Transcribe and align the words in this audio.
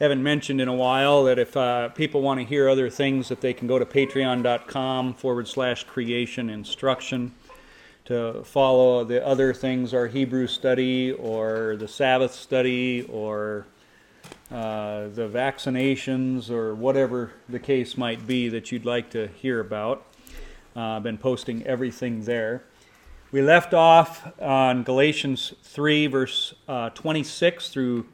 haven't 0.00 0.22
mentioned 0.22 0.60
in 0.60 0.68
a 0.68 0.74
while 0.74 1.24
that 1.24 1.38
if 1.38 1.56
uh, 1.56 1.88
people 1.90 2.20
want 2.20 2.40
to 2.40 2.44
hear 2.44 2.68
other 2.68 2.90
things, 2.90 3.28
that 3.28 3.40
they 3.40 3.54
can 3.54 3.66
go 3.66 3.78
to 3.78 3.86
patreon.com 3.86 5.14
forward 5.14 5.48
slash 5.48 5.84
creation 5.84 6.50
instruction 6.50 7.32
to 8.04 8.42
follow 8.44 9.04
the 9.04 9.26
other 9.26 9.52
things, 9.52 9.92
our 9.92 10.06
Hebrew 10.06 10.46
study 10.46 11.12
or 11.12 11.76
the 11.76 11.88
Sabbath 11.88 12.32
study 12.32 13.02
or 13.02 13.66
uh, 14.50 15.08
the 15.08 15.28
vaccinations 15.28 16.50
or 16.50 16.74
whatever 16.74 17.32
the 17.48 17.58
case 17.58 17.96
might 17.96 18.26
be 18.26 18.48
that 18.48 18.70
you'd 18.70 18.84
like 18.84 19.10
to 19.10 19.28
hear 19.28 19.60
about. 19.60 20.04
Uh, 20.76 20.80
I've 20.80 21.02
been 21.02 21.18
posting 21.18 21.66
everything 21.66 22.24
there. 22.24 22.62
We 23.32 23.42
left 23.42 23.74
off 23.74 24.30
on 24.40 24.84
Galatians 24.84 25.54
3, 25.62 26.06
verse 26.06 26.54
uh, 26.68 26.90
26 26.90 27.70
through 27.70 28.06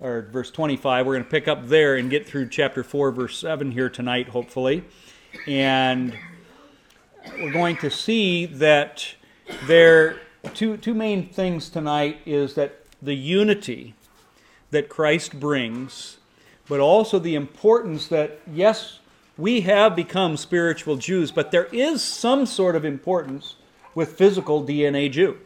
or 0.00 0.22
verse 0.22 0.50
25. 0.50 1.06
We're 1.06 1.14
going 1.14 1.24
to 1.24 1.30
pick 1.30 1.48
up 1.48 1.68
there 1.68 1.96
and 1.96 2.10
get 2.10 2.26
through 2.26 2.48
chapter 2.48 2.82
4, 2.82 3.10
verse 3.12 3.38
7 3.38 3.72
here 3.72 3.90
tonight, 3.90 4.28
hopefully. 4.28 4.84
And 5.46 6.16
we're 7.38 7.52
going 7.52 7.76
to 7.78 7.90
see 7.90 8.46
that 8.46 9.14
there 9.66 10.20
two 10.54 10.76
two 10.76 10.94
main 10.94 11.28
things 11.28 11.68
tonight 11.68 12.18
is 12.24 12.54
that 12.54 12.84
the 13.02 13.14
unity 13.14 13.94
that 14.70 14.88
Christ 14.88 15.38
brings, 15.38 16.18
but 16.68 16.80
also 16.80 17.18
the 17.18 17.34
importance 17.34 18.06
that 18.08 18.40
yes, 18.50 19.00
we 19.36 19.62
have 19.62 19.96
become 19.96 20.36
spiritual 20.36 20.96
Jews, 20.96 21.30
but 21.30 21.50
there 21.50 21.68
is 21.72 22.02
some 22.02 22.46
sort 22.46 22.76
of 22.76 22.84
importance 22.84 23.56
with 23.94 24.16
physical 24.16 24.64
DNA 24.64 25.10
Jew. 25.10 25.38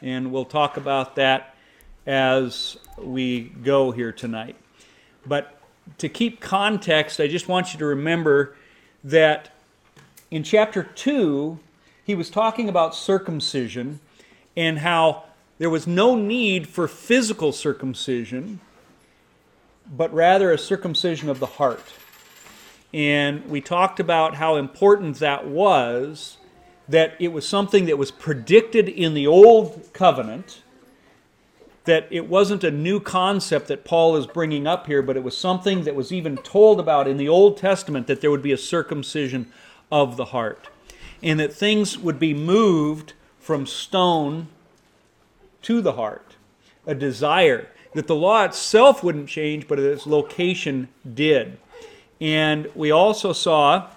And 0.00 0.32
we'll 0.32 0.44
talk 0.44 0.76
about 0.76 1.16
that 1.16 1.51
as 2.06 2.76
we 2.98 3.40
go 3.40 3.90
here 3.90 4.12
tonight. 4.12 4.56
But 5.26 5.58
to 5.98 6.08
keep 6.08 6.40
context, 6.40 7.20
I 7.20 7.28
just 7.28 7.48
want 7.48 7.72
you 7.72 7.78
to 7.78 7.86
remember 7.86 8.56
that 9.04 9.50
in 10.30 10.42
chapter 10.42 10.82
2, 10.82 11.58
he 12.04 12.14
was 12.14 12.30
talking 12.30 12.68
about 12.68 12.94
circumcision 12.94 14.00
and 14.56 14.78
how 14.80 15.24
there 15.58 15.70
was 15.70 15.86
no 15.86 16.14
need 16.14 16.66
for 16.66 16.88
physical 16.88 17.52
circumcision, 17.52 18.60
but 19.90 20.12
rather 20.12 20.50
a 20.50 20.58
circumcision 20.58 21.28
of 21.28 21.38
the 21.38 21.46
heart. 21.46 21.92
And 22.92 23.46
we 23.48 23.60
talked 23.60 24.00
about 24.00 24.34
how 24.34 24.56
important 24.56 25.18
that 25.20 25.46
was, 25.46 26.38
that 26.88 27.14
it 27.18 27.28
was 27.28 27.48
something 27.48 27.86
that 27.86 27.96
was 27.96 28.10
predicted 28.10 28.88
in 28.88 29.14
the 29.14 29.26
old 29.26 29.90
covenant, 29.92 30.62
that 31.84 32.06
it 32.10 32.28
wasn't 32.28 32.62
a 32.64 32.70
new 32.70 33.00
concept 33.00 33.68
that 33.68 33.84
Paul 33.84 34.16
is 34.16 34.26
bringing 34.26 34.66
up 34.66 34.86
here, 34.86 35.02
but 35.02 35.16
it 35.16 35.24
was 35.24 35.36
something 35.36 35.84
that 35.84 35.94
was 35.94 36.12
even 36.12 36.36
told 36.36 36.78
about 36.78 37.08
in 37.08 37.16
the 37.16 37.28
Old 37.28 37.56
Testament 37.56 38.06
that 38.06 38.20
there 38.20 38.30
would 38.30 38.42
be 38.42 38.52
a 38.52 38.58
circumcision 38.58 39.50
of 39.90 40.16
the 40.16 40.26
heart, 40.26 40.68
and 41.22 41.40
that 41.40 41.52
things 41.52 41.98
would 41.98 42.18
be 42.18 42.34
moved 42.34 43.14
from 43.38 43.66
stone 43.66 44.46
to 45.62 45.80
the 45.80 45.92
heart, 45.92 46.36
a 46.86 46.94
desire 46.94 47.68
that 47.94 48.06
the 48.06 48.14
law 48.14 48.44
itself 48.44 49.02
wouldn't 49.02 49.28
change, 49.28 49.68
but 49.68 49.78
its 49.78 50.06
location 50.06 50.88
did. 51.14 51.58
And 52.20 52.70
we 52.74 52.90
also 52.90 53.32
saw 53.32 53.88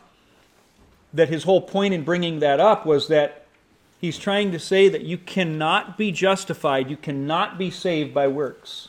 that 1.14 1.30
his 1.30 1.44
whole 1.44 1.62
point 1.62 1.94
in 1.94 2.04
bringing 2.04 2.40
that 2.40 2.60
up 2.60 2.86
was 2.86 3.08
that 3.08 3.45
he's 4.06 4.20
trying 4.20 4.52
to 4.52 4.60
say 4.60 4.88
that 4.88 5.02
you 5.02 5.18
cannot 5.18 5.98
be 5.98 6.12
justified, 6.12 6.92
you 6.92 6.98
cannot 6.98 7.58
be 7.58 7.72
saved 7.72 8.14
by 8.14 8.28
works. 8.28 8.88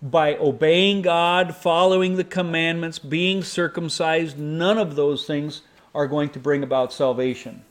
By 0.00 0.36
obeying 0.36 1.02
God, 1.02 1.56
following 1.56 2.14
the 2.14 2.22
commandments, 2.22 3.00
being 3.00 3.42
circumcised, 3.42 4.38
none 4.38 4.78
of 4.78 4.94
those 4.94 5.26
things 5.26 5.62
are 5.92 6.06
going 6.06 6.28
to 6.30 6.38
bring 6.38 6.62
about 6.62 6.92
salvation. 6.92 7.64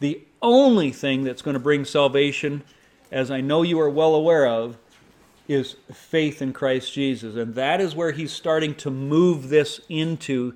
The 0.00 0.22
only 0.40 0.90
thing 0.90 1.24
that's 1.24 1.42
going 1.42 1.54
to 1.54 1.60
bring 1.60 1.84
salvation, 1.84 2.62
as 3.12 3.30
I 3.30 3.42
know 3.42 3.62
you 3.62 3.78
are 3.80 3.90
well 3.90 4.14
aware 4.14 4.46
of, 4.46 4.78
is 5.48 5.76
faith 5.92 6.40
in 6.40 6.54
Christ 6.54 6.94
Jesus. 6.94 7.36
And 7.36 7.54
that 7.56 7.82
is 7.82 7.94
where 7.94 8.12
he's 8.12 8.32
starting 8.32 8.74
to 8.76 8.90
move 8.90 9.50
this 9.50 9.80
into 9.90 10.54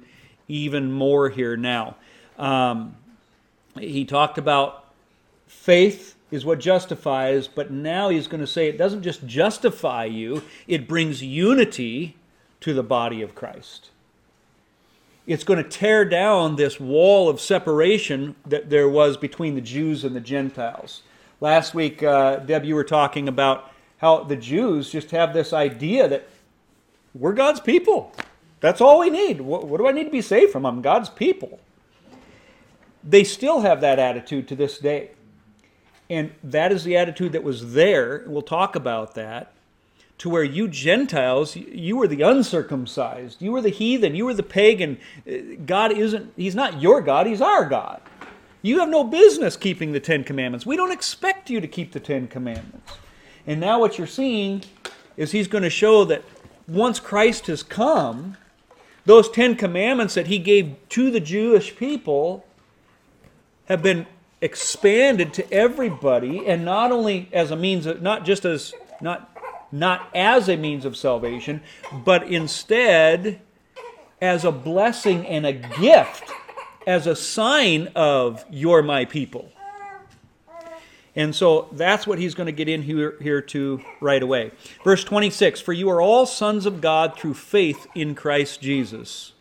even 0.49 0.91
more 0.91 1.29
here 1.29 1.57
now. 1.57 1.97
Um, 2.39 2.97
he 3.83 4.05
talked 4.05 4.39
about 4.39 4.85
faith 5.47 6.17
is 6.31 6.45
what 6.45 6.61
justifies, 6.61 7.49
but 7.49 7.71
now 7.71 8.09
he's 8.09 8.29
going 8.29 8.41
to 8.41 8.47
say 8.47 8.69
it 8.69 8.79
doesn't 8.79 9.03
just 9.03 9.27
justify 9.27 10.05
you, 10.05 10.43
it 10.69 10.87
brings 10.87 11.23
unity 11.23 12.17
to 12.61 12.73
the 12.73 12.83
body 12.83 13.23
of 13.23 13.35
Christ 13.35 13.91
it's 15.31 15.45
going 15.45 15.63
to 15.63 15.69
tear 15.69 16.05
down 16.05 16.57
this 16.57 16.81
wall 16.81 17.29
of 17.29 17.41
separation 17.41 18.35
that 18.47 18.69
there 18.69 18.89
was 18.89 19.17
between 19.17 19.55
the 19.55 19.61
Jews 19.61 20.03
and 20.03 20.17
the 20.17 20.21
Gentiles. 20.21 21.03
Last 21.41 21.73
week, 21.73 22.03
uh, 22.03 22.39
Deb, 22.39 22.65
you 22.65 22.75
were 22.75 22.83
talking 22.83 23.29
about 23.29 23.71
how 23.99 24.25
the 24.25 24.35
Jews 24.35 24.91
just 24.91 25.13
have 25.13 25.33
this 25.33 25.53
idea 25.53 26.09
that 26.09 26.29
we're 27.15 27.33
God's 27.33 27.61
people. 27.61 28.13
That's 28.59 28.81
all 28.81 28.99
we 28.99 29.09
need. 29.09 29.41
What, 29.41 29.69
what 29.69 29.79
do 29.79 29.87
I 29.87 29.93
need 29.93 30.05
to 30.05 30.11
be 30.11 30.21
saved 30.21 30.51
from? 30.51 30.67
I'm 30.67 30.83
God's 30.83 31.09
people. 31.09 31.61
They 33.03 33.25
still 33.25 33.61
have 33.61 33.81
that 33.81 33.99
attitude 33.99 34.49
to 34.49 34.57
this 34.57 34.79
day. 34.79 35.11
And 36.09 36.33
that 36.43 36.73
is 36.73 36.85
the 36.85 36.97
attitude 36.97 37.33
that 37.33 37.43
was 37.43 37.73
there. 37.73 38.25
We'll 38.27 38.43
talk 38.43 38.75
about 38.75 39.15
that 39.15 39.53
to 40.21 40.29
where 40.29 40.45
you 40.45 40.69
Gentiles, 40.69 41.57
you 41.57 41.97
were 41.97 42.07
the 42.07 42.21
uncircumcised, 42.21 43.41
you 43.41 43.53
were 43.53 43.63
the 43.63 43.71
heathen, 43.71 44.15
you 44.15 44.27
were 44.27 44.35
the 44.35 44.43
pagan. 44.43 44.99
Uh, 45.27 45.57
God 45.65 45.93
isn't, 45.93 46.35
He's 46.37 46.55
not 46.55 46.83
your 46.83 47.01
God, 47.01 47.27
He's 47.27 47.41
our 47.41 47.65
God. 47.65 48.03
You 48.61 48.81
have 48.81 48.91
no 48.91 49.03
business 49.03 49.57
keeping 49.57 49.93
the 49.93 50.01
Ten 50.01 50.23
Commandments. 50.23 50.67
We 50.67 50.77
don't 50.77 50.93
expect 50.93 51.49
you 51.49 51.59
to 51.63 51.67
keep 51.67 51.93
the 51.93 52.01
Ten 52.01 52.29
Commandments. 52.29 52.93
And 53.47 53.61
now 53.61 53.81
what 53.81 53.97
you're 53.97 54.07
seeing 54.07 54.63
is 55.17 55.33
He's 55.33 55.49
going 55.49 55.65
to 55.65 55.71
show 55.71 56.05
that 56.05 56.23
once 56.69 57.01
Christ 57.01 57.47
has 57.47 57.63
come, 57.63 58.37
those 59.07 59.31
Ten 59.31 59.55
Commandments 59.55 60.13
that 60.13 60.27
He 60.27 60.39
gave 60.39 60.77
to 60.91 61.11
the 61.11 61.21
Jewish 61.21 61.75
people 61.77 62.45
have 63.71 63.83
been 63.83 64.05
expanded 64.43 65.33
to 65.35 65.53
everybody, 65.53 66.47
and 66.47 66.65
not 66.65 66.91
only 66.91 67.29
as 67.33 67.51
a 67.51 67.57
means 67.57 67.87
of, 67.87 68.03
not 68.03 68.27
just 68.27 68.45
as, 68.45 68.75
not 69.01 69.29
not 69.73 70.11
as 70.15 70.49
a 70.49 70.57
means 70.57 70.85
of 70.85 70.97
salvation, 70.97 71.63
but 72.05 72.25
instead 72.25 73.41
as 74.21 74.45
a 74.45 74.51
blessing 74.51 75.25
and 75.27 75.47
a 75.47 75.53
gift, 75.53 76.25
as 76.87 77.07
a 77.07 77.15
sign 77.15 77.89
of 77.95 78.45
you're 78.51 78.83
my 78.83 79.05
people. 79.05 79.51
And 81.15 81.35
so 81.35 81.69
that's 81.73 82.07
what 82.07 82.19
he's 82.19 82.35
going 82.35 82.47
to 82.47 82.53
get 82.53 82.69
in 82.69 82.83
here, 82.83 83.17
here 83.21 83.43
to 83.43 83.81
right 84.01 84.23
away. 84.23 84.53
Verse 84.83 85.05
26 85.05 85.61
For 85.61 85.73
you 85.73 85.89
are 85.91 86.01
all 86.01 86.27
sons 86.27 86.67
of 86.67 86.81
God 86.81 87.17
through 87.17 87.35
faith 87.35 87.87
in 87.95 88.17
Christ 88.17 88.61
Jesus. 88.61 89.33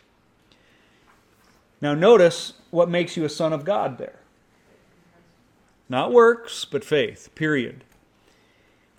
Now, 1.82 1.96
notice 1.96 2.54
what 2.70 2.90
makes 2.90 3.18
you 3.18 3.26
a 3.26 3.30
son 3.30 3.54
of 3.54 3.66
God 3.66 3.98
there. 3.98 4.19
Not 5.90 6.14
works, 6.14 6.66
but 6.66 6.86
faith, 6.86 7.30
period. 7.34 7.84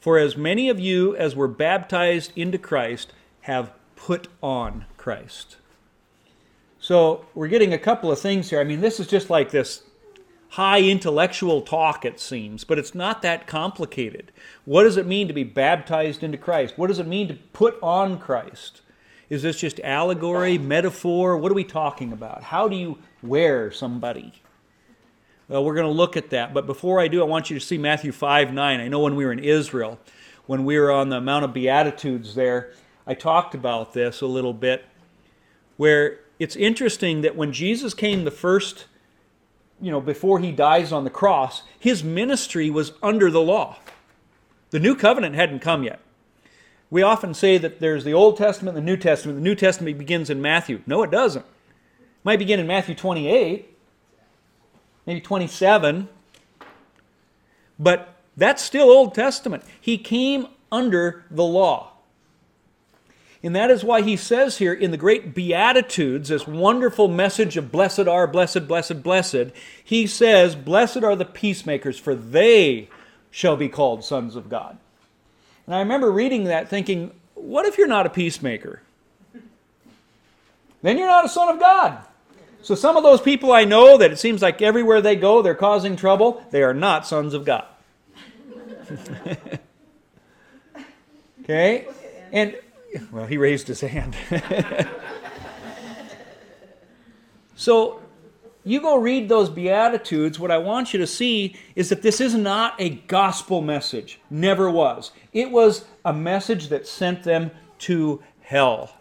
For 0.00 0.18
as 0.18 0.36
many 0.36 0.68
of 0.68 0.80
you 0.80 1.14
as 1.14 1.36
were 1.36 1.48
baptized 1.48 2.32
into 2.34 2.58
Christ 2.58 3.12
have 3.42 3.72
put 3.94 4.28
on 4.42 4.86
Christ. 4.96 5.56
So 6.80 7.26
we're 7.34 7.48
getting 7.48 7.72
a 7.72 7.78
couple 7.78 8.10
of 8.10 8.18
things 8.18 8.50
here. 8.50 8.60
I 8.60 8.64
mean, 8.64 8.80
this 8.80 8.98
is 8.98 9.06
just 9.06 9.30
like 9.30 9.50
this 9.50 9.82
high 10.50 10.80
intellectual 10.80 11.60
talk, 11.62 12.04
it 12.04 12.18
seems, 12.18 12.64
but 12.64 12.78
it's 12.78 12.94
not 12.94 13.22
that 13.22 13.46
complicated. 13.46 14.32
What 14.64 14.82
does 14.82 14.96
it 14.96 15.06
mean 15.06 15.28
to 15.28 15.34
be 15.34 15.44
baptized 15.44 16.24
into 16.24 16.38
Christ? 16.38 16.76
What 16.76 16.88
does 16.88 16.98
it 16.98 17.06
mean 17.06 17.28
to 17.28 17.34
put 17.34 17.78
on 17.82 18.18
Christ? 18.18 18.80
Is 19.28 19.42
this 19.42 19.60
just 19.60 19.78
allegory, 19.80 20.58
metaphor? 20.58 21.36
What 21.36 21.52
are 21.52 21.54
we 21.54 21.62
talking 21.62 22.12
about? 22.12 22.42
How 22.42 22.66
do 22.66 22.74
you 22.74 22.98
wear 23.22 23.70
somebody? 23.70 24.32
Well, 25.50 25.64
we're 25.64 25.74
going 25.74 25.88
to 25.88 25.92
look 25.92 26.16
at 26.16 26.30
that. 26.30 26.54
But 26.54 26.66
before 26.66 27.00
I 27.00 27.08
do, 27.08 27.22
I 27.22 27.24
want 27.24 27.50
you 27.50 27.58
to 27.58 27.64
see 27.64 27.76
Matthew 27.76 28.12
5 28.12 28.52
9. 28.54 28.80
I 28.80 28.86
know 28.86 29.00
when 29.00 29.16
we 29.16 29.24
were 29.24 29.32
in 29.32 29.40
Israel, 29.40 29.98
when 30.46 30.64
we 30.64 30.78
were 30.78 30.92
on 30.92 31.08
the 31.08 31.20
Mount 31.20 31.44
of 31.44 31.52
Beatitudes 31.52 32.36
there, 32.36 32.70
I 33.04 33.14
talked 33.14 33.52
about 33.56 33.92
this 33.92 34.20
a 34.20 34.26
little 34.26 34.52
bit, 34.52 34.84
where 35.76 36.20
it's 36.38 36.54
interesting 36.54 37.22
that 37.22 37.34
when 37.34 37.52
Jesus 37.52 37.94
came 37.94 38.22
the 38.22 38.30
first, 38.30 38.86
you 39.82 39.90
know, 39.90 40.00
before 40.00 40.38
he 40.38 40.52
dies 40.52 40.92
on 40.92 41.02
the 41.02 41.10
cross, 41.10 41.64
his 41.76 42.04
ministry 42.04 42.70
was 42.70 42.92
under 43.02 43.28
the 43.28 43.40
law. 43.40 43.76
The 44.70 44.78
new 44.78 44.94
covenant 44.94 45.34
hadn't 45.34 45.58
come 45.58 45.82
yet. 45.82 45.98
We 46.90 47.02
often 47.02 47.34
say 47.34 47.58
that 47.58 47.80
there's 47.80 48.04
the 48.04 48.14
Old 48.14 48.36
Testament 48.36 48.76
and 48.78 48.86
the 48.86 48.88
New 48.92 48.96
Testament. 48.96 49.38
The 49.38 49.44
New 49.44 49.56
Testament 49.56 49.98
begins 49.98 50.30
in 50.30 50.40
Matthew. 50.40 50.82
No, 50.86 51.02
it 51.02 51.10
doesn't. 51.10 51.44
It 51.44 52.06
might 52.22 52.38
begin 52.38 52.60
in 52.60 52.68
Matthew 52.68 52.94
28, 52.94 53.66
maybe 55.06 55.20
27. 55.20 56.08
But 57.78 58.14
that's 58.36 58.62
still 58.62 58.90
Old 58.90 59.14
Testament. 59.14 59.64
He 59.80 59.98
came 59.98 60.46
under 60.70 61.24
the 61.30 61.44
law. 61.44 61.92
And 63.42 63.56
that 63.56 63.70
is 63.70 63.82
why 63.82 64.02
he 64.02 64.16
says 64.16 64.58
here 64.58 64.74
in 64.74 64.90
the 64.90 64.98
great 64.98 65.34
Beatitudes, 65.34 66.28
this 66.28 66.46
wonderful 66.46 67.08
message 67.08 67.56
of 67.56 67.72
blessed 67.72 68.00
are, 68.00 68.26
blessed, 68.26 68.68
blessed, 68.68 69.02
blessed, 69.02 69.52
he 69.82 70.06
says, 70.06 70.54
Blessed 70.54 71.02
are 71.02 71.16
the 71.16 71.24
peacemakers, 71.24 71.98
for 71.98 72.14
they 72.14 72.90
shall 73.30 73.56
be 73.56 73.68
called 73.68 74.04
sons 74.04 74.36
of 74.36 74.50
God. 74.50 74.76
And 75.66 75.74
I 75.74 75.78
remember 75.78 76.10
reading 76.10 76.44
that 76.44 76.68
thinking, 76.68 77.12
what 77.34 77.64
if 77.64 77.78
you're 77.78 77.86
not 77.86 78.06
a 78.06 78.10
peacemaker? 78.10 78.82
Then 80.82 80.98
you're 80.98 81.08
not 81.08 81.24
a 81.24 81.28
son 81.28 81.48
of 81.48 81.60
God. 81.60 81.98
So 82.62 82.74
some 82.74 82.96
of 82.96 83.02
those 83.02 83.20
people 83.20 83.52
I 83.52 83.64
know 83.64 83.96
that 83.96 84.12
it 84.12 84.18
seems 84.18 84.42
like 84.42 84.60
everywhere 84.60 85.00
they 85.00 85.16
go 85.16 85.42
they're 85.42 85.54
causing 85.54 85.96
trouble, 85.96 86.44
they 86.50 86.62
are 86.62 86.74
not 86.74 87.06
sons 87.06 87.34
of 87.34 87.44
God. 87.44 87.64
okay? 91.42 91.86
And 92.32 92.56
well, 93.10 93.26
he 93.26 93.38
raised 93.38 93.68
his 93.68 93.80
hand. 93.80 94.16
so 97.56 98.00
you 98.64 98.80
go 98.80 98.98
read 98.98 99.28
those 99.28 99.48
Beatitudes, 99.48 100.38
what 100.38 100.50
I 100.50 100.58
want 100.58 100.92
you 100.92 100.98
to 100.98 101.06
see 101.06 101.56
is 101.74 101.88
that 101.88 102.02
this 102.02 102.20
is 102.20 102.34
not 102.34 102.74
a 102.78 102.90
gospel 102.90 103.62
message. 103.62 104.20
Never 104.28 104.70
was. 104.70 105.12
It 105.32 105.50
was 105.50 105.86
a 106.04 106.12
message 106.12 106.68
that 106.68 106.86
sent 106.86 107.22
them 107.22 107.52
to 107.80 108.22
hell. 108.40 108.99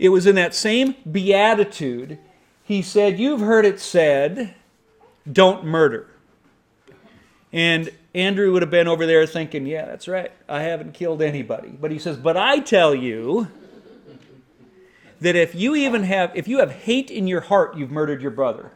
It 0.00 0.08
was 0.08 0.26
in 0.26 0.34
that 0.36 0.54
same 0.54 0.94
Beatitude, 1.12 2.18
he 2.64 2.80
said, 2.80 3.18
You've 3.18 3.40
heard 3.40 3.66
it 3.66 3.78
said, 3.78 4.54
don't 5.30 5.62
murder. 5.62 6.08
And 7.52 7.90
Andrew 8.14 8.50
would 8.50 8.62
have 8.62 8.70
been 8.70 8.88
over 8.88 9.04
there 9.04 9.26
thinking, 9.26 9.66
Yeah, 9.66 9.84
that's 9.84 10.08
right. 10.08 10.32
I 10.48 10.62
haven't 10.62 10.94
killed 10.94 11.20
anybody. 11.20 11.68
But 11.68 11.90
he 11.90 11.98
says, 11.98 12.16
But 12.16 12.38
I 12.38 12.60
tell 12.60 12.94
you 12.94 13.48
that 15.20 15.36
if 15.36 15.54
you 15.54 15.76
even 15.76 16.04
have, 16.04 16.34
if 16.34 16.48
you 16.48 16.60
have 16.60 16.72
hate 16.72 17.10
in 17.10 17.26
your 17.26 17.42
heart, 17.42 17.76
you've 17.76 17.90
murdered 17.90 18.22
your 18.22 18.30
brother. 18.30 18.72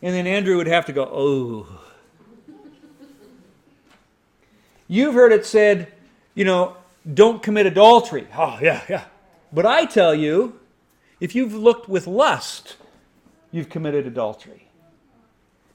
And 0.00 0.14
then 0.14 0.28
Andrew 0.28 0.56
would 0.56 0.68
have 0.68 0.86
to 0.86 0.92
go, 0.92 1.02
Oh. 1.12 1.66
You've 4.86 5.14
heard 5.14 5.32
it 5.32 5.44
said, 5.44 5.92
you 6.36 6.44
know, 6.44 6.76
don't 7.12 7.42
commit 7.42 7.66
adultery. 7.66 8.28
Oh, 8.36 8.58
yeah, 8.62 8.82
yeah. 8.88 9.04
But 9.52 9.66
I 9.66 9.84
tell 9.84 10.14
you, 10.14 10.59
if 11.20 11.34
you've 11.34 11.54
looked 11.54 11.88
with 11.88 12.06
lust, 12.06 12.76
you've 13.52 13.68
committed 13.68 14.06
adultery. 14.06 14.68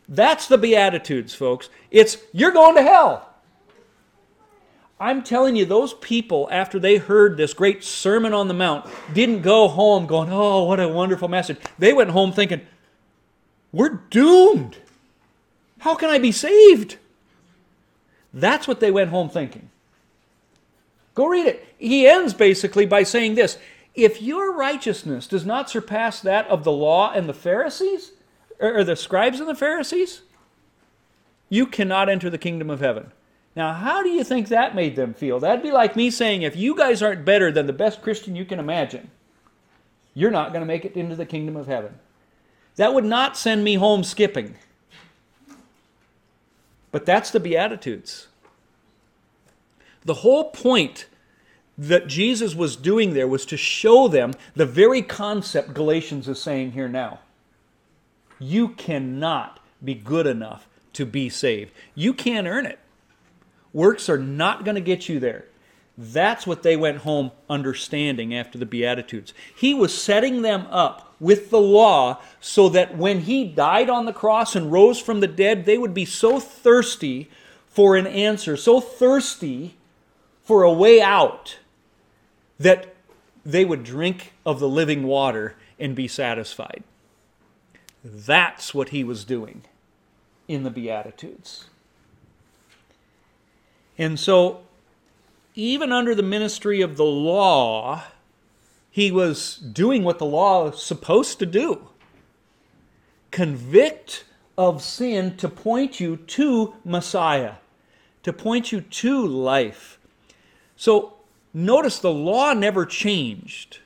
That's 0.09 0.47
the 0.47 0.57
Beatitudes, 0.57 1.33
folks. 1.33 1.69
It's 1.92 2.18
you're 2.33 2.51
going 2.51 2.75
to 2.75 2.83
hell. 2.83 3.30
I'm 5.00 5.24
telling 5.24 5.56
you, 5.56 5.65
those 5.65 5.94
people, 5.95 6.47
after 6.51 6.80
they 6.80 6.97
heard 6.97 7.36
this 7.36 7.53
great 7.53 7.83
Sermon 7.83 8.33
on 8.33 8.47
the 8.47 8.53
Mount, 8.53 8.86
didn't 9.13 9.42
go 9.42 9.68
home 9.68 10.06
going, 10.06 10.30
Oh, 10.31 10.63
what 10.63 10.80
a 10.80 10.88
wonderful 10.88 11.27
message. 11.27 11.57
They 11.77 11.94
went 11.94 12.12
home 12.12 12.31
thinking, 12.31 12.62
We're 13.71 14.01
doomed. 14.09 14.77
How 15.80 15.95
can 15.95 16.09
I 16.09 16.18
be 16.18 16.31
saved? 16.31 16.97
That's 18.33 18.68
what 18.68 18.80
they 18.80 18.92
went 18.92 19.09
home 19.09 19.30
thinking. 19.30 19.69
Go 21.13 21.27
read 21.27 21.47
it. 21.47 21.65
He 21.77 22.07
ends 22.07 22.33
basically 22.33 22.86
by 22.86 23.03
saying 23.03 23.36
this 23.36 23.57
If 23.95 24.21
your 24.21 24.53
righteousness 24.53 25.25
does 25.27 25.45
not 25.45 25.69
surpass 25.69 26.19
that 26.21 26.47
of 26.47 26.63
the 26.63 26.71
law 26.71 27.12
and 27.12 27.30
the 27.30 27.33
Pharisees, 27.33 28.12
or 28.59 28.83
the 28.83 28.95
scribes 28.95 29.39
and 29.39 29.47
the 29.47 29.56
Pharisees, 29.56 30.21
you 31.50 31.65
cannot 31.65 32.09
enter 32.09 32.30
the 32.30 32.38
kingdom 32.38 32.69
of 32.69 32.80
heaven. 32.80 33.12
Now, 33.56 33.74
how 33.74 34.03
do 34.03 34.09
you 34.09 34.24
think 34.24 34.50
that 34.50 34.75
made 34.75 34.97
them 34.97 35.13
feel? 35.13 35.39
That'd 35.39 35.63
be 35.63 35.71
like 35.71 35.95
me 35.95 36.09
saying, 36.09 36.42
if 36.42 36.57
you 36.57 36.75
guys 36.75 37.01
aren't 37.01 37.24
better 37.24 37.51
than 37.51 37.68
the 37.68 37.74
best 37.74 38.01
Christian 38.01 38.36
you 38.36 38.44
can 38.44 38.59
imagine, 38.59 39.12
you're 40.13 40.31
not 40.31 40.50
going 40.50 40.62
to 40.62 40.65
make 40.65 40.83
it 40.83 40.95
into 40.95 41.15
the 41.15 41.25
kingdom 41.25 41.56
of 41.56 41.68
heaven. 41.68 42.00
That 42.75 42.94
would 42.94 43.06
not 43.06 43.38
send 43.38 43.63
me 43.63 43.75
home 43.75 44.03
skipping. 44.03 44.56
But 46.92 47.06
that's 47.06 47.31
the 47.31 47.39
Beatitudes. 47.39 48.27
The 50.03 50.15
whole 50.15 50.51
point 50.51 51.07
that 51.77 52.07
Jesus 52.07 52.56
was 52.56 52.75
doing 52.75 53.13
there 53.13 53.27
was 53.27 53.45
to 53.48 53.57
show 53.57 54.07
them 54.07 54.33
the 54.56 54.66
very 54.66 55.01
concept 55.01 55.74
Galatians 55.74 56.27
is 56.27 56.42
saying 56.42 56.72
here 56.72 56.88
now. 56.88 57.19
You 58.39 58.69
cannot 58.69 59.60
be 59.83 59.94
good 59.94 60.27
enough 60.27 60.68
to 60.94 61.06
be 61.06 61.30
saved. 61.30 61.72
You 61.94 62.13
can't 62.13 62.48
earn 62.48 62.66
it. 62.66 62.80
Works 63.74 64.10
are 64.10 64.18
not 64.18 64.63
going 64.63 64.75
to 64.75 64.81
get 64.81 65.10
you 65.10 65.19
there. 65.19 65.45
That's 65.98 66.45
what 66.45 66.63
they 66.63 66.75
went 66.75 67.00
home 67.00 67.31
understanding 67.50 68.36
after 68.36 68.57
the 68.57 68.66
Beatitudes. 68.66 69.33
He 69.56 69.74
was 69.74 69.94
setting 69.94 70.42
them 70.42 70.68
up 70.69 71.13
with 71.19 71.50
the 71.50 71.60
law 71.60 72.19
so 72.42 72.68
that 72.69 72.98
when 72.98 73.21
he 73.21 73.45
died 73.45 73.89
on 73.89 74.06
the 74.06 74.13
cross 74.13 74.56
and 74.56 74.71
rose 74.71 75.00
from 75.00 75.21
the 75.21 75.28
dead, 75.28 75.66
they 75.66 75.78
would 75.78 75.94
be 75.94 76.06
so 76.06 76.39
thirsty 76.39 77.30
for 77.68 77.95
an 77.95 78.07
answer, 78.07 78.57
so 78.57 78.81
thirsty 78.81 79.75
for 80.44 80.63
a 80.63 80.71
way 80.71 81.01
out, 81.01 81.57
that 82.60 82.96
they 83.46 83.66
would 83.66 83.84
drink 83.84 84.34
of 84.46 84.60
the 84.60 84.69
living 84.69 85.04
water 85.04 85.56
and 85.80 85.96
be 85.96 86.07
satisfied. 86.07 86.84
That's 88.04 88.74
what 88.74 88.90
he 88.90 89.04
was 89.04 89.25
doing 89.25 89.63
in 90.48 90.63
the 90.63 90.69
Beatitudes. 90.69 91.66
And 93.98 94.19
so, 94.19 94.62
even 95.56 95.92
under 95.92 96.13
the 96.13 96.24
ministry 96.24 96.81
of 96.81 96.98
the 96.98 97.06
law, 97.06 98.04
he 98.92 99.12
was 99.12 99.57
doing 99.57 100.04
what 100.04 100.19
the 100.19 100.25
law 100.25 100.69
is 100.69 100.81
supposed 100.81 101.40
to 101.40 101.46
do 101.46 101.90
convict 103.31 104.24
of 104.57 104.81
sin 104.81 105.36
to 105.36 105.50
point 105.50 106.00
you 106.00 106.16
to 106.16 106.74
Messiah, 106.86 107.56
to 108.24 108.31
point 108.31 108.72
you 108.72 108.80
to 108.80 109.28
life. 109.28 110.00
So, 110.78 111.14
notice 111.56 111.98
the 112.00 112.12
law 112.12 112.54
never 112.54 112.86
changed. 112.86 113.80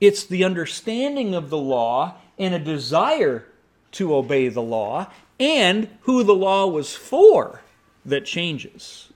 It's 0.00 0.24
the 0.24 0.42
understanding 0.42 1.34
of 1.34 1.50
the 1.50 1.58
law 1.58 2.16
and 2.38 2.54
a 2.54 2.58
desire 2.58 3.44
to 3.92 4.14
obey 4.14 4.48
the 4.48 4.62
law 4.62 5.12
and 5.38 5.88
who 6.00 6.24
the 6.24 6.34
law 6.34 6.66
was 6.66 6.94
for 6.96 7.60
that 8.04 8.24
changes. 8.24 9.10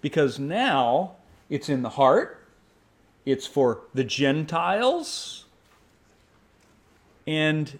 Because 0.00 0.38
now 0.38 1.12
it's 1.48 1.68
in 1.68 1.82
the 1.82 1.90
heart, 1.90 2.44
it's 3.24 3.46
for 3.46 3.82
the 3.94 4.04
Gentiles, 4.04 5.44
and 7.26 7.78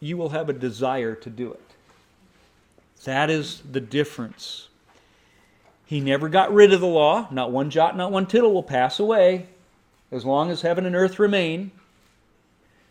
you 0.00 0.16
will 0.16 0.30
have 0.30 0.48
a 0.48 0.52
desire 0.52 1.14
to 1.14 1.30
do 1.30 1.52
it. 1.52 1.60
That 3.04 3.30
is 3.30 3.62
the 3.70 3.80
difference. 3.80 4.68
He 5.86 6.00
never 6.00 6.28
got 6.28 6.52
rid 6.52 6.72
of 6.72 6.80
the 6.80 6.86
law. 6.86 7.28
Not 7.30 7.50
one 7.50 7.70
jot, 7.70 7.96
not 7.96 8.12
one 8.12 8.26
tittle 8.26 8.52
will 8.52 8.62
pass 8.62 8.98
away 8.98 9.46
as 10.10 10.24
long 10.24 10.50
as 10.50 10.62
heaven 10.62 10.86
and 10.86 10.94
earth 10.94 11.18
remain. 11.18 11.70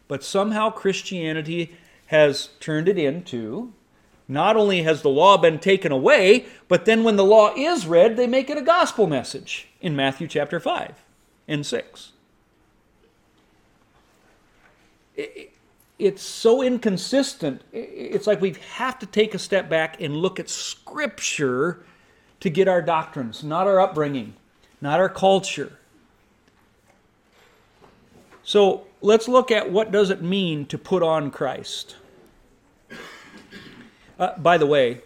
But 0.07 0.23
somehow 0.23 0.69
Christianity 0.69 1.75
has 2.07 2.49
turned 2.59 2.87
it 2.87 2.97
into 2.97 3.73
not 4.27 4.55
only 4.55 4.83
has 4.83 5.01
the 5.01 5.09
law 5.09 5.37
been 5.37 5.59
taken 5.59 5.91
away, 5.91 6.45
but 6.67 6.85
then 6.85 7.03
when 7.03 7.15
the 7.15 7.23
law 7.23 7.53
is 7.55 7.85
read, 7.85 8.15
they 8.15 8.27
make 8.27 8.49
it 8.49 8.57
a 8.57 8.61
gospel 8.61 9.07
message 9.07 9.67
in 9.81 9.95
Matthew 9.95 10.27
chapter 10.27 10.59
5 10.59 10.95
and 11.47 11.65
6. 11.65 12.11
It's 15.99 16.21
so 16.23 16.61
inconsistent. 16.61 17.61
It's 17.73 18.25
like 18.25 18.41
we 18.41 18.55
have 18.75 18.97
to 18.99 19.05
take 19.05 19.33
a 19.33 19.39
step 19.39 19.69
back 19.69 20.01
and 20.01 20.15
look 20.15 20.39
at 20.39 20.49
Scripture 20.49 21.83
to 22.41 22.49
get 22.49 22.67
our 22.67 22.81
doctrines, 22.81 23.43
not 23.43 23.67
our 23.67 23.79
upbringing, 23.79 24.33
not 24.81 24.99
our 24.99 25.09
culture. 25.09 25.77
So 28.43 28.87
let's 29.01 29.27
look 29.27 29.51
at 29.51 29.71
what 29.71 29.91
does 29.91 30.09
it 30.09 30.21
mean 30.21 30.65
to 30.65 30.77
put 30.77 31.03
on 31.03 31.31
Christ. 31.31 31.95
Uh, 34.19 34.37
by 34.37 34.57
the 34.57 34.65
way, 34.65 35.01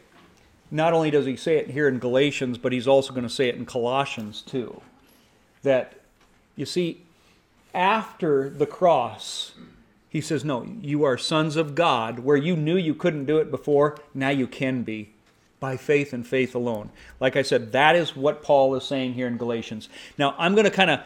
not 0.71 0.93
only 0.93 1.11
does 1.11 1.25
he 1.25 1.35
say 1.35 1.57
it 1.57 1.69
here 1.69 1.87
in 1.87 1.99
Galatians, 1.99 2.57
but 2.57 2.71
he's 2.71 2.87
also 2.87 3.13
going 3.13 3.27
to 3.27 3.29
say 3.29 3.49
it 3.49 3.55
in 3.55 3.65
Colossians 3.65 4.41
too. 4.41 4.81
That, 5.63 5.93
you 6.55 6.65
see, 6.65 7.03
after 7.73 8.49
the 8.49 8.65
cross, 8.65 9.53
he 10.09 10.21
says, 10.21 10.45
No, 10.45 10.65
you 10.81 11.03
are 11.03 11.17
sons 11.17 11.55
of 11.55 11.75
God. 11.75 12.19
Where 12.19 12.37
you 12.37 12.55
knew 12.55 12.77
you 12.77 12.95
couldn't 12.95 13.25
do 13.25 13.37
it 13.37 13.51
before, 13.51 13.97
now 14.13 14.29
you 14.29 14.47
can 14.47 14.83
be 14.83 15.14
by 15.59 15.77
faith 15.77 16.13
and 16.13 16.25
faith 16.25 16.53
alone. 16.53 16.89
Like 17.19 17.35
I 17.35 17.41
said, 17.41 17.71
that 17.71 17.95
is 17.95 18.15
what 18.15 18.43
Paul 18.43 18.75
is 18.75 18.83
saying 18.83 19.13
here 19.13 19.27
in 19.27 19.37
Galatians. 19.37 19.89
Now, 20.17 20.35
I'm 20.37 20.53
going 20.53 20.65
to 20.65 20.71
kind 20.71 20.89
of 20.91 20.99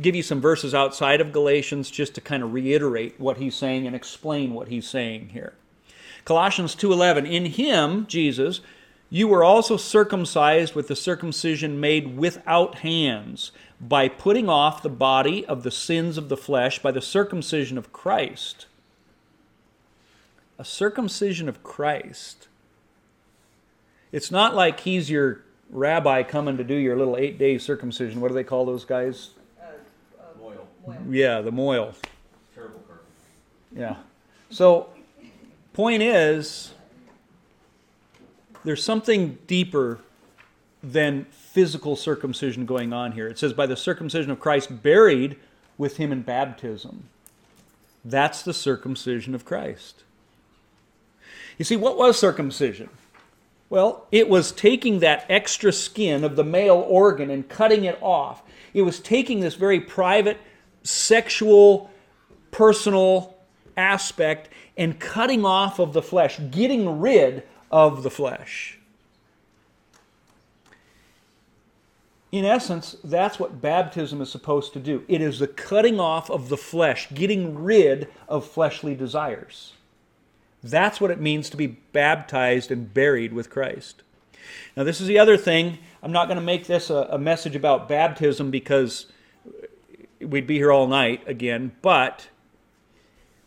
give 0.00 0.14
you 0.14 0.22
some 0.22 0.40
verses 0.40 0.74
outside 0.74 1.20
of 1.20 1.32
Galatians 1.32 1.90
just 1.90 2.14
to 2.14 2.20
kind 2.20 2.42
of 2.42 2.52
reiterate 2.52 3.18
what 3.18 3.38
he's 3.38 3.54
saying 3.54 3.86
and 3.86 3.94
explain 3.94 4.52
what 4.52 4.68
he's 4.68 4.88
saying 4.88 5.30
here. 5.30 5.54
Colossians 6.24 6.74
2:11 6.74 7.30
In 7.30 7.46
him 7.46 8.06
Jesus 8.06 8.60
You 9.08 9.28
were 9.28 9.44
also 9.44 9.76
circumcised 9.76 10.74
with 10.74 10.88
the 10.88 10.96
circumcision 10.96 11.78
made 11.78 12.16
without 12.16 12.78
hands, 12.78 13.52
by 13.80 14.08
putting 14.08 14.48
off 14.48 14.82
the 14.82 14.88
body 14.88 15.46
of 15.46 15.62
the 15.62 15.70
sins 15.70 16.18
of 16.18 16.28
the 16.28 16.36
flesh 16.36 16.80
by 16.80 16.90
the 16.90 17.00
circumcision 17.00 17.78
of 17.78 17.92
Christ. 17.92 18.66
A 20.58 20.64
circumcision 20.64 21.48
of 21.48 21.62
Christ. 21.62 22.48
It's 24.12 24.30
not 24.30 24.54
like 24.54 24.80
he's 24.80 25.10
your 25.10 25.40
rabbi 25.70 26.22
coming 26.22 26.56
to 26.56 26.64
do 26.64 26.74
your 26.74 26.96
little 26.96 27.16
eight 27.16 27.38
day 27.38 27.58
circumcision. 27.58 28.20
What 28.20 28.28
do 28.28 28.34
they 28.34 28.44
call 28.44 28.64
those 28.66 28.84
guys? 28.84 29.30
Uh, 29.60 29.64
uh, 30.18 30.24
Loyal. 30.40 30.68
Yeah, 31.10 31.40
the 31.40 31.52
moil. 31.52 31.94
Terrible 32.54 32.82
curse. 32.88 32.98
Yeah. 33.74 33.96
So, 34.50 34.88
point 35.72 36.02
is, 36.02 36.72
there's 38.64 38.82
something 38.82 39.38
deeper 39.46 40.00
than 40.82 41.26
physical 41.30 41.96
circumcision 41.96 42.66
going 42.66 42.92
on 42.92 43.12
here. 43.12 43.26
It 43.26 43.38
says, 43.38 43.52
by 43.52 43.66
the 43.66 43.76
circumcision 43.76 44.30
of 44.30 44.38
Christ, 44.38 44.82
buried 44.82 45.36
with 45.78 45.96
him 45.96 46.12
in 46.12 46.22
baptism. 46.22 47.08
That's 48.04 48.42
the 48.42 48.54
circumcision 48.54 49.34
of 49.34 49.44
Christ. 49.44 50.04
You 51.58 51.64
see, 51.64 51.76
what 51.76 51.96
was 51.96 52.18
circumcision? 52.18 52.88
Well, 53.68 54.06
it 54.12 54.28
was 54.28 54.52
taking 54.52 55.00
that 55.00 55.26
extra 55.28 55.72
skin 55.72 56.22
of 56.22 56.36
the 56.36 56.44
male 56.44 56.84
organ 56.86 57.30
and 57.30 57.48
cutting 57.48 57.84
it 57.84 57.98
off. 58.00 58.42
It 58.72 58.82
was 58.82 59.00
taking 59.00 59.40
this 59.40 59.54
very 59.54 59.80
private, 59.80 60.38
sexual, 60.82 61.90
personal 62.52 63.36
aspect 63.76 64.48
and 64.76 64.98
cutting 65.00 65.44
off 65.44 65.78
of 65.78 65.92
the 65.92 66.02
flesh, 66.02 66.38
getting 66.50 67.00
rid 67.00 67.42
of 67.70 68.02
the 68.02 68.10
flesh. 68.10 68.78
In 72.32 72.44
essence, 72.44 72.96
that's 73.02 73.38
what 73.38 73.60
baptism 73.60 74.20
is 74.20 74.30
supposed 74.30 74.72
to 74.74 74.80
do. 74.80 75.04
It 75.08 75.22
is 75.22 75.38
the 75.38 75.46
cutting 75.46 75.98
off 75.98 76.30
of 76.30 76.48
the 76.48 76.56
flesh, 76.56 77.08
getting 77.14 77.62
rid 77.62 78.08
of 78.28 78.46
fleshly 78.46 78.94
desires. 78.94 79.72
That's 80.70 81.00
what 81.00 81.10
it 81.10 81.20
means 81.20 81.50
to 81.50 81.56
be 81.56 81.66
baptized 81.66 82.70
and 82.70 82.92
buried 82.92 83.32
with 83.32 83.50
Christ. 83.50 84.02
Now, 84.76 84.84
this 84.84 85.00
is 85.00 85.06
the 85.06 85.18
other 85.18 85.36
thing. 85.36 85.78
I'm 86.02 86.12
not 86.12 86.28
going 86.28 86.36
to 86.36 86.44
make 86.44 86.66
this 86.66 86.90
a, 86.90 87.08
a 87.10 87.18
message 87.18 87.56
about 87.56 87.88
baptism 87.88 88.50
because 88.50 89.06
we'd 90.20 90.46
be 90.46 90.56
here 90.56 90.72
all 90.72 90.86
night 90.86 91.22
again, 91.26 91.72
but 91.82 92.28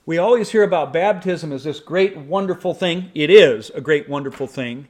we 0.05 0.17
always 0.17 0.49
hear 0.49 0.63
about 0.63 0.91
baptism 0.91 1.51
as 1.51 1.63
this 1.63 1.79
great, 1.79 2.17
wonderful 2.17 2.73
thing. 2.73 3.11
It 3.13 3.29
is 3.29 3.69
a 3.71 3.81
great, 3.81 4.09
wonderful 4.09 4.47
thing. 4.47 4.87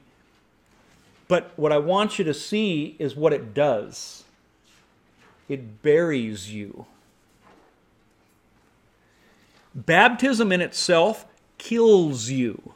But 1.28 1.52
what 1.56 1.72
I 1.72 1.78
want 1.78 2.18
you 2.18 2.24
to 2.24 2.34
see 2.34 2.96
is 2.98 3.14
what 3.14 3.32
it 3.32 3.54
does 3.54 4.24
it 5.48 5.82
buries 5.82 6.52
you. 6.52 6.86
Baptism 9.74 10.52
in 10.52 10.60
itself 10.60 11.26
kills 11.60 12.30
you. 12.30 12.72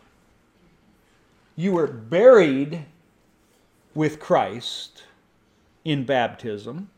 You 1.57 1.73
were 1.73 1.87
buried 1.87 2.85
with 3.95 4.21
Christ 4.21 5.05
in 5.85 6.05
baptism, 6.05 6.91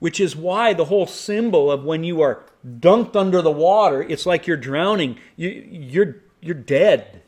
which 0.00 0.18
is 0.18 0.34
why 0.34 0.72
the 0.72 0.86
whole 0.86 1.06
symbol 1.06 1.70
of 1.70 1.84
when 1.84 2.02
you 2.02 2.20
are 2.20 2.42
dunked 2.66 3.14
under 3.14 3.40
the 3.40 3.50
water, 3.50 4.02
it's 4.02 4.26
like 4.26 4.46
you're 4.46 4.56
drowning. 4.56 5.18
You, 5.36 5.50
you're, 5.70 6.16
you're 6.40 6.54
dead. 6.54 7.22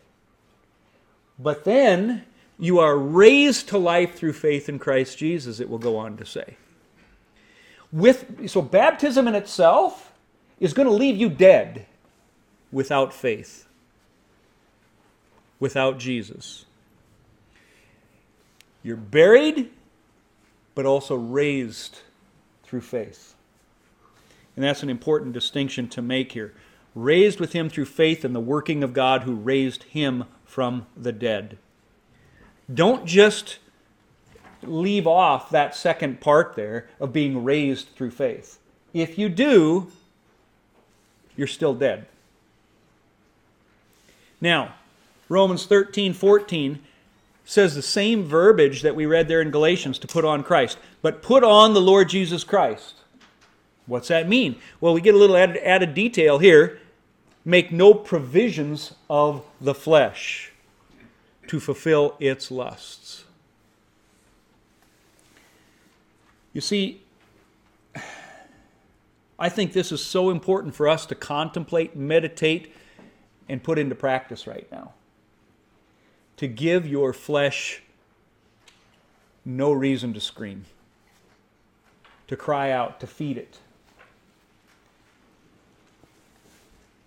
But 1.38 1.64
then 1.64 2.24
you 2.58 2.80
are 2.80 2.96
raised 2.96 3.68
to 3.68 3.78
life 3.78 4.16
through 4.16 4.32
faith 4.32 4.68
in 4.68 4.78
Christ 4.78 5.16
Jesus, 5.16 5.60
it 5.60 5.68
will 5.68 5.78
go 5.78 5.96
on 5.96 6.16
to 6.16 6.26
say. 6.26 6.56
With, 7.92 8.48
so 8.48 8.62
baptism 8.62 9.28
in 9.28 9.34
itself 9.34 10.12
is 10.58 10.72
going 10.72 10.88
to 10.88 10.94
leave 10.94 11.16
you 11.16 11.28
dead 11.28 11.86
without 12.72 13.12
faith, 13.12 13.66
without 15.60 15.98
Jesus. 15.98 16.64
You're 18.82 18.96
buried, 18.96 19.70
but 20.74 20.86
also 20.86 21.14
raised 21.14 22.00
through 22.64 22.80
faith. 22.80 23.34
And 24.56 24.64
that's 24.64 24.82
an 24.82 24.90
important 24.90 25.32
distinction 25.32 25.88
to 25.90 26.02
make 26.02 26.32
here. 26.32 26.54
Raised 26.94 27.40
with 27.40 27.52
him 27.52 27.70
through 27.70 27.86
faith 27.86 28.24
in 28.24 28.32
the 28.32 28.40
working 28.40 28.82
of 28.82 28.92
God 28.92 29.22
who 29.22 29.34
raised 29.34 29.84
him 29.84 30.24
from 30.44 30.86
the 30.96 31.12
dead. 31.12 31.58
Don't 32.72 33.06
just 33.06 33.58
leave 34.62 35.06
off 35.06 35.50
that 35.50 35.74
second 35.74 36.20
part 36.20 36.54
there 36.54 36.88
of 37.00 37.12
being 37.12 37.44
raised 37.44 37.88
through 37.96 38.10
faith. 38.10 38.58
If 38.92 39.18
you 39.18 39.28
do, 39.28 39.90
you're 41.36 41.46
still 41.46 41.74
dead. 41.74 42.06
Now, 44.42 44.74
Romans 45.28 45.64
13, 45.64 46.12
14 46.12 46.80
says 47.44 47.74
the 47.74 47.80
same 47.80 48.24
verbiage 48.24 48.82
that 48.82 48.96
we 48.96 49.06
read 49.06 49.28
there 49.28 49.40
in 49.40 49.52
Galatians 49.52 49.98
to 50.00 50.08
put 50.08 50.24
on 50.24 50.42
Christ. 50.42 50.78
But 51.00 51.22
put 51.22 51.44
on 51.44 51.72
the 51.72 51.80
Lord 51.80 52.08
Jesus 52.08 52.42
Christ. 52.44 52.96
What's 53.86 54.08
that 54.08 54.28
mean? 54.28 54.56
Well, 54.80 54.94
we 54.94 55.00
get 55.00 55.14
a 55.14 55.18
little 55.18 55.36
added, 55.36 55.58
added 55.58 55.94
detail 55.94 56.38
here. 56.38 56.80
Make 57.44 57.72
no 57.72 57.94
provisions 57.94 58.94
of 59.08 59.44
the 59.60 59.74
flesh 59.74 60.52
to 61.46 61.60
fulfill 61.60 62.16
its 62.18 62.50
lusts. 62.50 63.24
You 66.52 66.60
see, 66.60 67.00
I 69.38 69.48
think 69.48 69.72
this 69.72 69.92
is 69.92 70.04
so 70.04 70.30
important 70.30 70.74
for 70.74 70.88
us 70.88 71.06
to 71.06 71.14
contemplate, 71.14 71.96
meditate, 71.96 72.72
and 73.48 73.62
put 73.62 73.78
into 73.78 73.94
practice 73.94 74.46
right 74.46 74.70
now. 74.70 74.92
To 76.38 76.46
give 76.46 76.86
your 76.86 77.12
flesh 77.12 77.82
no 79.44 79.72
reason 79.72 80.12
to 80.14 80.20
scream, 80.20 80.64
to 82.28 82.36
cry 82.36 82.70
out, 82.70 83.00
to 83.00 83.06
feed 83.06 83.36
it. 83.36 83.58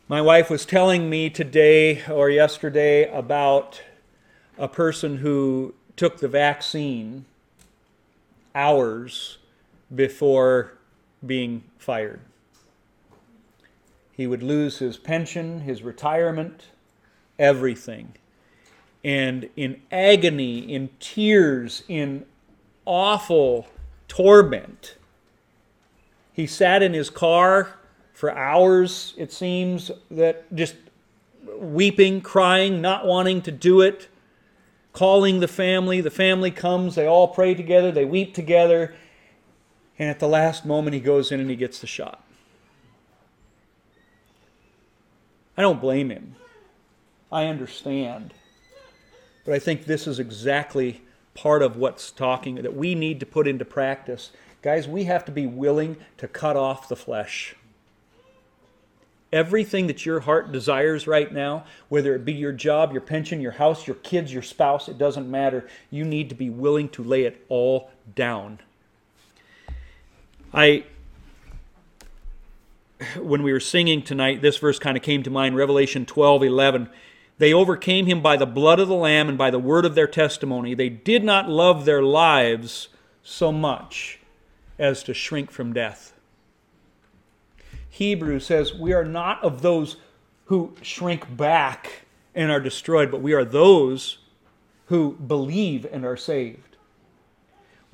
My 0.07 0.21
wife 0.21 0.49
was 0.49 0.65
telling 0.65 1.09
me 1.09 1.29
today 1.29 2.05
or 2.05 2.29
yesterday 2.29 3.09
about 3.11 3.81
a 4.57 4.67
person 4.67 5.17
who 5.17 5.73
took 5.95 6.19
the 6.19 6.27
vaccine 6.27 7.25
hours 8.53 9.39
before 9.93 10.73
being 11.25 11.63
fired. 11.77 12.19
He 14.15 14.27
would 14.27 14.41
lose 14.41 14.79
his 14.79 14.97
pension, 14.97 15.61
his 15.61 15.83
retirement, 15.83 16.67
everything. 17.37 18.15
And 19.03 19.49
in 19.55 19.81
agony, 19.91 20.59
in 20.59 20.89
tears, 20.99 21.83
in 21.87 22.25
awful 22.85 23.67
torment, 24.07 24.95
he 26.31 26.47
sat 26.47 26.81
in 26.81 26.93
his 26.93 27.09
car 27.09 27.75
for 28.13 28.31
hours, 28.31 29.13
it 29.17 29.33
seems, 29.33 29.91
that 30.09 30.53
just 30.55 30.75
weeping, 31.59 32.21
crying, 32.21 32.81
not 32.81 33.05
wanting 33.05 33.41
to 33.41 33.51
do 33.51 33.81
it, 33.81 34.07
calling 34.93 35.39
the 35.39 35.47
family. 35.47 36.01
The 36.01 36.09
family 36.09 36.51
comes, 36.51 36.95
they 36.95 37.05
all 37.05 37.27
pray 37.27 37.53
together, 37.53 37.91
they 37.91 38.05
weep 38.05 38.33
together, 38.33 38.95
and 39.99 40.09
at 40.09 40.19
the 40.19 40.27
last 40.27 40.65
moment, 40.65 40.93
he 40.93 40.99
goes 40.99 41.31
in 41.31 41.39
and 41.39 41.49
he 41.49 41.55
gets 41.55 41.79
the 41.79 41.87
shot. 41.87 42.24
I 45.57 45.61
don't 45.61 45.81
blame 45.81 46.09
him. 46.09 46.35
I 47.31 47.45
understand. 47.45 48.33
But 49.45 49.53
I 49.53 49.59
think 49.59 49.85
this 49.85 50.07
is 50.07 50.19
exactly 50.19 51.01
part 51.33 51.61
of 51.61 51.77
what's 51.77 52.11
talking 52.11 52.55
that 52.55 52.75
we 52.75 52.95
need 52.95 53.19
to 53.19 53.25
put 53.25 53.47
into 53.47 53.65
practice. 53.65 54.31
Guys, 54.61 54.87
we 54.87 55.03
have 55.03 55.25
to 55.25 55.31
be 55.31 55.45
willing 55.45 55.97
to 56.17 56.27
cut 56.27 56.57
off 56.57 56.89
the 56.89 56.95
flesh. 56.95 57.55
Everything 59.31 59.87
that 59.87 60.05
your 60.05 60.21
heart 60.21 60.51
desires 60.51 61.07
right 61.07 61.31
now, 61.31 61.65
whether 61.89 62.15
it 62.15 62.25
be 62.25 62.33
your 62.33 62.53
job, 62.53 62.91
your 62.91 63.01
pension, 63.01 63.41
your 63.41 63.51
house, 63.51 63.85
your 63.85 63.97
kids, 63.97 64.33
your 64.33 64.41
spouse, 64.41 64.87
it 64.87 64.97
doesn't 64.97 65.29
matter. 65.29 65.67
You 65.91 66.05
need 66.05 66.29
to 66.29 66.35
be 66.35 66.49
willing 66.49 66.89
to 66.89 67.03
lay 67.03 67.23
it 67.23 67.45
all 67.49 67.91
down. 68.15 68.59
I 70.53 70.85
when 73.19 73.43
we 73.43 73.51
were 73.51 73.59
singing 73.59 74.01
tonight, 74.01 74.41
this 74.41 74.57
verse 74.57 74.79
kind 74.79 74.97
of 74.97 75.03
came 75.03 75.23
to 75.23 75.29
mind 75.29 75.55
Revelation 75.55 76.05
12 76.05 76.43
11. 76.43 76.89
They 77.37 77.53
overcame 77.53 78.05
him 78.05 78.21
by 78.21 78.37
the 78.37 78.45
blood 78.45 78.79
of 78.79 78.87
the 78.87 78.95
Lamb 78.95 79.27
and 79.27 79.37
by 79.37 79.51
the 79.51 79.59
word 79.59 79.85
of 79.85 79.95
their 79.95 80.07
testimony. 80.07 80.73
They 80.73 80.89
did 80.89 81.23
not 81.23 81.49
love 81.49 81.83
their 81.83 82.01
lives 82.01 82.87
so 83.23 83.51
much 83.51 84.19
as 84.79 85.03
to 85.03 85.13
shrink 85.13 85.51
from 85.51 85.73
death. 85.73 86.13
Hebrews 87.89 88.45
says, 88.45 88.73
We 88.73 88.93
are 88.93 89.05
not 89.05 89.43
of 89.43 89.61
those 89.61 89.97
who 90.45 90.75
shrink 90.81 91.35
back 91.35 92.03
and 92.33 92.51
are 92.51 92.59
destroyed, 92.59 93.11
but 93.11 93.21
we 93.21 93.33
are 93.33 93.45
those 93.45 94.19
who 94.87 95.13
believe 95.13 95.85
and 95.91 96.05
are 96.05 96.17
saved. 96.17 96.74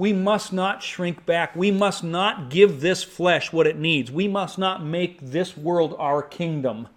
We 0.01 0.13
must 0.13 0.51
not 0.51 0.81
shrink 0.81 1.27
back. 1.27 1.55
We 1.55 1.69
must 1.69 2.03
not 2.03 2.49
give 2.49 2.81
this 2.81 3.03
flesh 3.03 3.53
what 3.53 3.67
it 3.67 3.77
needs. 3.77 4.09
We 4.09 4.27
must 4.27 4.57
not 4.57 4.83
make 4.83 5.19
this 5.21 5.55
world 5.55 5.95
our 5.99 6.23
kingdom. 6.23 6.87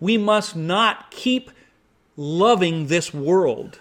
We 0.00 0.18
must 0.18 0.54
not 0.54 1.10
keep 1.10 1.50
loving 2.14 2.88
this 2.88 3.14
world 3.14 3.78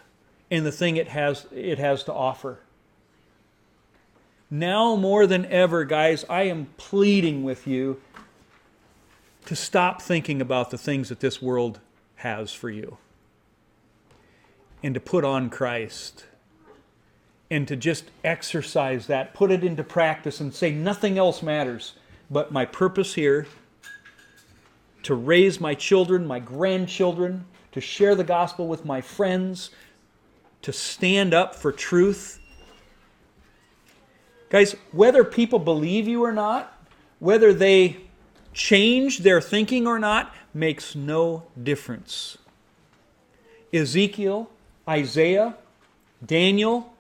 and 0.50 0.66
the 0.66 0.72
thing 0.72 0.96
it 0.96 1.10
has, 1.10 1.48
it 1.52 1.80
has 1.80 2.06
to 2.06 2.14
offer. 2.14 2.62
Now 4.50 4.96
more 4.96 5.28
than 5.28 5.46
ever, 5.48 5.84
guys, 5.84 6.24
I 6.30 6.44
am 6.44 6.68
pleading 6.78 7.44
with 7.44 7.68
you 7.68 8.00
to 9.48 9.56
stop 9.58 10.02
thinking 10.02 10.40
about 10.40 10.72
the 10.72 10.78
things 10.78 11.10
that 11.10 11.20
this 11.20 11.42
world 11.42 11.82
has 12.16 12.54
for 12.54 12.70
you 12.70 13.00
and 14.82 14.94
to 14.94 15.02
put 15.02 15.26
on 15.26 15.50
Christ 15.50 16.24
and 17.52 17.68
to 17.68 17.76
just 17.76 18.06
exercise 18.24 19.08
that, 19.08 19.34
put 19.34 19.52
it 19.52 19.62
into 19.62 19.84
practice, 19.84 20.40
and 20.40 20.54
say 20.54 20.72
nothing 20.72 21.18
else 21.18 21.44
matters 21.44 21.94
but 22.32 22.50
my 22.50 22.64
purpose 22.64 23.14
here 23.14 23.46
to 25.04 25.14
raise 25.14 25.60
my 25.60 25.76
children, 25.76 26.26
my 26.26 26.40
grandchildren, 26.40 27.44
to 27.74 27.82
share 27.82 28.16
the 28.16 28.24
gospel 28.24 28.68
with 28.68 28.86
my 28.86 29.02
friends, 29.02 29.70
to 30.62 30.72
stand 30.72 31.34
up 31.34 31.54
for 31.54 31.74
truth. 31.74 32.40
Guys, 34.50 34.76
whether 34.94 35.26
people 35.26 35.60
believe 35.60 36.08
you 36.08 36.24
or 36.24 36.32
not, 36.32 36.82
whether 37.20 37.54
they 37.54 37.98
change 38.54 39.20
their 39.20 39.42
thinking 39.42 39.88
or 39.88 40.00
not, 40.00 40.34
makes 40.54 40.96
no 40.96 41.44
difference. 41.62 42.38
Ezekiel, 43.74 44.50
Isaiah, 44.88 45.56
Daniel, 46.26 46.91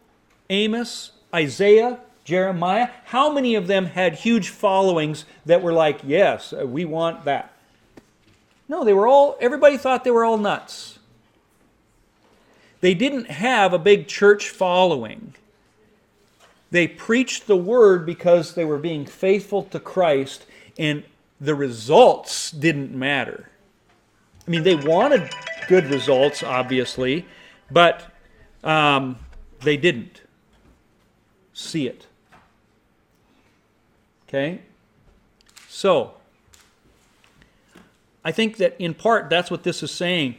Amos, 0.52 1.12
Isaiah, 1.34 1.98
Jeremiah, 2.26 2.90
how 3.06 3.32
many 3.32 3.56
of 3.56 3.68
them 3.68 3.86
had 3.86 4.14
huge 4.14 4.50
followings 4.50 5.26
that 5.46 5.64
were 5.64 5.74
like, 5.74 6.02
yes, 6.04 6.54
uh, 6.54 6.68
we 6.68 6.84
want 6.86 7.24
that? 7.26 7.54
No, 8.68 8.84
they 8.84 8.94
were 8.94 9.08
all, 9.08 9.38
everybody 9.40 9.78
thought 9.78 10.04
they 10.04 10.12
were 10.12 10.26
all 10.26 10.38
nuts. 10.38 11.00
They 12.82 12.94
didn't 12.94 13.30
have 13.30 13.74
a 13.74 13.80
big 13.80 14.08
church 14.08 14.50
following. 14.50 15.34
They 16.70 16.88
preached 16.88 17.48
the 17.48 17.58
word 17.58 18.06
because 18.06 18.54
they 18.54 18.66
were 18.66 18.78
being 18.78 19.06
faithful 19.06 19.64
to 19.64 19.80
Christ, 19.80 20.46
and 20.78 21.04
the 21.40 21.56
results 21.56 22.52
didn't 22.52 22.92
matter. 22.92 23.50
I 24.48 24.52
mean, 24.52 24.64
they 24.64 24.76
wanted 24.76 25.30
good 25.68 25.86
results, 25.86 26.44
obviously, 26.44 27.26
but 27.70 28.04
um, 28.64 29.18
they 29.62 29.78
didn't 29.78 30.21
see 31.62 31.88
it. 31.88 32.08
Okay? 34.28 34.62
So, 35.68 36.14
I 38.24 38.32
think 38.32 38.58
that 38.58 38.76
in 38.80 38.94
part 38.94 39.30
that's 39.30 39.52
what 39.52 39.64
this 39.64 39.84
is 39.84 39.92
saying. 39.92 40.36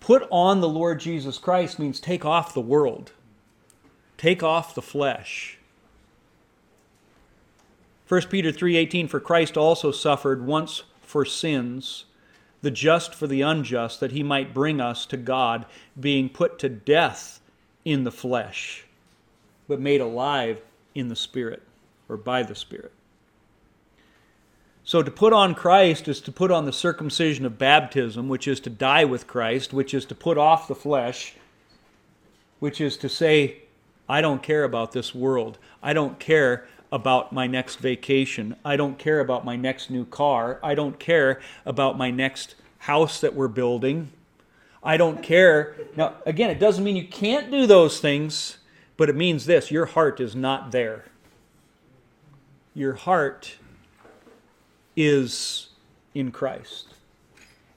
Put 0.00 0.26
on 0.30 0.60
the 0.60 0.68
Lord 0.68 1.00
Jesus 1.00 1.38
Christ 1.38 1.78
means 1.78 1.98
take 1.98 2.24
off 2.24 2.54
the 2.54 2.60
world, 2.60 3.12
take 4.16 4.42
off 4.42 4.74
the 4.74 4.82
flesh. 4.82 5.58
1 8.08 8.30
Peter 8.30 8.52
3:18 8.52 9.08
for 9.08 9.18
Christ 9.18 9.56
also 9.56 9.90
suffered 9.90 10.46
once 10.46 10.84
for 11.00 11.24
sins 11.24 12.04
the 12.62 12.70
just 12.70 13.14
for 13.14 13.26
the 13.26 13.42
unjust 13.42 14.00
that 14.00 14.12
he 14.12 14.22
might 14.22 14.54
bring 14.54 14.80
us 14.80 15.04
to 15.06 15.16
God 15.16 15.66
being 15.98 16.28
put 16.28 16.58
to 16.60 16.68
death 16.68 17.40
in 17.84 18.04
the 18.04 18.12
flesh 18.12 18.85
but 19.68 19.80
made 19.80 20.00
alive 20.00 20.60
in 20.94 21.08
the 21.08 21.16
spirit 21.16 21.62
or 22.08 22.16
by 22.16 22.42
the 22.42 22.54
spirit. 22.54 22.92
So 24.84 25.02
to 25.02 25.10
put 25.10 25.32
on 25.32 25.56
Christ 25.56 26.06
is 26.06 26.20
to 26.20 26.32
put 26.32 26.52
on 26.52 26.64
the 26.64 26.72
circumcision 26.72 27.44
of 27.44 27.58
baptism, 27.58 28.28
which 28.28 28.46
is 28.46 28.60
to 28.60 28.70
die 28.70 29.04
with 29.04 29.26
Christ, 29.26 29.72
which 29.72 29.92
is 29.92 30.04
to 30.06 30.14
put 30.14 30.38
off 30.38 30.68
the 30.68 30.76
flesh, 30.76 31.34
which 32.60 32.80
is 32.80 32.96
to 32.98 33.08
say, 33.08 33.62
I 34.08 34.20
don't 34.20 34.44
care 34.44 34.62
about 34.62 34.92
this 34.92 35.12
world. 35.12 35.58
I 35.82 35.92
don't 35.92 36.20
care 36.20 36.68
about 36.92 37.32
my 37.32 37.48
next 37.48 37.76
vacation. 37.76 38.54
I 38.64 38.76
don't 38.76 38.96
care 38.96 39.18
about 39.18 39.44
my 39.44 39.56
next 39.56 39.90
new 39.90 40.04
car. 40.04 40.60
I 40.62 40.76
don't 40.76 41.00
care 41.00 41.40
about 41.64 41.98
my 41.98 42.12
next 42.12 42.54
house 42.78 43.20
that 43.20 43.34
we're 43.34 43.48
building. 43.48 44.12
I 44.84 44.96
don't 44.96 45.20
care. 45.20 45.74
Now, 45.96 46.14
again, 46.24 46.50
it 46.50 46.60
doesn't 46.60 46.84
mean 46.84 46.94
you 46.94 47.08
can't 47.08 47.50
do 47.50 47.66
those 47.66 47.98
things, 47.98 48.58
but 48.96 49.08
it 49.08 49.16
means 49.16 49.46
this 49.46 49.70
your 49.70 49.86
heart 49.86 50.20
is 50.20 50.34
not 50.34 50.72
there. 50.72 51.04
Your 52.74 52.94
heart 52.94 53.56
is 54.96 55.68
in 56.14 56.30
Christ. 56.30 56.94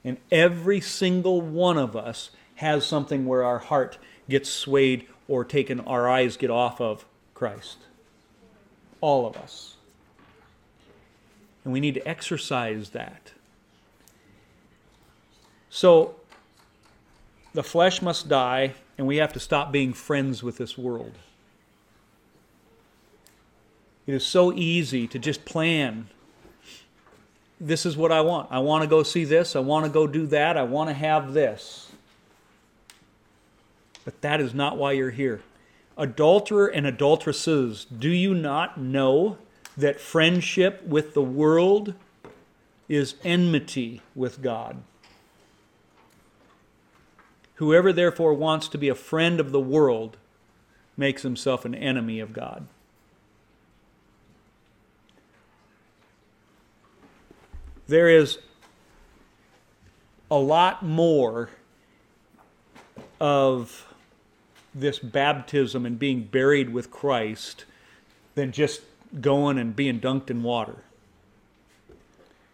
And 0.04 0.16
every 0.30 0.80
single 0.80 1.40
one 1.40 1.76
of 1.76 1.94
us 1.94 2.30
has 2.56 2.86
something 2.86 3.26
where 3.26 3.44
our 3.44 3.58
heart 3.58 3.98
gets 4.28 4.48
swayed 4.48 5.06
or 5.28 5.44
taken, 5.44 5.80
our 5.80 6.08
eyes 6.08 6.36
get 6.36 6.50
off 6.50 6.80
of 6.80 7.04
Christ. 7.34 7.78
All 9.00 9.26
of 9.26 9.36
us. 9.36 9.76
And 11.64 11.72
we 11.72 11.80
need 11.80 11.94
to 11.94 12.08
exercise 12.08 12.90
that. 12.90 13.32
So, 15.68 16.16
the 17.52 17.62
flesh 17.62 18.02
must 18.02 18.28
die, 18.28 18.74
and 19.00 19.06
we 19.06 19.16
have 19.16 19.32
to 19.32 19.40
stop 19.40 19.72
being 19.72 19.94
friends 19.94 20.42
with 20.42 20.58
this 20.58 20.76
world. 20.76 21.12
It 24.06 24.12
is 24.12 24.26
so 24.26 24.52
easy 24.52 25.06
to 25.06 25.18
just 25.18 25.46
plan 25.46 26.10
this 27.58 27.86
is 27.86 27.96
what 27.96 28.12
I 28.12 28.20
want. 28.20 28.48
I 28.50 28.58
want 28.58 28.82
to 28.82 28.86
go 28.86 29.02
see 29.02 29.24
this. 29.24 29.56
I 29.56 29.60
want 29.60 29.86
to 29.86 29.90
go 29.90 30.06
do 30.06 30.26
that. 30.26 30.58
I 30.58 30.64
want 30.64 30.90
to 30.90 30.94
have 30.94 31.32
this. 31.32 31.90
But 34.04 34.20
that 34.20 34.38
is 34.38 34.52
not 34.52 34.76
why 34.76 34.92
you're 34.92 35.08
here. 35.08 35.40
Adulterer 35.96 36.66
and 36.66 36.86
adulteresses, 36.86 37.86
do 37.86 38.10
you 38.10 38.34
not 38.34 38.78
know 38.78 39.38
that 39.78 39.98
friendship 39.98 40.84
with 40.84 41.14
the 41.14 41.22
world 41.22 41.94
is 42.86 43.14
enmity 43.24 44.02
with 44.14 44.42
God? 44.42 44.82
Whoever 47.60 47.92
therefore 47.92 48.34
wants 48.34 48.68
to 48.68 48.78
be 48.78 48.88
a 48.88 48.94
friend 48.94 49.40
of 49.40 49.52
the 49.52 49.60
world 49.60 50.16
makes 50.96 51.22
himself 51.22 51.64
an 51.64 51.74
enemy 51.74 52.20
of 52.20 52.32
God. 52.32 52.66
there 57.90 58.08
is 58.08 58.38
a 60.30 60.38
lot 60.38 60.82
more 60.82 61.50
of 63.20 63.92
this 64.74 65.00
baptism 65.00 65.84
and 65.84 65.98
being 65.98 66.22
buried 66.22 66.72
with 66.72 66.90
Christ 66.90 67.64
than 68.36 68.52
just 68.52 68.82
going 69.20 69.58
and 69.58 69.74
being 69.74 70.00
dunked 70.00 70.30
in 70.30 70.44
water. 70.44 70.84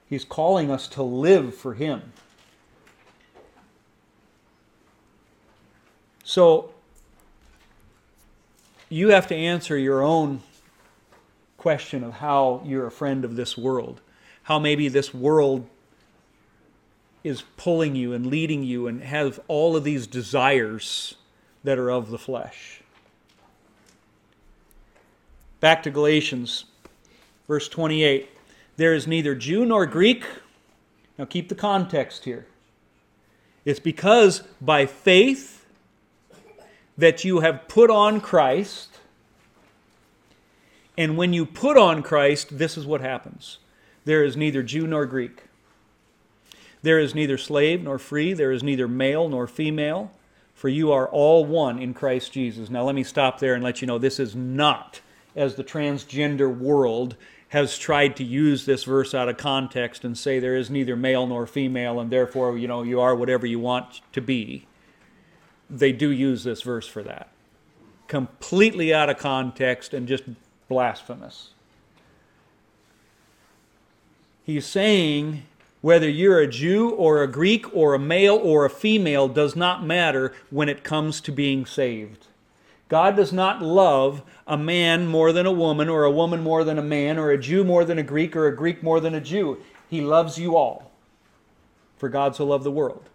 He's 0.08 0.24
calling 0.24 0.70
us 0.70 0.88
to 0.88 1.02
live 1.02 1.54
for 1.54 1.74
Him. 1.74 2.14
So, 6.26 6.74
you 8.90 9.08
have 9.08 9.26
to 9.28 9.34
answer 9.34 9.78
your 9.78 10.02
own 10.02 10.42
question 11.56 12.04
of 12.04 12.14
how 12.14 12.60
you're 12.64 12.86
a 12.86 12.90
friend 12.90 13.24
of 13.24 13.36
this 13.36 13.56
world 13.56 14.00
how 14.46 14.60
maybe 14.60 14.86
this 14.86 15.12
world 15.12 15.66
is 17.24 17.42
pulling 17.56 17.96
you 17.96 18.12
and 18.12 18.26
leading 18.26 18.62
you 18.62 18.86
and 18.86 19.02
have 19.02 19.40
all 19.48 19.74
of 19.74 19.82
these 19.82 20.06
desires 20.06 21.16
that 21.64 21.76
are 21.78 21.90
of 21.90 22.10
the 22.10 22.18
flesh. 22.18 22.80
Back 25.58 25.82
to 25.82 25.90
Galatians, 25.90 26.66
verse 27.48 27.68
28. 27.68 28.28
There 28.76 28.94
is 28.94 29.08
neither 29.08 29.34
Jew 29.34 29.66
nor 29.66 29.84
Greek. 29.84 30.24
Now 31.18 31.24
keep 31.24 31.48
the 31.48 31.56
context 31.56 32.24
here. 32.24 32.46
It's 33.64 33.80
because 33.80 34.44
by 34.60 34.86
faith 34.86 35.55
that 36.98 37.24
you 37.24 37.40
have 37.40 37.68
put 37.68 37.90
on 37.90 38.20
Christ. 38.20 38.98
And 40.96 41.16
when 41.16 41.32
you 41.32 41.44
put 41.44 41.76
on 41.76 42.02
Christ, 42.02 42.58
this 42.58 42.76
is 42.76 42.86
what 42.86 43.00
happens 43.00 43.58
there 44.04 44.22
is 44.22 44.36
neither 44.36 44.62
Jew 44.62 44.86
nor 44.86 45.04
Greek. 45.04 45.42
There 46.82 47.00
is 47.00 47.14
neither 47.14 47.36
slave 47.36 47.82
nor 47.82 47.98
free. 47.98 48.32
There 48.32 48.52
is 48.52 48.62
neither 48.62 48.86
male 48.86 49.28
nor 49.28 49.48
female. 49.48 50.12
For 50.54 50.68
you 50.68 50.92
are 50.92 51.08
all 51.08 51.44
one 51.44 51.80
in 51.80 51.92
Christ 51.92 52.32
Jesus. 52.32 52.70
Now, 52.70 52.84
let 52.84 52.94
me 52.94 53.02
stop 53.02 53.40
there 53.40 53.54
and 53.54 53.64
let 53.64 53.80
you 53.80 53.86
know 53.88 53.98
this 53.98 54.20
is 54.20 54.36
not 54.36 55.00
as 55.34 55.56
the 55.56 55.64
transgender 55.64 56.56
world 56.56 57.16
has 57.48 57.76
tried 57.76 58.16
to 58.16 58.24
use 58.24 58.64
this 58.64 58.84
verse 58.84 59.14
out 59.14 59.28
of 59.28 59.36
context 59.36 60.04
and 60.04 60.16
say 60.16 60.38
there 60.38 60.56
is 60.56 60.70
neither 60.70 60.96
male 60.96 61.26
nor 61.26 61.46
female, 61.46 62.00
and 62.00 62.10
therefore, 62.10 62.56
you 62.56 62.66
know, 62.66 62.82
you 62.82 63.00
are 63.00 63.14
whatever 63.14 63.46
you 63.46 63.58
want 63.58 64.00
to 64.12 64.20
be. 64.20 64.66
They 65.68 65.92
do 65.92 66.10
use 66.10 66.44
this 66.44 66.62
verse 66.62 66.86
for 66.86 67.02
that. 67.02 67.28
Completely 68.08 68.94
out 68.94 69.10
of 69.10 69.18
context 69.18 69.92
and 69.92 70.06
just 70.06 70.24
blasphemous. 70.68 71.50
He's 74.44 74.66
saying 74.66 75.42
whether 75.80 76.08
you're 76.08 76.40
a 76.40 76.48
Jew 76.48 76.90
or 76.90 77.22
a 77.22 77.28
Greek 77.28 77.66
or 77.74 77.94
a 77.94 77.98
male 77.98 78.36
or 78.36 78.64
a 78.64 78.70
female 78.70 79.28
does 79.28 79.56
not 79.56 79.84
matter 79.84 80.32
when 80.50 80.68
it 80.68 80.84
comes 80.84 81.20
to 81.22 81.32
being 81.32 81.66
saved. 81.66 82.26
God 82.88 83.16
does 83.16 83.32
not 83.32 83.60
love 83.62 84.22
a 84.46 84.56
man 84.56 85.08
more 85.08 85.32
than 85.32 85.44
a 85.44 85.52
woman, 85.52 85.88
or 85.88 86.04
a 86.04 86.10
woman 86.10 86.40
more 86.42 86.62
than 86.62 86.78
a 86.78 86.82
man, 86.82 87.18
or 87.18 87.30
a 87.30 87.38
Jew 87.38 87.64
more 87.64 87.84
than 87.84 87.98
a 87.98 88.02
Greek, 88.04 88.36
or 88.36 88.46
a 88.46 88.54
Greek 88.54 88.82
more 88.82 89.00
than 89.00 89.14
a 89.14 89.20
Jew. 89.20 89.58
He 89.90 90.00
loves 90.00 90.38
you 90.38 90.56
all. 90.56 90.92
For 91.98 92.08
God 92.08 92.36
so 92.36 92.46
loved 92.46 92.64
the 92.64 92.70
world 92.70 93.08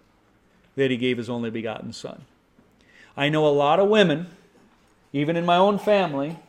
that 0.76 0.92
he 0.92 0.98
gave 0.98 1.18
his 1.18 1.30
only 1.30 1.50
begotten 1.50 1.94
Son. 1.94 2.26
I 3.22 3.30
know 3.30 3.46
a 3.46 3.50
lot 3.50 3.80
of 3.80 3.88
women, 3.88 4.30
even 5.14 5.38
in 5.38 5.46
my 5.46 5.56
own 5.56 5.78
family, 5.78 6.40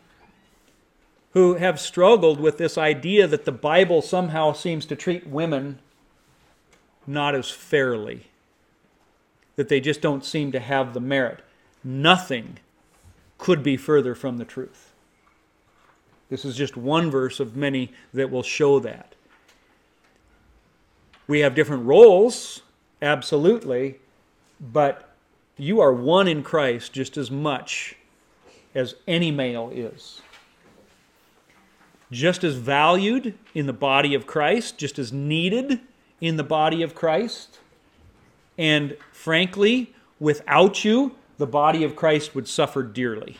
who 1.32 1.56
have 1.56 1.78
struggled 1.78 2.40
with 2.40 2.56
this 2.56 2.78
idea 2.78 3.26
that 3.26 3.44
the 3.44 3.52
Bible 3.52 4.00
somehow 4.00 4.54
seems 4.54 4.87
to 4.87 4.96
treat 4.96 5.26
women 5.26 5.80
not 7.06 7.35
as 7.35 7.50
fairly, 7.50 8.28
that 9.56 9.68
they 9.68 9.80
just 9.80 10.00
don't 10.00 10.24
seem 10.24 10.50
to 10.52 10.61
have 10.61 10.94
the 10.94 11.00
merit. 11.00 11.40
Nothing 11.85 12.58
could 13.37 13.62
be 13.62 13.76
further 13.76 14.14
from 14.14 14.38
the 14.38 14.46
truth. 14.46 14.94
This 16.30 16.42
is 16.42 16.56
just 16.56 16.74
one 16.74 17.11
verse 17.11 17.38
of 17.38 17.54
many 17.54 17.92
that 18.14 18.30
will 18.30 18.42
show 18.42 18.78
that. 18.78 19.14
We 21.26 21.40
have 21.40 21.54
different 21.54 21.85
roles, 21.85 22.62
absolutely, 23.02 23.98
but 24.58 25.12
you 25.62 25.79
are 25.79 25.92
one 25.92 26.27
in 26.27 26.42
Christ 26.42 26.92
just 26.92 27.16
as 27.16 27.31
much 27.31 27.94
as 28.75 28.96
any 29.07 29.31
male 29.31 29.70
is. 29.72 30.20
Just 32.11 32.42
as 32.42 32.57
valued 32.57 33.38
in 33.55 33.66
the 33.66 33.72
body 33.72 34.16
of 34.16 34.27
Christ, 34.27 34.77
just 34.77 34.98
as 34.98 35.12
needed 35.12 35.79
in 36.20 36.37
the 36.37 36.42
body 36.42 36.83
of 36.83 36.96
Christ. 36.96 37.61
And 38.59 38.96
frankly, 39.12 39.94
without 40.18 40.85
you, 40.85 41.14
the 41.38 41.46
body 41.46 41.85
of 41.85 41.94
Christ 41.94 42.35
would 42.35 42.48
suffer 42.48 42.83
dearly. 42.83 43.37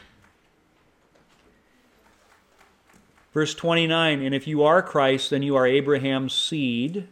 Verse 3.35 3.53
29 3.53 4.23
And 4.23 4.33
if 4.33 4.47
you 4.47 4.63
are 4.63 4.81
Christ, 4.81 5.31
then 5.31 5.43
you 5.43 5.57
are 5.57 5.67
Abraham's 5.67 6.33
seed 6.33 7.09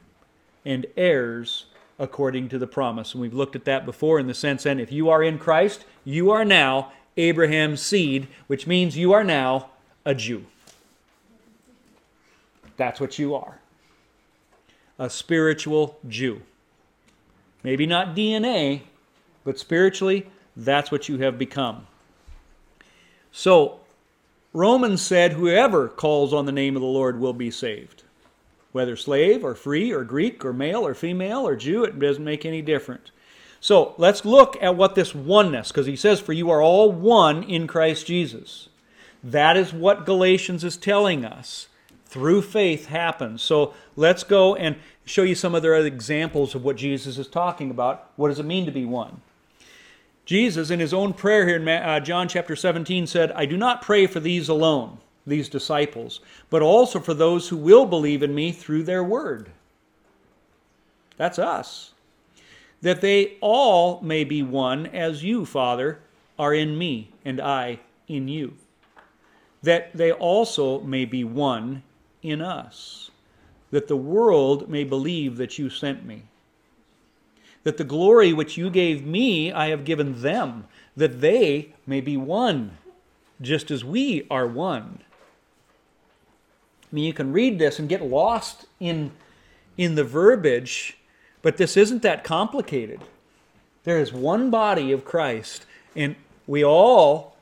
and 0.65 0.87
heirs 0.97 1.65
according 2.01 2.49
to 2.49 2.59
the 2.59 2.67
promise. 2.67 3.13
And 3.13 3.21
we've 3.21 3.35
looked 3.35 3.55
at 3.55 3.67
that 3.67 3.85
before 3.85 4.19
in 4.19 4.27
the 4.27 4.35
sense 4.35 4.65
that 4.65 4.81
if 4.81 4.91
you 4.91 5.11
are 5.11 5.23
in 5.23 5.39
Christ, 5.39 5.85
you 6.03 6.31
are 6.31 6.45
now 6.45 6.91
Abraham's 7.17 7.83
seed, 7.83 8.27
which 8.47 8.67
means 8.67 8.97
you 8.97 9.13
are 9.13 9.23
now 9.23 9.69
a 10.05 10.15
Jew. 10.15 10.47
That's 12.77 12.99
what 12.99 13.19
you 13.19 13.35
are 13.35 13.61
a 14.99 15.09
spiritual 15.09 15.99
Jew. 16.09 16.43
Maybe 17.63 17.87
not 17.87 18.15
DNA, 18.15 18.83
but 19.45 19.59
spiritually, 19.59 20.27
that's 20.55 20.91
what 20.91 21.09
you 21.09 21.17
have 21.19 21.39
become. 21.39 21.87
So, 23.33 23.81
Romans 24.53 25.01
said, 25.01 25.33
Whoever 25.33 25.89
calls 25.89 26.35
on 26.35 26.45
the 26.45 26.53
name 26.53 26.77
of 26.77 26.83
the 26.83 26.89
Lord 26.89 27.19
will 27.19 27.33
be 27.33 27.51
saved. 27.51 28.03
Whether 28.73 28.97
slave 28.97 29.45
or 29.45 29.55
free 29.55 29.93
or 29.93 30.05
Greek 30.05 30.45
or 30.45 30.53
male 30.53 30.87
or 30.87 30.95
female 30.95 31.47
or 31.47 31.57
Jew, 31.57 31.85
it 31.85 31.99
doesn't 31.99 32.25
make 32.25 32.45
any 32.45 32.63
difference. 32.63 33.11
So 33.61 33.95
let's 33.99 34.25
look 34.25 34.57
at 34.63 34.77
what 34.77 34.95
this 34.95 35.15
oneness, 35.15 35.69
because 35.69 35.87
he 35.87 35.97
says, 35.97 36.21
For 36.21 36.33
you 36.33 36.51
are 36.51 36.63
all 36.63 36.91
one 36.91 37.43
in 37.43 37.67
Christ 37.67 38.07
Jesus. 38.07 38.69
That 39.23 39.57
is 39.57 39.73
what 39.73 40.07
Galatians 40.07 40.65
is 40.65 40.77
telling 40.77 41.25
us. 41.25 41.69
Through 42.07 42.43
faith 42.43 42.87
happens. 42.87 43.43
So 43.43 43.75
let's 43.95 44.25
go 44.25 44.57
and 44.57 44.77
show 45.05 45.23
you 45.23 45.35
some 45.35 45.55
other 45.55 45.75
examples 45.75 46.55
of 46.55 46.65
what 46.65 46.77
Jesus 46.77 47.19
is 47.19 47.29
talking 47.29 47.71
about. 47.71 48.11
What 48.17 48.29
does 48.29 48.41
it 48.41 48.47
mean 48.47 48.67
to 48.67 48.73
be 48.73 48.85
one? 48.85 49.21
Jesus, 50.25 50.71
in 50.71 50.81
his 50.81 50.95
own 50.95 51.13
prayer 51.13 51.47
here 51.47 51.57
in 51.57 51.69
uh, 51.69 52.01
John 52.01 52.29
chapter 52.29 52.57
17, 52.57 53.07
said, 53.07 53.33
I 53.33 53.47
do 53.47 53.57
not 53.57 53.83
pray 53.83 54.07
for 54.07 54.21
these 54.21 54.49
alone 54.49 54.99
these 55.27 55.49
disciples, 55.49 56.21
but 56.49 56.63
also 56.63 57.01
for 57.01 57.15
those 57.15 57.49
who 57.49 57.57
will 57.57 57.87
believe 57.87 58.23
in 58.23 58.35
me 58.35 58.53
through 58.53 58.83
their 58.83 59.05
word. 59.05 59.51
That's 61.17 61.39
us. 61.39 61.93
That 62.83 63.03
they 63.03 63.37
all 63.41 64.01
may 64.01 64.25
be 64.25 64.43
one, 64.43 64.87
as 64.87 65.23
you, 65.23 65.45
Father, 65.45 65.99
are 66.39 66.55
in 66.55 66.79
me, 66.79 67.11
and 67.25 67.41
I 67.41 67.81
in 68.09 68.27
you. 68.27 68.55
That 69.63 69.93
they 69.95 70.11
also 70.11 70.81
may 70.81 71.05
be 71.05 71.23
one 71.23 71.83
in 72.23 72.41
us. 72.41 73.11
That 73.71 73.89
the 73.89 73.97
world 73.97 74.69
may 74.69 74.85
believe 74.85 75.37
that 75.37 75.59
you 75.59 75.69
sent 75.69 76.07
me. 76.07 76.23
That 77.65 77.77
the 77.77 77.85
glory 77.85 78.33
which 78.33 78.57
you 78.57 78.71
gave 78.71 79.05
me, 79.05 79.53
I 79.53 79.69
have 79.69 79.85
given 79.85 80.23
them, 80.23 80.67
that 80.97 81.21
they 81.21 81.75
may 81.87 82.01
be 82.01 82.17
one, 82.17 82.79
just 83.43 83.71
as 83.71 83.85
we 83.85 84.27
are 84.31 84.47
one. 84.47 85.01
I 86.91 86.95
mean, 86.95 87.05
you 87.05 87.13
can 87.13 87.33
read 87.33 87.59
this 87.59 87.79
and 87.79 87.89
get 87.89 88.03
lost 88.03 88.67
in, 88.81 89.13
in 89.77 89.95
the 89.95 90.05
verbiage, 90.05 90.97
but 91.43 91.57
this 91.57 91.77
isn't 91.77 92.03
that 92.03 92.25
complicated. 92.25 93.01
There 93.85 93.99
is 93.99 94.13
one 94.13 94.51
body 94.51 94.91
of 94.93 95.05
Christ, 95.05 95.67
and 95.95 96.17
we 96.47 96.65
all 96.65 97.37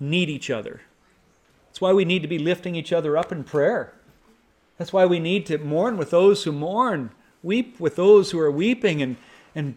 need 0.00 0.30
each 0.30 0.50
other. 0.50 0.80
That's 1.68 1.80
why 1.80 1.92
we 1.92 2.04
need 2.04 2.22
to 2.22 2.28
be 2.28 2.38
lifting 2.38 2.74
each 2.74 2.92
other 2.92 3.16
up 3.16 3.30
in 3.30 3.44
prayer. 3.44 3.92
That's 4.78 4.92
why 4.92 5.06
we 5.06 5.18
need 5.18 5.44
to 5.46 5.58
mourn 5.58 5.96
with 5.96 6.10
those 6.10 6.44
who 6.44 6.52
mourn, 6.52 7.10
weep 7.42 7.78
with 7.78 7.96
those 7.96 8.30
who 8.30 8.38
are 8.38 8.50
weeping, 8.50 9.02
and, 9.02 9.16
and 9.54 9.76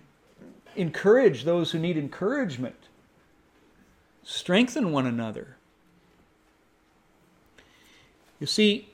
encourage 0.76 1.44
those 1.44 1.72
who 1.72 1.80
need 1.80 1.98
encouragement. 1.98 2.76
Strengthen 4.24 4.92
one 4.92 5.06
another. 5.06 5.58
You 8.40 8.48
see, 8.48 8.91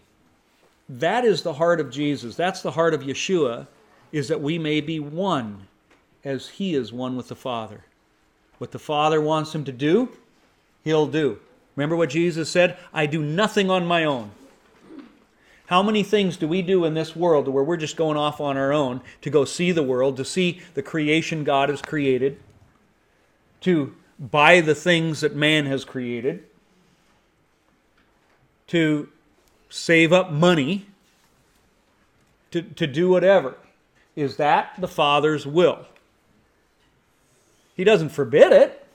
that 0.89 1.25
is 1.25 1.43
the 1.43 1.53
heart 1.53 1.79
of 1.79 1.91
Jesus. 1.91 2.35
That's 2.35 2.61
the 2.61 2.71
heart 2.71 2.93
of 2.93 3.01
Yeshua, 3.01 3.67
is 4.11 4.27
that 4.29 4.41
we 4.41 4.57
may 4.57 4.81
be 4.81 4.99
one 4.99 5.67
as 6.23 6.49
he 6.49 6.75
is 6.75 6.93
one 6.93 7.15
with 7.15 7.27
the 7.27 7.35
Father. 7.35 7.81
What 8.57 8.71
the 8.71 8.79
Father 8.79 9.21
wants 9.21 9.53
him 9.53 9.63
to 9.65 9.71
do, 9.71 10.09
he'll 10.83 11.07
do. 11.07 11.39
Remember 11.75 11.95
what 11.95 12.09
Jesus 12.09 12.49
said? 12.49 12.77
I 12.93 13.05
do 13.05 13.21
nothing 13.21 13.69
on 13.69 13.85
my 13.85 14.03
own. 14.03 14.31
How 15.67 15.83
many 15.83 16.01
things 16.01 16.37
do 16.37 16.47
we 16.47 16.61
do 16.61 16.85
in 16.85 16.93
this 16.93 17.15
world 17.15 17.47
where 17.49 17.63
we're 17.63 17.77
just 17.77 17.97
going 17.97 18.17
off 18.17 18.39
on 18.39 18.55
our 18.55 18.71
own 18.71 19.01
to 19.21 19.29
go 19.29 19.43
see 19.43 19.71
the 19.71 19.83
world, 19.83 20.15
to 20.17 20.25
see 20.25 20.61
the 20.73 20.81
creation 20.81 21.43
God 21.43 21.67
has 21.67 21.81
created, 21.81 22.39
to 23.61 23.93
buy 24.17 24.61
the 24.61 24.73
things 24.73 25.19
that 25.19 25.35
man 25.35 25.65
has 25.65 25.83
created, 25.83 26.45
to 28.67 29.09
save 29.69 30.13
up 30.13 30.31
money 30.31 30.87
to, 32.51 32.61
to 32.61 32.87
do 32.87 33.09
whatever. 33.09 33.55
Is 34.15 34.37
that 34.37 34.73
the 34.79 34.87
Father's 34.87 35.45
will? 35.45 35.85
He 37.75 37.83
doesn't 37.83 38.09
forbid 38.09 38.51
it. 38.51 38.85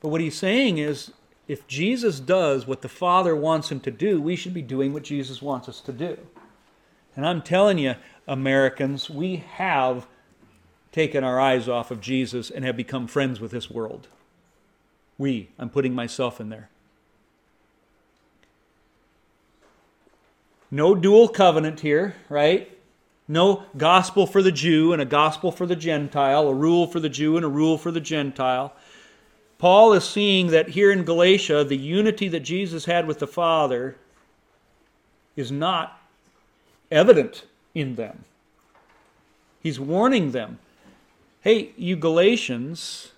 But 0.00 0.08
what 0.10 0.20
he's 0.20 0.36
saying 0.36 0.76
is 0.78 1.12
if 1.48 1.66
Jesus 1.66 2.20
does 2.20 2.66
what 2.66 2.82
the 2.82 2.88
Father 2.88 3.34
wants 3.34 3.72
him 3.72 3.80
to 3.80 3.90
do, 3.90 4.20
we 4.20 4.36
should 4.36 4.54
be 4.54 4.62
doing 4.62 4.92
what 4.92 5.02
Jesus 5.02 5.40
wants 5.40 5.68
us 5.68 5.80
to 5.80 5.92
do. 5.92 6.18
And 7.16 7.26
I'm 7.26 7.42
telling 7.42 7.78
you, 7.78 7.94
Americans, 8.26 9.08
we 9.08 9.36
have 9.36 10.06
taken 10.92 11.24
our 11.24 11.40
eyes 11.40 11.68
off 11.68 11.90
of 11.90 12.00
Jesus 12.00 12.50
and 12.50 12.64
have 12.64 12.76
become 12.76 13.06
friends 13.06 13.40
with 13.40 13.50
this 13.50 13.70
world. 13.70 14.08
We, 15.16 15.48
I'm 15.58 15.70
putting 15.70 15.94
myself 15.94 16.40
in 16.40 16.50
there. 16.50 16.68
No 20.74 20.96
dual 20.96 21.28
covenant 21.28 21.78
here, 21.78 22.16
right? 22.28 22.68
No 23.28 23.62
gospel 23.76 24.26
for 24.26 24.42
the 24.42 24.50
Jew 24.50 24.92
and 24.92 25.00
a 25.00 25.04
gospel 25.04 25.52
for 25.52 25.66
the 25.66 25.76
Gentile, 25.76 26.48
a 26.48 26.52
rule 26.52 26.88
for 26.88 26.98
the 26.98 27.08
Jew 27.08 27.36
and 27.36 27.44
a 27.44 27.48
rule 27.48 27.78
for 27.78 27.92
the 27.92 28.00
Gentile. 28.00 28.72
Paul 29.56 29.92
is 29.92 30.02
seeing 30.02 30.48
that 30.48 30.70
here 30.70 30.90
in 30.90 31.04
Galatia, 31.04 31.62
the 31.62 31.76
unity 31.76 32.26
that 32.26 32.40
Jesus 32.40 32.86
had 32.86 33.06
with 33.06 33.20
the 33.20 33.28
Father 33.28 33.94
is 35.36 35.52
not 35.52 36.02
evident 36.90 37.44
in 37.72 37.94
them. 37.94 38.24
He's 39.62 39.78
warning 39.78 40.32
them 40.32 40.58
hey, 41.42 41.70
you 41.76 41.94
Galatians, 41.94 43.12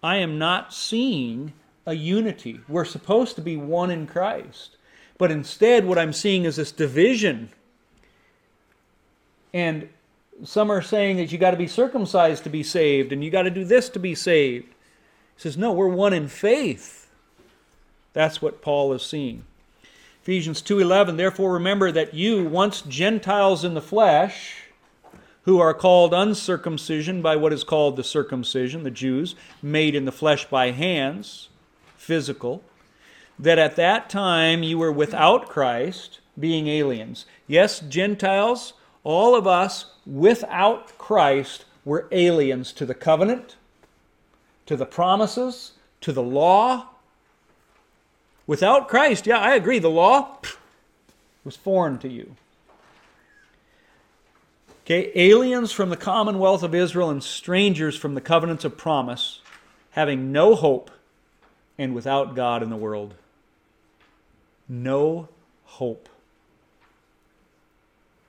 I 0.00 0.18
am 0.18 0.38
not 0.38 0.72
seeing 0.72 1.54
a 1.86 1.94
unity. 1.94 2.60
We're 2.68 2.84
supposed 2.84 3.34
to 3.34 3.42
be 3.42 3.56
one 3.56 3.90
in 3.90 4.06
Christ. 4.06 4.76
But 5.18 5.30
instead, 5.30 5.84
what 5.84 5.98
I'm 5.98 6.12
seeing 6.12 6.44
is 6.44 6.56
this 6.56 6.72
division. 6.72 7.50
And 9.52 9.88
some 10.42 10.70
are 10.70 10.82
saying 10.82 11.18
that 11.18 11.30
you 11.30 11.38
got 11.38 11.52
to 11.52 11.56
be 11.56 11.68
circumcised 11.68 12.42
to 12.44 12.50
be 12.50 12.62
saved 12.62 13.12
and 13.12 13.22
you 13.22 13.30
got 13.30 13.42
to 13.42 13.50
do 13.50 13.64
this 13.64 13.88
to 13.90 13.98
be 13.98 14.14
saved. 14.14 14.66
He 14.66 15.42
says, 15.42 15.56
no, 15.56 15.72
we're 15.72 15.88
one 15.88 16.12
in 16.12 16.28
faith. 16.28 17.10
That's 18.12 18.42
what 18.42 18.62
Paul 18.62 18.92
is 18.92 19.02
seeing. 19.02 19.44
Ephesians 20.22 20.62
2:11 20.62 21.16
Therefore 21.16 21.52
remember 21.52 21.92
that 21.92 22.14
you 22.14 22.44
once 22.44 22.80
Gentiles 22.82 23.62
in 23.62 23.74
the 23.74 23.82
flesh 23.82 24.62
who 25.42 25.60
are 25.60 25.74
called 25.74 26.14
uncircumcision 26.14 27.20
by 27.20 27.36
what 27.36 27.52
is 27.52 27.62
called 27.62 27.96
the 27.96 28.04
circumcision 28.04 28.84
the 28.84 28.90
Jews 28.90 29.34
made 29.60 29.94
in 29.94 30.06
the 30.06 30.12
flesh 30.12 30.46
by 30.46 30.70
hands 30.70 31.50
physical 31.96 32.62
that 33.38 33.58
at 33.58 33.76
that 33.76 34.08
time 34.08 34.62
you 34.62 34.78
were 34.78 34.92
without 34.92 35.48
Christ 35.48 36.20
being 36.38 36.66
aliens 36.66 37.26
yes 37.46 37.80
Gentiles 37.80 38.74
all 39.02 39.34
of 39.34 39.46
us 39.46 39.92
without 40.06 40.96
Christ 40.98 41.64
were 41.84 42.08
aliens 42.10 42.72
to 42.72 42.86
the 42.86 42.94
covenant 42.94 43.56
to 44.66 44.76
the 44.76 44.86
promises 44.86 45.72
to 46.00 46.12
the 46.12 46.22
law 46.22 46.88
Without 48.46 48.88
Christ, 48.88 49.26
yeah, 49.26 49.38
I 49.38 49.54
agree, 49.54 49.78
the 49.78 49.90
law 49.90 50.38
was 51.44 51.56
foreign 51.56 51.98
to 51.98 52.08
you. 52.08 52.36
Okay, 54.84 55.10
aliens 55.14 55.72
from 55.72 55.88
the 55.88 55.96
commonwealth 55.96 56.62
of 56.62 56.74
Israel 56.74 57.08
and 57.08 57.24
strangers 57.24 57.96
from 57.96 58.14
the 58.14 58.20
covenants 58.20 58.66
of 58.66 58.76
promise, 58.76 59.40
having 59.92 60.30
no 60.30 60.54
hope 60.54 60.90
and 61.78 61.94
without 61.94 62.36
God 62.36 62.62
in 62.62 62.68
the 62.68 62.76
world. 62.76 63.14
No 64.68 65.28
hope. 65.64 66.08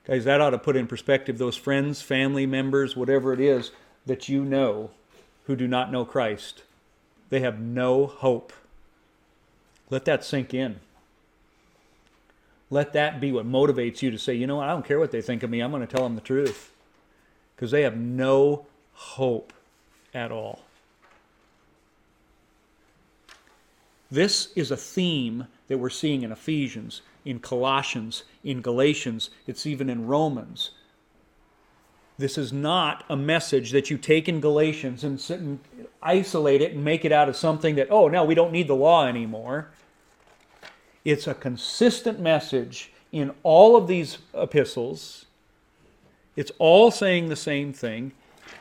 Guys, 0.06 0.26
that 0.26 0.40
ought 0.40 0.52
to 0.52 0.60
put 0.60 0.76
in 0.76 0.88
perspective 0.88 1.38
those 1.38 1.56
friends, 1.56 2.02
family 2.02 2.46
members, 2.46 2.96
whatever 2.96 3.34
it 3.34 3.40
is 3.40 3.72
that 4.06 4.30
you 4.30 4.46
know 4.46 4.92
who 5.46 5.56
do 5.56 5.68
not 5.68 5.92
know 5.92 6.06
Christ. 6.06 6.64
They 7.30 7.40
have 7.40 7.60
no 7.60 8.06
hope. 8.06 8.54
Let 9.90 10.06
that 10.06 10.24
sink 10.24 10.54
in. 10.54 10.80
Let 12.70 12.94
that 12.94 13.20
be 13.20 13.32
what 13.32 13.48
motivates 13.48 14.02
you 14.02 14.12
to 14.12 14.18
say, 14.18 14.34
you 14.34 14.48
know 14.48 14.58
what, 14.58 14.70
I 14.70 14.72
don't 14.72 14.86
care 14.86 15.00
what 15.00 15.12
they 15.12 15.22
think 15.22 15.44
of 15.44 15.50
me, 15.50 15.62
I'm 15.62 15.72
going 15.72 15.86
to 15.86 15.88
tell 15.88 16.04
them 16.04 16.16
the 16.16 16.22
truth. 16.22 16.72
Because 17.56 17.72
they 17.72 17.84
have 17.84 17.96
no 17.96 18.66
hope 18.94 19.54
at 20.14 20.32
all. 20.32 20.62
This 24.12 24.50
is 24.56 24.72
a 24.72 24.78
theme 24.78 25.48
that 25.68 25.78
we're 25.78 25.90
seeing 25.90 26.22
in 26.22 26.32
Ephesians, 26.32 27.02
in 27.24 27.40
Colossians, 27.40 28.24
in 28.44 28.62
Galatians, 28.62 29.30
it's 29.48 29.66
even 29.66 29.90
in 29.90 30.08
Romans. 30.08 30.72
This 32.18 32.38
is 32.38 32.54
not 32.54 33.04
a 33.10 33.18
message 33.18 33.72
that 33.72 33.90
you 33.90 33.98
take 33.98 34.30
in 34.30 34.40
Galatians 34.40 35.04
and 35.04 35.20
sit 35.20 35.40
and 35.40 35.60
isolate 36.02 36.62
it 36.62 36.72
and 36.72 36.84
make 36.84 37.04
it 37.04 37.12
out 37.12 37.28
of 37.28 37.36
something 37.36 37.76
that, 37.76 37.88
oh, 37.90 38.08
now 38.08 38.24
we 38.24 38.36
don't 38.36 38.52
need 38.52 38.68
the 38.68 38.76
law 38.76 39.06
anymore. 39.06 39.70
It's 41.04 41.28
a 41.28 41.34
consistent 41.34 42.20
message 42.20 42.92
in 43.12 43.34
all 43.44 43.76
of 43.76 43.88
these 43.88 44.20
epistles. 44.34 45.26
It's 46.36 46.52
all 46.58 46.90
saying 46.92 47.30
the 47.30 47.36
same 47.36 47.74
thing, 47.74 48.14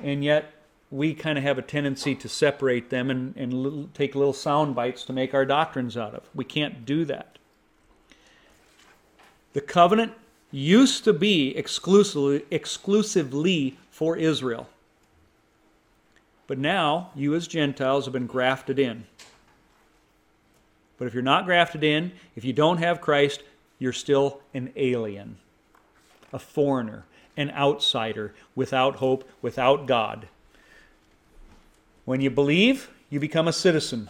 and 0.02 0.24
yet 0.24 0.53
we 0.94 1.12
kind 1.12 1.36
of 1.36 1.42
have 1.42 1.58
a 1.58 1.62
tendency 1.62 2.14
to 2.14 2.28
separate 2.28 2.88
them 2.88 3.10
and, 3.10 3.36
and 3.36 3.52
little, 3.52 3.88
take 3.94 4.14
little 4.14 4.32
sound 4.32 4.76
bites 4.76 5.02
to 5.02 5.12
make 5.12 5.34
our 5.34 5.44
doctrines 5.44 5.96
out 5.96 6.14
of. 6.14 6.22
We 6.36 6.44
can't 6.44 6.86
do 6.86 7.04
that. 7.06 7.36
The 9.54 9.60
covenant 9.60 10.12
used 10.52 11.02
to 11.02 11.12
be 11.12 11.56
exclusively, 11.56 12.44
exclusively 12.48 13.76
for 13.90 14.16
Israel. 14.16 14.68
But 16.46 16.58
now, 16.58 17.10
you 17.16 17.34
as 17.34 17.48
Gentiles 17.48 18.04
have 18.04 18.12
been 18.12 18.28
grafted 18.28 18.78
in. 18.78 19.04
But 20.96 21.08
if 21.08 21.14
you're 21.14 21.24
not 21.24 21.44
grafted 21.44 21.82
in, 21.82 22.12
if 22.36 22.44
you 22.44 22.52
don't 22.52 22.78
have 22.78 23.00
Christ, 23.00 23.42
you're 23.80 23.92
still 23.92 24.42
an 24.54 24.72
alien, 24.76 25.38
a 26.32 26.38
foreigner, 26.38 27.04
an 27.36 27.50
outsider, 27.50 28.32
without 28.54 28.96
hope, 28.96 29.28
without 29.42 29.86
God. 29.86 30.28
When 32.04 32.20
you 32.20 32.30
believe, 32.30 32.90
you 33.10 33.20
become 33.20 33.48
a 33.48 33.52
citizen. 33.52 34.08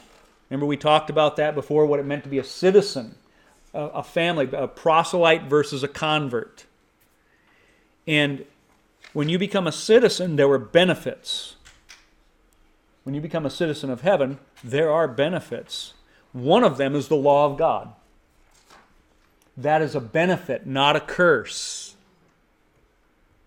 Remember, 0.50 0.66
we 0.66 0.76
talked 0.76 1.10
about 1.10 1.36
that 1.36 1.54
before, 1.54 1.86
what 1.86 2.00
it 2.00 2.06
meant 2.06 2.24
to 2.24 2.28
be 2.30 2.38
a 2.38 2.44
citizen 2.44 3.16
a 3.74 4.02
family, 4.04 4.48
a 4.52 4.68
proselyte 4.68 5.44
versus 5.44 5.82
a 5.82 5.88
convert. 5.88 6.64
And 8.06 8.44
when 9.12 9.28
you 9.28 9.38
become 9.38 9.66
a 9.66 9.72
citizen, 9.72 10.36
there 10.36 10.48
were 10.48 10.58
benefits. 10.58 11.56
When 13.02 13.14
you 13.14 13.20
become 13.20 13.44
a 13.44 13.50
citizen 13.50 13.90
of 13.90 14.02
heaven, 14.02 14.38
there 14.62 14.90
are 14.90 15.08
benefits. 15.08 15.94
One 16.32 16.62
of 16.62 16.76
them 16.78 16.94
is 16.94 17.08
the 17.08 17.16
law 17.16 17.46
of 17.50 17.58
God. 17.58 17.92
That 19.56 19.82
is 19.82 19.94
a 19.94 20.00
benefit, 20.00 20.66
not 20.66 20.96
a 20.96 21.00
curse, 21.00 21.96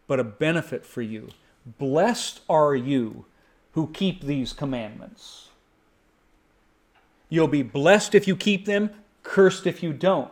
but 0.07 0.19
a 0.19 0.23
benefit 0.23 0.86
for 0.86 1.01
you. 1.01 1.29
Blessed 1.65 2.41
are 2.49 2.75
you 2.75 3.25
who 3.78 3.86
keep 3.94 4.24
these 4.24 4.54
commandments. 4.54 5.50
You'll 7.30 7.48
be 7.48 7.62
blessed 7.62 8.16
if 8.16 8.28
you 8.28 8.36
keep 8.36 8.66
them, 8.66 8.90
cursed 9.22 9.68
if 9.68 9.84
you 9.84 9.94
don't. 9.94 10.32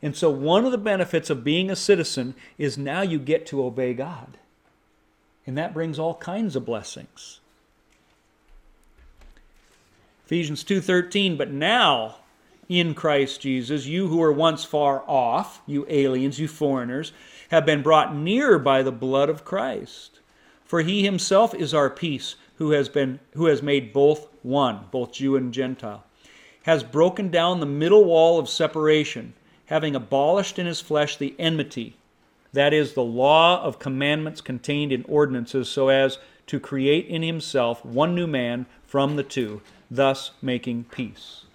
And 0.00 0.14
so, 0.14 0.30
one 0.30 0.64
of 0.64 0.70
the 0.70 0.78
benefits 0.78 1.30
of 1.30 1.42
being 1.42 1.68
a 1.68 1.74
citizen 1.74 2.36
is 2.56 2.78
now 2.78 3.00
you 3.00 3.18
get 3.18 3.44
to 3.46 3.64
obey 3.64 3.92
God. 3.92 4.38
And 5.48 5.58
that 5.58 5.74
brings 5.74 5.98
all 5.98 6.14
kinds 6.14 6.54
of 6.54 6.64
blessings. 6.64 7.40
Ephesians 10.24 10.62
2:13 10.62 11.36
but 11.36 11.50
now 11.50 12.18
in 12.68 12.94
Christ 12.94 13.40
Jesus 13.40 13.86
you 13.86 14.06
who 14.06 14.18
were 14.18 14.32
once 14.32 14.64
far 14.64 15.02
off 15.08 15.60
you 15.66 15.84
aliens 15.88 16.38
you 16.38 16.46
foreigners 16.46 17.10
have 17.50 17.66
been 17.66 17.82
brought 17.82 18.14
near 18.14 18.60
by 18.60 18.84
the 18.84 18.92
blood 18.92 19.28
of 19.28 19.44
Christ 19.44 20.17
for 20.68 20.82
he 20.82 21.02
himself 21.02 21.52
is 21.52 21.74
our 21.74 21.90
peace 21.90 22.36
who 22.58 22.70
has 22.70 22.88
been 22.88 23.18
who 23.32 23.46
has 23.46 23.60
made 23.60 23.92
both 23.92 24.28
one 24.44 24.84
both 24.92 25.10
Jew 25.10 25.34
and 25.34 25.52
Gentile 25.52 26.04
has 26.68 26.82
broken 26.82 27.30
down 27.30 27.60
the 27.60 27.66
middle 27.66 28.04
wall 28.04 28.38
of 28.38 28.46
separation, 28.46 29.32
having 29.66 29.96
abolished 29.96 30.58
in 30.58 30.66
his 30.66 30.82
flesh 30.82 31.16
the 31.16 31.34
enmity, 31.38 31.96
that 32.52 32.74
is, 32.74 32.92
the 32.92 33.02
law 33.02 33.62
of 33.62 33.78
commandments 33.78 34.42
contained 34.42 34.92
in 34.92 35.02
ordinances, 35.04 35.66
so 35.66 35.88
as 35.88 36.18
to 36.46 36.60
create 36.60 37.06
in 37.06 37.22
himself 37.22 37.82
one 37.86 38.14
new 38.14 38.26
man 38.26 38.66
from 38.84 39.16
the 39.16 39.22
two, 39.22 39.62
thus 39.90 40.32
making 40.42 40.84
peace. 40.84 41.46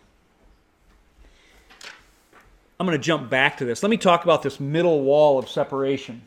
I'm 2.79 2.87
going 2.87 2.97
to 2.97 3.03
jump 3.03 3.29
back 3.29 3.57
to 3.57 3.65
this. 3.65 3.83
Let 3.83 3.91
me 3.91 3.97
talk 3.97 4.23
about 4.23 4.41
this 4.41 4.59
middle 4.59 5.01
wall 5.01 5.37
of 5.37 5.47
separation. 5.47 6.23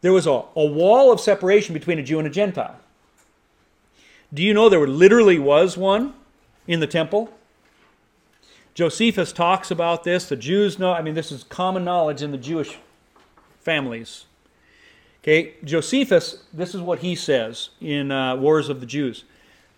There 0.00 0.12
was 0.12 0.26
a, 0.26 0.42
a 0.54 0.64
wall 0.64 1.12
of 1.12 1.20
separation 1.20 1.72
between 1.72 1.98
a 1.98 2.02
Jew 2.02 2.18
and 2.18 2.26
a 2.26 2.30
Gentile. 2.30 2.78
Do 4.32 4.42
you 4.42 4.52
know 4.52 4.68
there 4.68 4.86
literally 4.86 5.38
was 5.38 5.76
one? 5.76 6.14
in 6.66 6.80
the 6.80 6.86
temple. 6.86 7.32
Josephus 8.74 9.32
talks 9.32 9.70
about 9.70 10.04
this. 10.04 10.28
The 10.28 10.36
Jews 10.36 10.78
know, 10.78 10.92
I 10.92 11.02
mean, 11.02 11.14
this 11.14 11.32
is 11.32 11.44
common 11.44 11.84
knowledge 11.84 12.22
in 12.22 12.30
the 12.30 12.38
Jewish 12.38 12.78
families. 13.60 14.26
Okay, 15.22 15.54
Josephus, 15.64 16.44
this 16.52 16.74
is 16.74 16.80
what 16.80 17.00
he 17.00 17.14
says 17.14 17.70
in 17.80 18.12
uh, 18.12 18.36
Wars 18.36 18.68
of 18.68 18.80
the 18.80 18.86
Jews. 18.86 19.24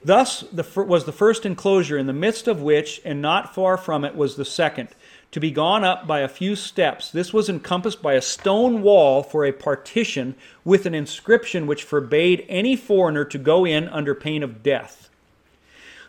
Thus 0.05 0.41
the, 0.53 0.67
was 0.85 1.05
the 1.05 1.13
first 1.13 1.47
enclosure, 1.47 1.97
in 1.97 2.07
the 2.07 2.13
midst 2.13 2.49
of 2.49 2.61
which, 2.61 3.01
and 3.05 3.23
not 3.23 3.55
far 3.55 3.77
from 3.77 4.05
it, 4.05 4.15
was 4.15 4.37
the 4.37 4.45
second, 4.45 4.89
to 5.31 5.41
be 5.41 5.51
gone 5.51 5.85
up 5.85 6.07
by 6.07 6.21
a 6.21 6.29
few 6.29 6.57
steps. 6.57 7.11
This 7.11 7.33
was 7.33 7.49
encompassed 7.49 8.01
by 8.01 8.15
a 8.15 8.23
stone 8.23 8.83
wall 8.83 9.23
for 9.23 9.45
a 9.45 9.53
partition 9.53 10.35
with 10.65 10.87
an 10.87 10.95
inscription 10.95 11.67
which 11.67 11.85
forbade 11.85 12.47
any 12.49 12.77
foreigner 12.77 13.25
to 13.27 13.39
go 13.39 13.67
in 13.67 13.89
under 13.89 14.15
pain 14.15 14.43
of 14.43 14.63
death. 14.63 15.11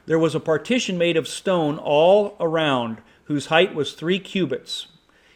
There 0.06 0.20
was 0.20 0.36
a 0.36 0.40
partition 0.40 0.98
made 0.98 1.18
of 1.18 1.28
stone 1.28 1.78
all 1.78 2.36
around, 2.40 3.00
whose 3.26 3.48
height 3.48 3.76
was 3.76 3.94
three 3.94 4.20
cubits. 4.20 4.88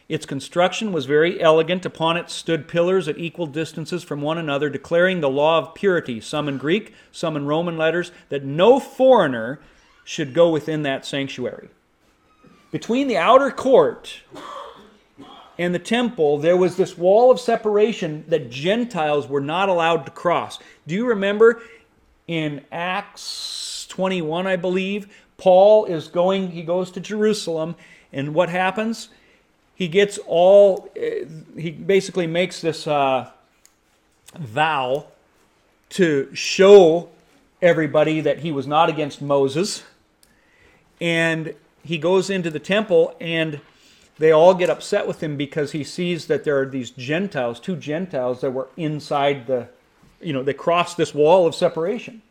Its 0.08 0.26
construction 0.26 0.92
was 0.92 1.06
very 1.06 1.40
elegant. 1.40 1.86
Upon 1.86 2.16
it 2.16 2.28
stood 2.28 2.68
pillars 2.68 3.06
at 3.06 3.18
equal 3.18 3.46
distances 3.46 4.02
from 4.02 4.20
one 4.20 4.36
another, 4.36 4.68
declaring 4.68 5.20
the 5.20 5.30
law 5.30 5.58
of 5.58 5.74
purity, 5.74 6.20
some 6.20 6.48
in 6.48 6.58
Greek, 6.58 6.92
some 7.12 7.36
in 7.36 7.46
Roman 7.46 7.76
letters, 7.76 8.12
that 8.30 8.44
no 8.44 8.80
foreigner 8.80 9.60
should 10.04 10.34
go 10.34 10.50
within 10.50 10.82
that 10.82 11.06
sanctuary. 11.06 11.68
Between 12.74 13.06
the 13.06 13.16
outer 13.16 13.52
court 13.52 14.22
and 15.56 15.72
the 15.72 15.78
temple, 15.78 16.38
there 16.38 16.56
was 16.56 16.76
this 16.76 16.98
wall 16.98 17.30
of 17.30 17.38
separation 17.38 18.24
that 18.26 18.50
Gentiles 18.50 19.28
were 19.28 19.40
not 19.40 19.68
allowed 19.68 20.06
to 20.06 20.10
cross. 20.10 20.58
Do 20.84 20.96
you 20.96 21.06
remember 21.06 21.62
in 22.26 22.64
Acts 22.72 23.86
21, 23.90 24.48
I 24.48 24.56
believe, 24.56 25.06
Paul 25.36 25.84
is 25.84 26.08
going, 26.08 26.50
he 26.50 26.64
goes 26.64 26.90
to 26.90 27.00
Jerusalem, 27.00 27.76
and 28.12 28.34
what 28.34 28.48
happens? 28.48 29.08
he 29.76 29.86
gets 29.86 30.18
all, 30.26 30.90
uh, 30.96 31.26
he 31.56 31.70
basically 31.70 32.26
makes 32.26 32.60
this 32.60 32.88
uh, 32.88 33.30
vow 34.36 35.06
to 35.90 36.34
show 36.34 37.08
everybody 37.62 38.20
that 38.20 38.40
he 38.40 38.52
was 38.52 38.66
not 38.66 38.88
against 38.88 39.22
Moses. 39.22 39.84
And 41.00 41.54
he 41.84 41.98
goes 41.98 42.30
into 42.30 42.50
the 42.50 42.58
temple, 42.58 43.14
and 43.20 43.60
they 44.18 44.32
all 44.32 44.54
get 44.54 44.70
upset 44.70 45.06
with 45.06 45.22
him 45.22 45.36
because 45.36 45.72
he 45.72 45.84
sees 45.84 46.26
that 46.26 46.44
there 46.44 46.60
are 46.60 46.66
these 46.66 46.90
Gentiles, 46.90 47.60
two 47.60 47.76
Gentiles 47.76 48.40
that 48.40 48.52
were 48.52 48.68
inside 48.76 49.46
the, 49.46 49.68
you 50.20 50.32
know, 50.32 50.42
they 50.42 50.54
crossed 50.54 50.96
this 50.96 51.14
wall 51.14 51.46
of 51.46 51.54
separation. 51.54 52.22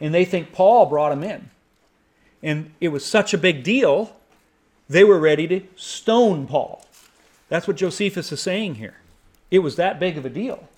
And 0.00 0.12
they 0.12 0.24
think 0.24 0.52
Paul 0.52 0.86
brought 0.86 1.10
them 1.10 1.22
in. 1.22 1.50
And 2.42 2.72
it 2.80 2.88
was 2.88 3.04
such 3.04 3.32
a 3.32 3.38
big 3.38 3.62
deal, 3.62 4.16
they 4.88 5.04
were 5.04 5.18
ready 5.18 5.46
to 5.48 5.62
stone 5.76 6.46
Paul. 6.46 6.84
That's 7.48 7.68
what 7.68 7.76
Josephus 7.76 8.32
is 8.32 8.40
saying 8.40 8.76
here. 8.76 8.96
It 9.50 9.60
was 9.60 9.76
that 9.76 10.00
big 10.00 10.18
of 10.18 10.26
a 10.26 10.30
deal. 10.30 10.68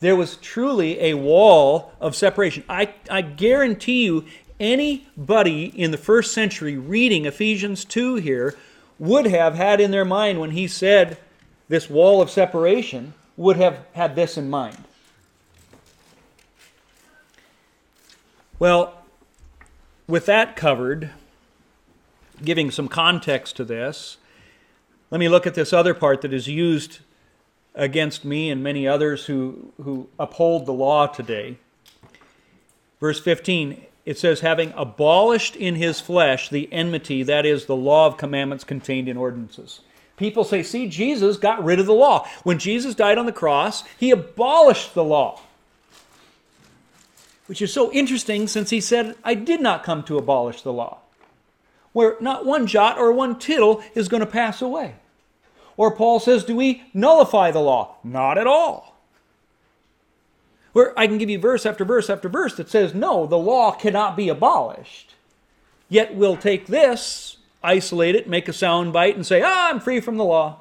There 0.00 0.16
was 0.16 0.36
truly 0.36 1.00
a 1.00 1.14
wall 1.14 1.92
of 2.00 2.16
separation. 2.16 2.64
I, 2.68 2.92
I 3.08 3.22
guarantee 3.22 4.04
you, 4.04 4.24
anybody 4.62 5.64
in 5.64 5.90
the 5.90 5.98
first 5.98 6.32
century 6.32 6.76
reading 6.76 7.26
Ephesians 7.26 7.84
2 7.84 8.16
here 8.16 8.56
would 8.98 9.26
have 9.26 9.54
had 9.56 9.80
in 9.80 9.90
their 9.90 10.04
mind 10.04 10.40
when 10.40 10.52
he 10.52 10.68
said 10.68 11.18
this 11.68 11.90
wall 11.90 12.20
of 12.20 12.30
separation, 12.30 13.14
would 13.36 13.56
have 13.56 13.84
had 13.94 14.14
this 14.14 14.36
in 14.36 14.50
mind. 14.50 14.76
Well, 18.58 19.02
with 20.06 20.26
that 20.26 20.54
covered, 20.54 21.10
giving 22.44 22.70
some 22.70 22.88
context 22.88 23.56
to 23.56 23.64
this, 23.64 24.18
let 25.10 25.18
me 25.18 25.28
look 25.28 25.46
at 25.46 25.54
this 25.54 25.72
other 25.72 25.94
part 25.94 26.20
that 26.20 26.32
is 26.32 26.46
used 26.46 26.98
against 27.74 28.24
me 28.24 28.50
and 28.50 28.62
many 28.62 28.86
others 28.86 29.26
who, 29.26 29.72
who 29.82 30.08
uphold 30.18 30.66
the 30.66 30.72
law 30.72 31.06
today. 31.06 31.56
Verse 33.00 33.18
15, 33.18 33.86
it 34.04 34.18
says, 34.18 34.40
having 34.40 34.72
abolished 34.76 35.54
in 35.54 35.76
his 35.76 36.00
flesh 36.00 36.48
the 36.48 36.72
enmity, 36.72 37.22
that 37.22 37.46
is, 37.46 37.66
the 37.66 37.76
law 37.76 38.06
of 38.06 38.16
commandments 38.16 38.64
contained 38.64 39.08
in 39.08 39.16
ordinances. 39.16 39.80
People 40.16 40.44
say, 40.44 40.62
see, 40.62 40.88
Jesus 40.88 41.36
got 41.36 41.64
rid 41.64 41.78
of 41.78 41.86
the 41.86 41.94
law. 41.94 42.28
When 42.42 42.58
Jesus 42.58 42.94
died 42.94 43.18
on 43.18 43.26
the 43.26 43.32
cross, 43.32 43.84
he 43.98 44.10
abolished 44.10 44.94
the 44.94 45.04
law. 45.04 45.40
Which 47.46 47.62
is 47.62 47.72
so 47.72 47.92
interesting 47.92 48.46
since 48.48 48.70
he 48.70 48.80
said, 48.80 49.16
I 49.24 49.34
did 49.34 49.60
not 49.60 49.84
come 49.84 50.02
to 50.04 50.18
abolish 50.18 50.62
the 50.62 50.72
law. 50.72 50.98
Where 51.92 52.16
not 52.20 52.46
one 52.46 52.66
jot 52.66 52.98
or 52.98 53.12
one 53.12 53.38
tittle 53.38 53.82
is 53.94 54.08
going 54.08 54.20
to 54.20 54.26
pass 54.26 54.62
away. 54.62 54.94
Or 55.76 55.94
Paul 55.94 56.20
says, 56.20 56.44
do 56.44 56.56
we 56.56 56.84
nullify 56.94 57.50
the 57.50 57.60
law? 57.60 57.96
Not 58.04 58.38
at 58.38 58.46
all. 58.46 58.91
Where 60.72 60.98
I 60.98 61.06
can 61.06 61.18
give 61.18 61.28
you 61.28 61.38
verse 61.38 61.66
after 61.66 61.84
verse 61.84 62.08
after 62.08 62.28
verse 62.28 62.56
that 62.56 62.70
says, 62.70 62.94
no, 62.94 63.26
the 63.26 63.38
law 63.38 63.72
cannot 63.72 64.16
be 64.16 64.28
abolished. 64.28 65.14
Yet 65.88 66.14
we'll 66.14 66.38
take 66.38 66.66
this, 66.66 67.36
isolate 67.62 68.14
it, 68.14 68.28
make 68.28 68.48
a 68.48 68.52
sound 68.52 68.92
bite, 68.92 69.14
and 69.14 69.26
say, 69.26 69.42
ah, 69.44 69.68
I'm 69.68 69.80
free 69.80 70.00
from 70.00 70.16
the 70.16 70.24
law. 70.24 70.60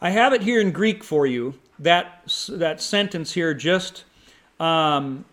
I 0.00 0.10
have 0.10 0.32
it 0.32 0.42
here 0.42 0.60
in 0.60 0.70
Greek 0.70 1.02
for 1.02 1.26
you. 1.26 1.54
That, 1.80 2.32
that 2.48 2.80
sentence 2.80 3.32
here 3.32 3.54
just 3.54 4.04
um, 4.60 5.24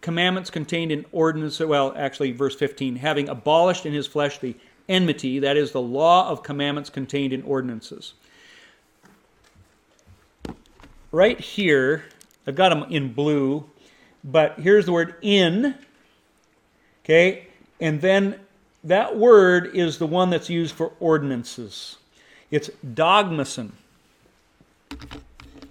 commandments 0.00 0.50
contained 0.50 0.92
in 0.92 1.04
ordinance, 1.10 1.58
well, 1.58 1.92
actually, 1.96 2.30
verse 2.30 2.54
15, 2.54 2.96
having 2.96 3.28
abolished 3.28 3.86
in 3.86 3.92
his 3.92 4.06
flesh 4.06 4.38
the 4.38 4.54
enmity, 4.88 5.40
that 5.40 5.56
is, 5.56 5.72
the 5.72 5.80
law 5.80 6.28
of 6.28 6.44
commandments 6.44 6.90
contained 6.90 7.32
in 7.32 7.42
ordinances 7.42 8.14
right 11.16 11.40
here, 11.40 12.04
I've 12.46 12.56
got 12.56 12.68
them 12.68 12.84
in 12.90 13.14
blue, 13.14 13.64
but 14.22 14.60
here's 14.60 14.84
the 14.84 14.92
word 14.92 15.14
in, 15.22 15.74
okay? 17.02 17.48
And 17.80 18.02
then 18.02 18.38
that 18.84 19.16
word 19.16 19.70
is 19.74 19.96
the 19.96 20.06
one 20.06 20.28
that's 20.28 20.50
used 20.50 20.74
for 20.74 20.92
ordinances. 21.00 21.96
It's 22.50 22.68
dogmasin. 22.84 23.72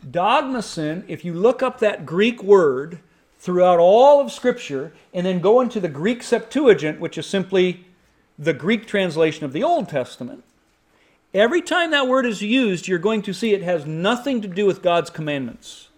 Dogmasin, 0.09 1.03
if 1.07 1.23
you 1.23 1.35
look 1.35 1.61
up 1.61 1.77
that 1.77 2.07
Greek 2.07 2.41
word 2.41 2.97
throughout 3.37 3.77
all 3.77 4.19
of 4.19 4.31
Scripture 4.31 4.93
and 5.13 5.27
then 5.27 5.41
go 5.41 5.61
into 5.61 5.79
the 5.79 5.87
Greek 5.87 6.23
Septuagint, 6.23 6.99
which 6.99 7.19
is 7.19 7.27
simply 7.27 7.85
the 8.39 8.53
Greek 8.53 8.87
translation 8.87 9.45
of 9.45 9.53
the 9.53 9.61
Old 9.61 9.89
Testament, 9.89 10.43
Every 11.35 11.61
time 11.61 11.91
that 11.91 12.07
word 12.07 12.25
is 12.25 12.41
used, 12.41 12.87
you're 12.87 12.97
going 12.97 13.21
to 13.23 13.33
see 13.33 13.53
it 13.53 13.61
has 13.61 13.85
nothing 13.85 14.39
to 14.39 14.47
do 14.47 14.65
with 14.65 14.81
God's 14.81 15.09
commandments. 15.09 15.89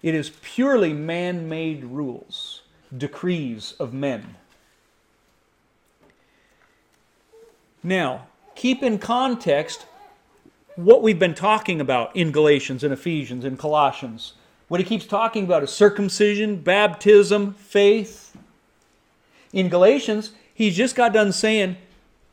It 0.00 0.14
is 0.14 0.30
purely 0.42 0.92
man 0.92 1.48
made 1.48 1.82
rules, 1.82 2.62
decrees 2.96 3.74
of 3.80 3.92
men. 3.92 4.36
Now, 7.82 8.28
keep 8.54 8.80
in 8.80 9.00
context 9.00 9.86
what 10.76 11.02
we've 11.02 11.18
been 11.18 11.34
talking 11.34 11.80
about 11.80 12.14
in 12.14 12.30
Galatians 12.30 12.84
and 12.84 12.92
Ephesians 12.92 13.44
and 13.44 13.58
Colossians. 13.58 14.34
What 14.68 14.78
he 14.78 14.86
keeps 14.86 15.04
talking 15.04 15.42
about 15.42 15.64
is 15.64 15.70
circumcision, 15.70 16.58
baptism, 16.58 17.54
faith. 17.54 18.36
In 19.52 19.68
Galatians, 19.68 20.30
he's 20.54 20.76
just 20.76 20.94
got 20.94 21.12
done 21.12 21.32
saying 21.32 21.76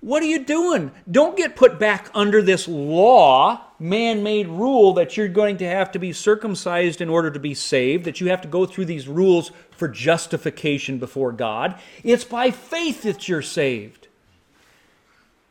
what 0.02 0.24
are 0.24 0.28
you 0.28 0.44
doing? 0.44 0.92
Don't 1.10 1.38
get 1.38 1.56
put 1.56 1.78
back 1.78 2.10
under 2.16 2.42
this 2.42 2.68
law, 2.68 3.62
man 3.80 4.24
made 4.24 4.48
rule 4.48 4.94
that 4.94 5.16
you're 5.16 5.28
going 5.28 5.58
to 5.58 5.68
have 5.68 5.92
to 5.92 6.00
be 6.00 6.12
circumcised 6.12 7.02
in 7.02 7.10
order 7.10 7.30
to 7.30 7.40
be 7.40 7.54
saved, 7.54 8.06
that 8.06 8.20
you 8.20 8.30
have 8.30 8.42
to 8.42 8.48
go 8.48 8.66
through 8.66 8.86
these 8.86 9.08
rules 9.08 9.52
for 9.70 9.88
justification 9.88 10.98
before 10.98 11.32
God. 11.32 11.80
It's 12.04 12.24
by 12.24 12.50
faith 12.50 13.04
that 13.04 13.30
you're 13.30 13.44
saved. 13.44 14.08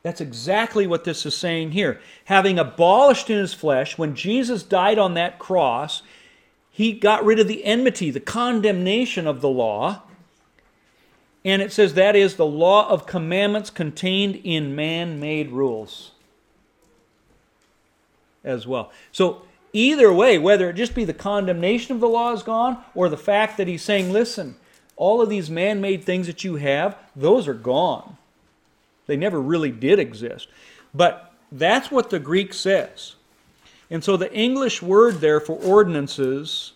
That's 0.03 0.21
exactly 0.21 0.87
what 0.87 1.05
this 1.05 1.25
is 1.25 1.37
saying 1.37 1.71
here. 1.73 2.01
Having 2.25 2.59
abolished 2.59 3.31
in 3.31 3.39
his 3.39 3.55
flesh, 3.55 3.99
when 3.99 4.17
Jesus 4.17 4.65
died 4.65 4.99
on 4.99 5.15
that 5.15 5.39
cross, 5.39 6.03
he 6.71 6.93
got 6.93 7.25
rid 7.25 7.39
of 7.39 7.47
the 7.47 7.65
enmity, 7.65 8.11
the 8.11 8.19
condemnation 8.19 9.29
of 9.29 9.41
the 9.43 9.49
law 9.49 10.03
and 11.44 11.62
it 11.62 11.72
says 11.72 11.94
that 11.94 12.16
is 12.16 12.37
the 12.37 12.46
law 12.46 12.88
of 12.88 13.07
commandments 13.07 13.70
contained 13.70 14.37
in 14.44 14.74
man 14.74 15.18
made 15.18 15.50
rules 15.50 16.11
as 18.44 18.66
well. 18.66 18.90
So, 19.12 19.42
either 19.72 20.12
way, 20.12 20.38
whether 20.38 20.68
it 20.70 20.74
just 20.74 20.94
be 20.94 21.05
the 21.05 21.14
condemnation 21.14 21.94
of 21.94 22.00
the 22.00 22.09
law 22.09 22.33
is 22.33 22.42
gone 22.42 22.83
or 22.94 23.09
the 23.09 23.16
fact 23.16 23.57
that 23.57 23.68
he's 23.68 23.83
saying, 23.83 24.12
listen, 24.12 24.57
all 24.96 25.22
of 25.22 25.31
these 25.31 25.50
man 25.50 25.81
made 25.81 26.05
things 26.05 26.26
that 26.26 26.44
you 26.44 26.57
have, 26.57 26.96
those 27.16 27.48
are 27.48 27.55
gone. 27.55 28.16
They 29.07 29.16
never 29.16 29.40
really 29.40 29.70
did 29.70 29.98
exist. 29.98 30.48
But 30.94 31.33
that's 31.50 31.90
what 31.90 32.11
the 32.11 32.18
Greek 32.18 32.53
says. 32.53 33.14
And 33.90 34.05
so 34.05 34.16
the 34.16 34.33
English 34.33 34.83
word 34.83 35.20
there 35.20 35.40
for 35.40 35.55
ordinances, 35.55 36.72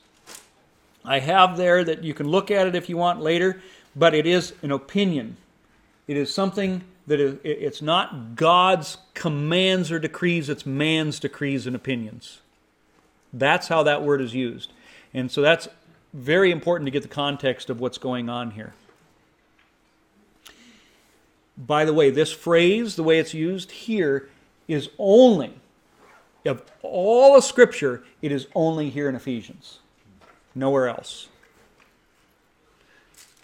I 1.05 1.20
have 1.20 1.57
there 1.57 1.85
that 1.85 2.03
you 2.03 2.14
can 2.14 2.27
look 2.27 2.50
at 2.50 2.66
it 2.66 2.74
if 2.74 2.88
you 2.88 2.96
want 2.96 3.20
later 3.20 3.61
but 3.97 4.15
it 4.15 4.27
is 4.27 4.53
an 4.63 4.71
opinion. 4.71 5.37
It 6.07 6.17
is 6.17 6.33
something 6.33 6.83
that 7.07 7.21
is, 7.21 7.37
it's 7.45 7.83
not 7.83 8.35
God's 8.35 8.99
commands 9.15 9.93
or 9.93 9.99
decrees, 9.99 10.49
it's 10.49 10.65
man's 10.65 11.21
decrees 11.21 11.67
and 11.67 11.77
opinions. 11.77 12.41
That's 13.33 13.69
how 13.69 13.83
that 13.83 14.03
word 14.03 14.21
is 14.21 14.35
used. 14.35 14.73
And 15.13 15.31
so 15.31 15.43
that's 15.43 15.69
very 16.13 16.51
important 16.51 16.87
to 16.87 16.91
get 16.91 17.03
the 17.03 17.09
context 17.09 17.71
of 17.71 17.81
what's 17.81 17.99
going 17.99 18.29
on 18.29 18.53
here. 18.53 18.75
By 21.57 21.85
the 21.85 21.93
way, 21.93 22.11
this 22.11 22.33
phrase, 22.33 22.97
the 22.97 23.03
way 23.03 23.19
it's 23.19 23.35
used 23.35 23.71
here, 23.71 24.29
is 24.67 24.89
only, 24.99 25.55
of 26.47 26.63
all 26.83 27.37
of 27.37 27.45
Scripture, 27.45 28.03
it 28.23 28.33
is 28.33 28.47
only 28.55 28.90
here 28.90 29.09
in 29.09 29.15
Ephesians. 29.15 29.79
Nowhere 30.55 30.88
else. 30.88 31.29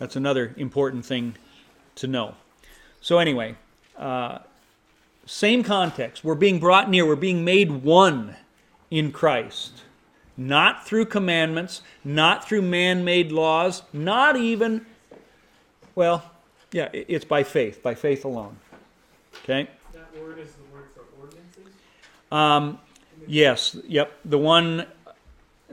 That's 0.00 0.16
another 0.16 0.54
important 0.56 1.04
thing 1.04 1.34
to 1.96 2.06
know. 2.06 2.34
So, 3.02 3.18
anyway, 3.18 3.54
uh, 3.98 4.38
same 5.26 5.62
context. 5.62 6.24
We're 6.24 6.34
being 6.34 6.58
brought 6.58 6.88
near, 6.88 7.06
we're 7.06 7.16
being 7.16 7.44
made 7.44 7.70
one 7.70 8.34
in 8.90 9.12
Christ. 9.12 9.82
Not 10.38 10.86
through 10.86 11.04
commandments, 11.04 11.82
not 12.02 12.48
through 12.48 12.62
man 12.62 13.04
made 13.04 13.30
laws, 13.30 13.82
not 13.92 14.38
even, 14.38 14.86
well, 15.94 16.30
yeah, 16.72 16.88
it's 16.94 17.26
by 17.26 17.42
faith, 17.42 17.82
by 17.82 17.94
faith 17.94 18.24
alone. 18.24 18.56
Okay? 19.44 19.68
That 19.92 20.18
word 20.18 20.38
is 20.38 20.52
the 20.52 20.74
word 20.74 20.86
for 20.94 21.04
ordinances? 21.20 21.74
Um, 22.32 22.78
yes, 23.26 23.76
yep. 23.86 24.18
The 24.24 24.38
one, 24.38 24.86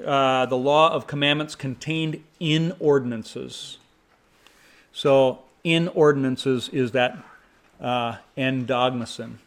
uh, 0.06 0.48
the 0.48 0.58
law 0.58 0.92
of 0.92 1.08
commandments 1.08 1.56
contained 1.56 2.22
in 2.42 2.76
ordinances. 2.82 3.78
So, 4.98 5.44
in 5.64 5.90
ordinances 5.90 6.70
is 6.70 6.94
that 6.94 7.24
uh, 7.80 8.16
and 8.36 8.66
dogmasin. 8.66 9.38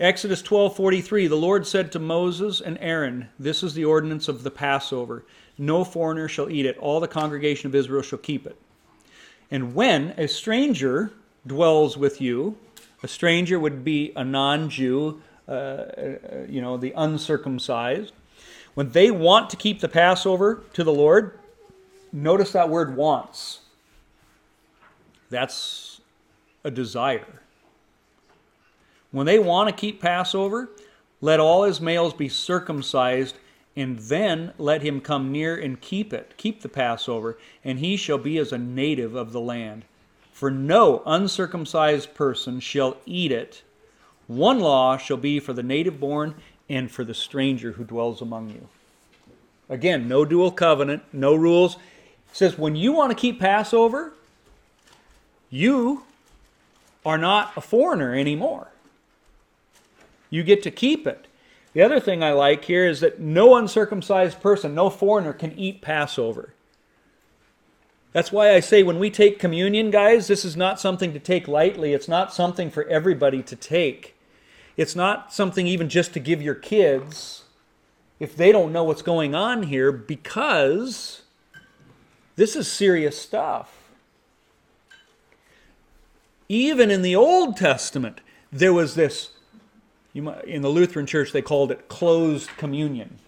Exodus 0.00 0.42
12:43 0.42 1.28
The 1.28 1.36
Lord 1.36 1.64
said 1.64 1.92
to 1.92 2.00
Moses 2.00 2.60
and 2.60 2.76
Aaron, 2.80 3.28
This 3.38 3.62
is 3.62 3.74
the 3.74 3.84
ordinance 3.84 4.26
of 4.26 4.42
the 4.42 4.50
Passover. 4.50 5.24
No 5.56 5.84
foreigner 5.84 6.26
shall 6.26 6.50
eat 6.50 6.66
it. 6.66 6.76
All 6.78 6.98
the 6.98 7.06
congregation 7.06 7.68
of 7.68 7.74
Israel 7.76 8.02
shall 8.02 8.18
keep 8.18 8.48
it. 8.48 8.56
And 9.48 9.76
when 9.76 10.12
a 10.18 10.26
stranger 10.26 11.12
dwells 11.46 11.96
with 11.96 12.20
you, 12.20 12.58
a 13.00 13.06
stranger 13.06 13.60
would 13.60 13.84
be 13.84 14.12
a 14.16 14.24
non-Jew, 14.24 15.22
uh, 15.46 15.52
uh, 15.52 16.18
you 16.48 16.60
know, 16.60 16.76
the 16.76 16.92
uncircumcised. 16.96 18.12
When 18.74 18.90
they 18.90 19.12
want 19.12 19.50
to 19.50 19.56
keep 19.56 19.78
the 19.78 19.88
Passover 19.88 20.64
to 20.72 20.82
the 20.82 20.92
Lord, 20.92 21.38
notice 22.12 22.52
that 22.52 22.68
word 22.68 22.96
wants. 22.96 23.60
That's 25.30 26.00
a 26.64 26.70
desire. 26.70 27.40
When 29.10 29.26
they 29.26 29.38
want 29.38 29.68
to 29.68 29.74
keep 29.74 30.00
Passover, 30.00 30.70
let 31.20 31.40
all 31.40 31.64
his 31.64 31.80
males 31.80 32.12
be 32.12 32.28
circumcised, 32.28 33.36
and 33.74 33.98
then 33.98 34.52
let 34.58 34.82
him 34.82 35.00
come 35.00 35.30
near 35.32 35.56
and 35.56 35.80
keep 35.80 36.12
it, 36.12 36.34
keep 36.36 36.62
the 36.62 36.68
Passover, 36.68 37.38
and 37.64 37.78
he 37.78 37.96
shall 37.96 38.18
be 38.18 38.38
as 38.38 38.52
a 38.52 38.58
native 38.58 39.14
of 39.14 39.32
the 39.32 39.40
land. 39.40 39.84
For 40.32 40.50
no 40.50 41.02
uncircumcised 41.06 42.14
person 42.14 42.60
shall 42.60 42.98
eat 43.06 43.32
it. 43.32 43.62
One 44.26 44.60
law 44.60 44.96
shall 44.98 45.16
be 45.16 45.40
for 45.40 45.52
the 45.52 45.62
native 45.62 46.00
born 46.00 46.34
and 46.68 46.90
for 46.90 47.04
the 47.04 47.14
stranger 47.14 47.72
who 47.72 47.84
dwells 47.84 48.20
among 48.20 48.50
you. 48.50 48.68
Again, 49.68 50.08
no 50.08 50.24
dual 50.24 50.50
covenant, 50.50 51.02
no 51.12 51.34
rules. 51.34 51.76
Says 52.32 52.58
when 52.58 52.76
you 52.76 52.92
want 52.92 53.10
to 53.10 53.16
keep 53.16 53.40
Passover, 53.40 54.12
you 55.50 56.02
are 57.04 57.18
not 57.18 57.52
a 57.56 57.60
foreigner 57.60 58.14
anymore. 58.14 58.68
You 60.28 60.42
get 60.42 60.62
to 60.64 60.70
keep 60.70 61.06
it. 61.06 61.26
The 61.72 61.82
other 61.82 62.00
thing 62.00 62.22
I 62.22 62.32
like 62.32 62.64
here 62.64 62.86
is 62.86 63.00
that 63.00 63.20
no 63.20 63.54
uncircumcised 63.54 64.40
person, 64.40 64.74
no 64.74 64.90
foreigner, 64.90 65.32
can 65.32 65.56
eat 65.58 65.82
Passover. 65.82 66.52
That's 68.12 68.32
why 68.32 68.54
I 68.54 68.60
say 68.60 68.82
when 68.82 68.98
we 68.98 69.10
take 69.10 69.38
communion, 69.38 69.90
guys, 69.90 70.26
this 70.26 70.42
is 70.44 70.56
not 70.56 70.80
something 70.80 71.12
to 71.12 71.18
take 71.18 71.46
lightly. 71.46 71.92
It's 71.92 72.08
not 72.08 72.32
something 72.32 72.70
for 72.70 72.84
everybody 72.84 73.42
to 73.42 73.54
take. 73.54 74.16
It's 74.76 74.96
not 74.96 75.34
something 75.34 75.66
even 75.66 75.90
just 75.90 76.14
to 76.14 76.20
give 76.20 76.40
your 76.40 76.54
kids 76.54 77.44
if 78.18 78.34
they 78.34 78.52
don't 78.52 78.72
know 78.72 78.84
what's 78.84 79.02
going 79.02 79.34
on 79.34 79.64
here 79.64 79.92
because 79.92 81.22
this 82.36 82.54
is 82.54 82.70
serious 82.70 83.20
stuff. 83.20 83.72
Even 86.48 86.90
in 86.90 87.02
the 87.02 87.16
Old 87.16 87.56
Testament, 87.56 88.20
there 88.52 88.72
was 88.72 88.94
this 88.94 89.30
might, 90.14 90.44
in 90.44 90.62
the 90.62 90.68
Lutheran 90.68 91.06
church, 91.06 91.32
they 91.32 91.42
called 91.42 91.70
it 91.70 91.88
closed 91.88 92.50
communion. 92.56 93.18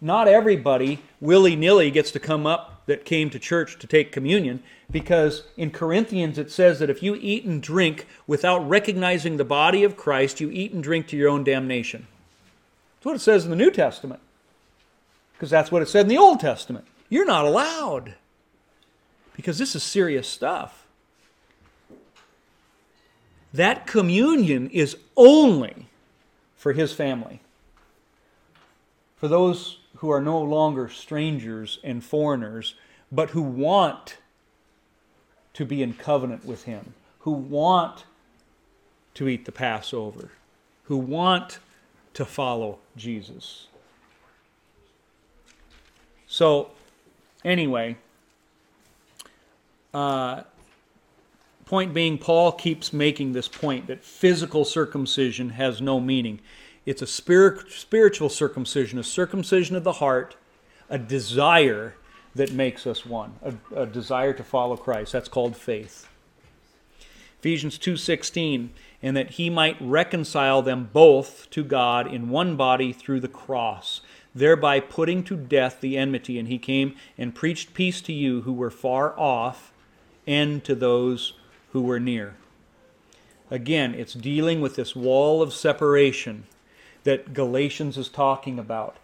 Not 0.00 0.28
everybody 0.28 1.00
willy 1.20 1.56
nilly 1.56 1.90
gets 1.90 2.10
to 2.12 2.20
come 2.20 2.46
up 2.46 2.84
that 2.86 3.04
came 3.04 3.30
to 3.30 3.38
church 3.38 3.78
to 3.78 3.86
take 3.86 4.12
communion 4.12 4.62
because 4.90 5.44
in 5.56 5.70
Corinthians 5.70 6.38
it 6.38 6.50
says 6.52 6.78
that 6.78 6.90
if 6.90 7.02
you 7.02 7.16
eat 7.16 7.44
and 7.44 7.62
drink 7.62 8.06
without 8.26 8.68
recognizing 8.68 9.36
the 9.36 9.44
body 9.44 9.82
of 9.82 9.96
Christ, 9.96 10.40
you 10.40 10.50
eat 10.50 10.72
and 10.72 10.82
drink 10.82 11.08
to 11.08 11.16
your 11.16 11.28
own 11.28 11.42
damnation. 11.42 12.06
That's 12.96 13.06
what 13.06 13.16
it 13.16 13.20
says 13.20 13.44
in 13.44 13.50
the 13.50 13.56
New 13.56 13.70
Testament 13.70 14.20
because 15.32 15.50
that's 15.50 15.72
what 15.72 15.82
it 15.82 15.88
said 15.88 16.02
in 16.02 16.08
the 16.08 16.18
Old 16.18 16.40
Testament. 16.40 16.86
You're 17.08 17.24
not 17.24 17.44
allowed 17.44 18.14
because 19.34 19.58
this 19.58 19.74
is 19.76 19.82
serious 19.82 20.28
stuff 20.28 20.86
that 23.56 23.86
communion 23.86 24.68
is 24.70 24.96
only 25.16 25.86
for 26.56 26.72
his 26.72 26.92
family. 26.92 27.40
For 29.16 29.28
those 29.28 29.78
who 29.96 30.10
are 30.10 30.20
no 30.20 30.40
longer 30.40 30.90
strangers 30.90 31.78
and 31.82 32.04
foreigners, 32.04 32.74
but 33.10 33.30
who 33.30 33.40
want 33.40 34.18
to 35.54 35.64
be 35.64 35.82
in 35.82 35.94
covenant 35.94 36.44
with 36.44 36.64
him, 36.64 36.92
who 37.20 37.30
want 37.30 38.04
to 39.14 39.26
eat 39.26 39.46
the 39.46 39.52
Passover, 39.52 40.30
who 40.84 40.98
want 40.98 41.58
to 42.12 42.26
follow 42.26 42.78
Jesus. 42.94 43.68
So, 46.26 46.72
anyway, 47.44 47.96
uh, 49.94 50.42
Point 51.66 51.92
being, 51.92 52.16
Paul 52.16 52.52
keeps 52.52 52.92
making 52.92 53.32
this 53.32 53.48
point 53.48 53.88
that 53.88 54.04
physical 54.04 54.64
circumcision 54.64 55.50
has 55.50 55.80
no 55.80 55.98
meaning. 55.98 56.38
It's 56.86 57.02
a 57.02 57.08
spirit, 57.08 57.72
spiritual 57.72 58.28
circumcision, 58.28 59.00
a 59.00 59.04
circumcision 59.04 59.74
of 59.74 59.82
the 59.82 59.94
heart, 59.94 60.36
a 60.88 60.96
desire 60.96 61.96
that 62.36 62.52
makes 62.52 62.86
us 62.86 63.04
one, 63.04 63.34
a, 63.42 63.82
a 63.82 63.84
desire 63.84 64.32
to 64.34 64.44
follow 64.44 64.76
Christ. 64.76 65.10
That's 65.10 65.28
called 65.28 65.56
faith. 65.56 66.08
Ephesians 67.40 67.78
2:16, 67.78 68.68
and 69.02 69.16
that 69.16 69.30
he 69.30 69.50
might 69.50 69.76
reconcile 69.80 70.62
them 70.62 70.88
both 70.92 71.50
to 71.50 71.64
God 71.64 72.06
in 72.06 72.28
one 72.28 72.54
body 72.54 72.92
through 72.92 73.20
the 73.20 73.28
cross, 73.28 74.02
thereby 74.36 74.78
putting 74.78 75.24
to 75.24 75.34
death 75.34 75.80
the 75.80 75.96
enmity, 75.96 76.38
and 76.38 76.46
he 76.46 76.58
came 76.58 76.94
and 77.16 77.34
preached 77.34 77.72
peace 77.72 78.02
to 78.02 78.12
you 78.12 78.42
who 78.42 78.52
were 78.52 78.70
far 78.70 79.18
off 79.18 79.72
and 80.26 80.62
to 80.62 80.74
those 80.74 81.32
who 81.72 81.80
were 81.80 81.98
near. 81.98 82.36
Again, 83.50 83.94
it's 83.94 84.12
dealing 84.12 84.60
with 84.60 84.76
this 84.76 84.94
wall 84.94 85.40
of 85.40 85.54
separation 85.54 86.44
that 87.04 87.32
Galatians 87.32 87.96
is 87.96 88.08
talking 88.08 88.58
about. 88.58 88.98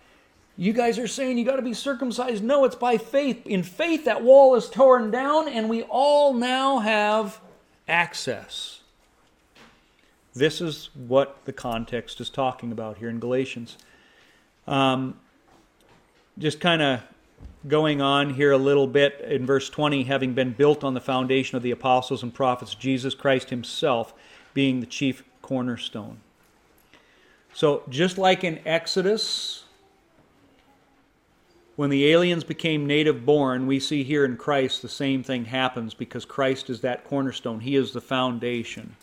You 0.58 0.74
guys 0.74 0.98
are 0.98 1.08
saying 1.08 1.38
you 1.38 1.46
got 1.46 1.56
to 1.56 1.62
be 1.62 1.72
circumcised. 1.72 2.44
No, 2.44 2.64
it's 2.64 2.76
by 2.76 2.98
faith. 2.98 3.46
In 3.46 3.62
faith, 3.62 4.04
that 4.04 4.22
wall 4.22 4.54
is 4.54 4.68
torn 4.68 5.10
down, 5.10 5.48
and 5.48 5.70
we 5.70 5.82
all 5.84 6.34
now 6.34 6.80
have 6.80 7.40
access. 7.88 8.80
This 10.34 10.60
is 10.60 10.90
what 10.94 11.42
the 11.46 11.52
context 11.54 12.20
is 12.20 12.28
talking 12.28 12.70
about 12.70 12.98
here 12.98 13.08
in 13.08 13.18
Galatians. 13.18 13.78
Um, 14.66 15.18
just 16.38 16.60
kind 16.60 16.82
of 16.82 17.02
going 17.68 18.00
on 18.00 18.34
here 18.34 18.52
a 18.52 18.58
little 18.58 18.86
bit 18.86 19.20
in 19.20 19.46
verse 19.46 19.70
20, 19.70 20.04
having 20.04 20.34
been 20.34 20.52
built 20.52 20.82
on 20.82 20.94
the 20.94 21.00
foundation 21.00 21.56
of 21.56 21.62
the 21.62 21.70
apostles 21.70 22.22
and 22.22 22.34
prophets, 22.34 22.74
Jesus 22.74 23.14
Christ 23.14 23.50
himself 23.50 24.14
being 24.54 24.80
the 24.80 24.86
chief 24.86 25.22
cornerstone. 25.40 26.18
So, 27.54 27.82
just 27.88 28.16
like 28.16 28.44
in 28.44 28.60
Exodus, 28.66 29.64
when 31.76 31.90
the 31.90 32.06
aliens 32.08 32.44
became 32.44 32.86
native 32.86 33.24
born, 33.24 33.66
we 33.66 33.78
see 33.78 34.02
here 34.04 34.24
in 34.24 34.36
Christ 34.36 34.82
the 34.82 34.88
same 34.88 35.22
thing 35.22 35.44
happens 35.46 35.94
because 35.94 36.24
Christ 36.24 36.70
is 36.70 36.80
that 36.80 37.04
cornerstone. 37.04 37.60
He 37.60 37.76
is 37.76 37.92
the 37.92 38.00
foundation. 38.00 38.96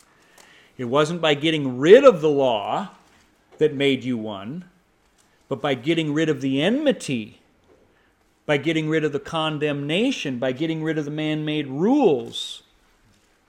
It 0.77 0.85
wasn't 0.85 1.21
by 1.21 1.33
getting 1.33 1.77
rid 1.77 2.03
of 2.03 2.21
the 2.21 2.29
law 2.29 2.89
that 3.57 3.73
made 3.73 4.03
you 4.03 4.17
one, 4.17 4.65
but 5.49 5.61
by 5.61 5.73
getting 5.73 6.13
rid 6.13 6.29
of 6.29 6.39
the 6.39 6.61
enmity 6.61 7.39
by 8.49 8.57
getting 8.57 8.89
rid 8.89 9.03
of 9.03 9.11
the 9.11 9.19
condemnation, 9.19 10.39
by 10.39 10.51
getting 10.51 10.81
rid 10.81 10.97
of 10.97 11.05
the 11.05 11.11
man 11.11 11.45
made 11.45 11.67
rules, 11.67 12.63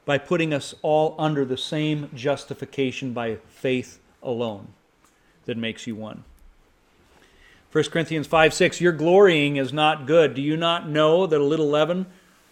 by 0.04 0.18
putting 0.18 0.52
us 0.52 0.74
all 0.82 1.14
under 1.18 1.42
the 1.42 1.56
same 1.56 2.10
justification 2.14 3.14
by 3.14 3.36
faith 3.48 3.98
alone 4.22 4.68
that 5.46 5.56
makes 5.56 5.86
you 5.86 5.96
one. 5.96 6.22
1 7.72 7.84
Corinthians 7.84 8.26
5 8.26 8.52
6, 8.52 8.82
your 8.82 8.92
glorying 8.92 9.56
is 9.56 9.72
not 9.72 10.06
good. 10.06 10.34
Do 10.34 10.42
you 10.42 10.58
not 10.58 10.86
know 10.86 11.26
that 11.26 11.40
a 11.40 11.42
little 11.42 11.70
leaven 11.70 12.04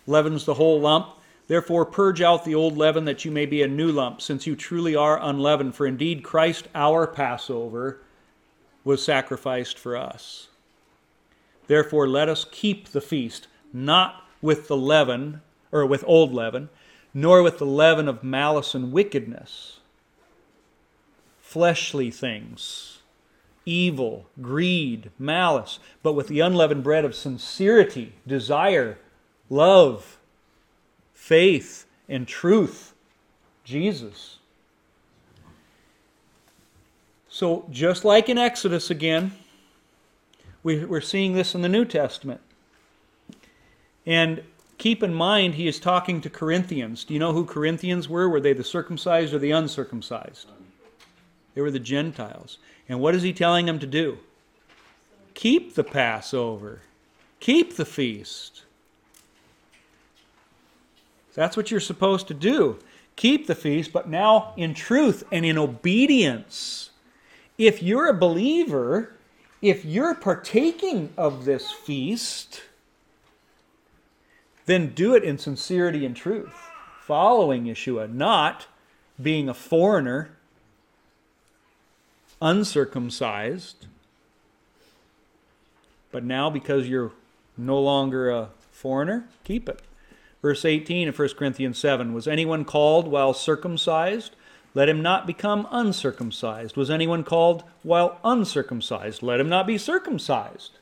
leavens 0.06 0.46
the 0.46 0.54
whole 0.54 0.80
lump? 0.80 1.08
Therefore, 1.48 1.84
purge 1.84 2.22
out 2.22 2.46
the 2.46 2.54
old 2.54 2.78
leaven 2.78 3.04
that 3.04 3.26
you 3.26 3.30
may 3.30 3.44
be 3.44 3.60
a 3.60 3.68
new 3.68 3.92
lump, 3.92 4.22
since 4.22 4.46
you 4.46 4.56
truly 4.56 4.96
are 4.96 5.22
unleavened. 5.22 5.74
For 5.74 5.86
indeed, 5.86 6.24
Christ 6.24 6.66
our 6.74 7.06
Passover 7.06 8.00
was 8.88 9.04
sacrificed 9.04 9.78
for 9.78 9.98
us. 9.98 10.48
Therefore, 11.66 12.08
let 12.08 12.26
us 12.26 12.46
keep 12.50 12.88
the 12.88 13.02
feast, 13.02 13.46
not 13.70 14.24
with 14.40 14.66
the 14.66 14.78
leaven, 14.78 15.42
or 15.70 15.84
with 15.84 16.02
old 16.06 16.32
leaven, 16.32 16.70
nor 17.12 17.42
with 17.42 17.58
the 17.58 17.66
leaven 17.66 18.08
of 18.08 18.24
malice 18.24 18.74
and 18.74 18.90
wickedness, 18.90 19.80
fleshly 21.38 22.10
things, 22.10 23.00
evil, 23.66 24.24
greed, 24.40 25.10
malice, 25.18 25.78
but 26.02 26.14
with 26.14 26.28
the 26.28 26.40
unleavened 26.40 26.82
bread 26.82 27.04
of 27.04 27.14
sincerity, 27.14 28.14
desire, 28.26 28.96
love, 29.50 30.16
faith, 31.12 31.84
and 32.08 32.26
truth, 32.26 32.94
Jesus. 33.64 34.37
So, 37.38 37.66
just 37.70 38.04
like 38.04 38.28
in 38.28 38.36
Exodus 38.36 38.90
again, 38.90 39.30
we, 40.64 40.82
are 40.82 41.00
seeing 41.00 41.34
this 41.34 41.54
in 41.54 41.62
the 41.62 41.68
New 41.68 41.84
Testament. 41.84 42.40
And 44.04 44.42
keep 44.76 45.04
in 45.04 45.14
mind 45.14 45.54
he 45.54 45.68
is 45.68 45.78
talking 45.78 46.20
to 46.22 46.30
Corinthians. 46.30 47.04
Do 47.04 47.14
you 47.14 47.20
know 47.20 47.32
who 47.32 47.44
Corinthians 47.44 48.08
were? 48.08 48.28
Were 48.28 48.40
they 48.40 48.54
the 48.54 48.64
circumcised 48.64 49.32
or 49.32 49.38
the 49.38 49.52
uncircumcised? 49.52 50.48
They 51.54 51.60
were 51.60 51.70
the 51.70 51.78
Gentiles. 51.78 52.58
And 52.88 52.98
what 52.98 53.14
is 53.14 53.22
he 53.22 53.32
telling 53.32 53.66
them 53.66 53.78
to 53.78 53.86
do? 53.86 54.18
Keep 55.34 55.76
the 55.76 55.84
Passover, 55.84 56.80
keep 57.38 57.76
the 57.76 57.84
feast. 57.84 58.64
That's 61.36 61.56
what 61.56 61.70
you're 61.70 61.78
supposed 61.78 62.26
to 62.26 62.34
do. 62.34 62.80
Keep 63.14 63.46
the 63.46 63.54
feast, 63.54 63.92
but 63.92 64.08
now 64.08 64.54
in 64.56 64.74
truth 64.74 65.22
and 65.30 65.46
in 65.46 65.56
obedience. 65.56 66.87
If 67.58 67.82
you're 67.82 68.06
a 68.06 68.14
believer, 68.14 69.14
if 69.60 69.84
you're 69.84 70.14
partaking 70.14 71.12
of 71.16 71.44
this 71.44 71.72
feast, 71.72 72.62
then 74.66 74.90
do 74.94 75.14
it 75.16 75.24
in 75.24 75.38
sincerity 75.38 76.06
and 76.06 76.14
truth, 76.14 76.54
following 77.02 77.64
Yeshua, 77.64 78.12
not 78.12 78.66
being 79.20 79.48
a 79.48 79.54
foreigner, 79.54 80.30
uncircumcised. 82.40 83.86
But 86.12 86.22
now, 86.22 86.48
because 86.50 86.88
you're 86.88 87.12
no 87.56 87.80
longer 87.80 88.30
a 88.30 88.50
foreigner, 88.70 89.28
keep 89.42 89.68
it. 89.68 89.82
Verse 90.40 90.64
18 90.64 91.08
of 91.08 91.18
1 91.18 91.30
Corinthians 91.30 91.78
7 91.78 92.14
Was 92.14 92.28
anyone 92.28 92.64
called 92.64 93.08
while 93.08 93.34
circumcised? 93.34 94.36
Let 94.78 94.88
him 94.88 95.02
not 95.02 95.26
become 95.26 95.66
uncircumcised. 95.72 96.76
Was 96.76 96.88
anyone 96.88 97.24
called 97.24 97.64
while 97.82 98.20
uncircumcised? 98.22 99.24
Let 99.24 99.40
him 99.40 99.48
not 99.48 99.66
be 99.66 99.76
circumcised. 99.76 100.78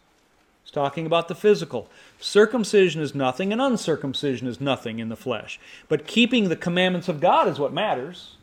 It's 0.62 0.70
talking 0.70 1.06
about 1.06 1.28
the 1.28 1.34
physical. 1.34 1.88
Circumcision 2.20 3.00
is 3.00 3.14
nothing, 3.14 3.52
and 3.52 3.62
uncircumcision 3.62 4.48
is 4.48 4.60
nothing 4.60 4.98
in 4.98 5.08
the 5.08 5.16
flesh. 5.16 5.58
But 5.88 6.06
keeping 6.06 6.50
the 6.50 6.56
commandments 6.56 7.08
of 7.08 7.20
God 7.20 7.48
is 7.48 7.58
what 7.58 7.72
matters. 7.72 8.36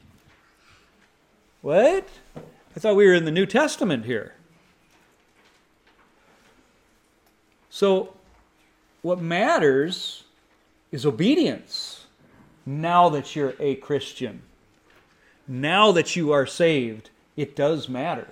What? 1.61 2.07
I 2.75 2.79
thought 2.79 2.95
we 2.95 3.05
were 3.05 3.13
in 3.13 3.25
the 3.25 3.31
New 3.31 3.45
Testament 3.45 4.05
here. 4.05 4.33
So, 7.69 8.15
what 9.03 9.21
matters 9.21 10.23
is 10.91 11.05
obedience 11.05 12.07
now 12.65 13.07
that 13.09 13.35
you're 13.35 13.53
a 13.59 13.75
Christian. 13.75 14.41
Now 15.47 15.91
that 15.91 16.15
you 16.15 16.31
are 16.31 16.45
saved, 16.45 17.09
it 17.35 17.55
does 17.55 17.89
matter. 17.89 18.27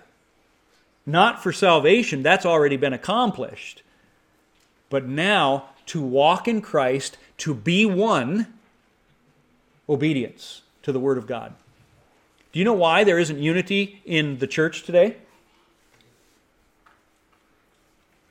Not 1.05 1.41
for 1.41 1.51
salvation, 1.51 2.23
that's 2.23 2.45
already 2.45 2.77
been 2.77 2.93
accomplished. 2.93 3.81
But 4.89 5.07
now, 5.07 5.65
to 5.87 6.01
walk 6.01 6.47
in 6.47 6.61
Christ, 6.61 7.17
to 7.39 7.53
be 7.53 7.85
one, 7.85 8.53
obedience 9.89 10.61
to 10.83 10.91
the 10.91 10.99
Word 10.99 11.17
of 11.17 11.27
God. 11.27 11.53
Do 12.51 12.59
you 12.59 12.65
know 12.65 12.73
why 12.73 13.03
there 13.03 13.19
isn't 13.19 13.39
unity 13.39 14.01
in 14.05 14.39
the 14.39 14.47
church 14.47 14.83
today? 14.83 15.17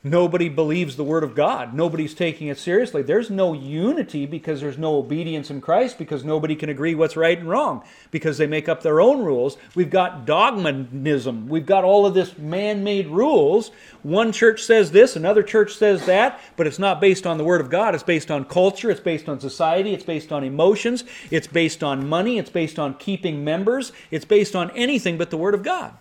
Nobody 0.02 0.48
believes 0.48 0.96
the 0.96 1.04
Word 1.04 1.22
of 1.22 1.34
God. 1.34 1.74
Nobody's 1.74 2.14
taking 2.14 2.48
it 2.48 2.58
seriously. 2.58 3.02
There's 3.02 3.28
no 3.28 3.52
unity 3.52 4.24
because 4.24 4.62
there's 4.62 4.78
no 4.78 4.96
obedience 4.96 5.50
in 5.50 5.60
Christ, 5.60 5.98
because 5.98 6.24
nobody 6.24 6.56
can 6.56 6.70
agree 6.70 6.94
what's 6.94 7.18
right 7.18 7.38
and 7.38 7.50
wrong, 7.50 7.84
because 8.10 8.38
they 8.38 8.46
make 8.46 8.66
up 8.66 8.82
their 8.82 9.02
own 9.02 9.22
rules. 9.22 9.58
We've 9.74 9.90
got 9.90 10.24
dogmatism. 10.24 11.48
We've 11.48 11.66
got 11.66 11.84
all 11.84 12.06
of 12.06 12.14
this 12.14 12.38
man 12.38 12.82
made 12.82 13.08
rules. 13.08 13.72
One 14.02 14.32
church 14.32 14.62
says 14.62 14.90
this, 14.90 15.16
another 15.16 15.42
church 15.42 15.74
says 15.74 16.06
that, 16.06 16.40
but 16.56 16.66
it's 16.66 16.78
not 16.78 16.98
based 16.98 17.26
on 17.26 17.36
the 17.36 17.44
Word 17.44 17.60
of 17.60 17.68
God. 17.68 17.94
It's 17.94 18.02
based 18.02 18.30
on 18.30 18.46
culture, 18.46 18.90
it's 18.90 19.00
based 19.00 19.28
on 19.28 19.38
society, 19.38 19.92
it's 19.92 20.04
based 20.04 20.32
on 20.32 20.44
emotions, 20.44 21.04
it's 21.30 21.46
based 21.46 21.84
on 21.84 22.08
money, 22.08 22.38
it's 22.38 22.48
based 22.48 22.78
on 22.78 22.94
keeping 22.94 23.44
members, 23.44 23.92
it's 24.10 24.24
based 24.24 24.56
on 24.56 24.70
anything 24.70 25.18
but 25.18 25.28
the 25.28 25.36
Word 25.36 25.52
of 25.52 25.62
God. 25.62 25.92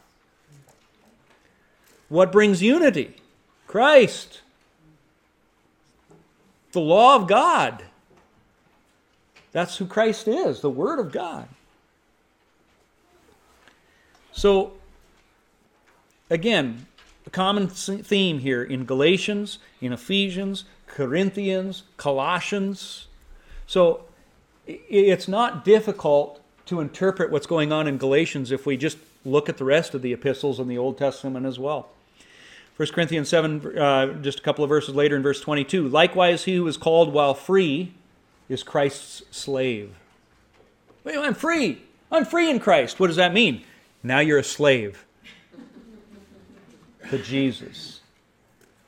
What 2.08 2.32
brings 2.32 2.64
unity? 2.64 3.16
Christ. 3.70 4.42
The 6.72 6.80
law 6.80 7.16
of 7.16 7.28
God. 7.28 7.84
That's 9.52 9.78
who 9.78 9.86
Christ 9.86 10.28
is, 10.28 10.62
the 10.62 10.72
Word 10.72 10.98
of 10.98 11.12
God. 11.12 11.48
So, 14.32 14.74
again, 16.32 16.88
a 17.28 17.30
common 17.30 17.68
theme 17.68 18.40
here 18.40 18.64
in 18.64 18.86
Galatians, 18.86 19.60
in 19.80 19.94
Ephesians, 19.94 20.66
Corinthians, 20.88 21.84
Colossians. 21.96 23.06
So, 23.68 24.06
it's 24.66 25.28
not 25.28 25.64
difficult 25.64 26.42
to 26.66 26.80
interpret 26.80 27.30
what's 27.30 27.46
going 27.46 27.72
on 27.72 27.88
in 27.88 28.00
Galatians 28.00 28.52
if 28.52 28.66
we 28.66 28.78
just 28.78 28.98
look 29.24 29.48
at 29.48 29.58
the 29.58 29.66
rest 29.66 29.94
of 29.94 30.02
the 30.02 30.12
epistles 30.12 30.60
in 30.60 30.68
the 30.68 30.78
Old 30.80 30.98
Testament 30.98 31.46
as 31.46 31.60
well. 31.60 31.90
1 32.80 32.88
Corinthians 32.94 33.28
7, 33.28 33.78
uh, 33.78 34.14
just 34.22 34.40
a 34.40 34.42
couple 34.42 34.64
of 34.64 34.70
verses 34.70 34.96
later 34.96 35.18
in 35.18 35.22
verse 35.22 35.42
22. 35.42 35.90
Likewise, 35.90 36.46
he 36.46 36.56
who 36.56 36.66
is 36.66 36.78
called 36.78 37.12
while 37.12 37.34
free 37.34 37.94
is 38.48 38.64
Christ's 38.64 39.22
slave. 39.32 39.94
Wait, 41.04 41.18
I'm 41.18 41.34
free. 41.34 41.82
I'm 42.10 42.24
free 42.24 42.50
in 42.50 42.58
Christ. 42.58 42.98
What 42.98 43.08
does 43.08 43.18
that 43.18 43.34
mean? 43.34 43.64
Now 44.02 44.20
you're 44.20 44.38
a 44.38 44.46
slave 44.46 45.06
to 47.10 47.18
Jesus. 47.18 48.00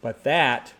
But 0.02 0.24
that 0.24 0.72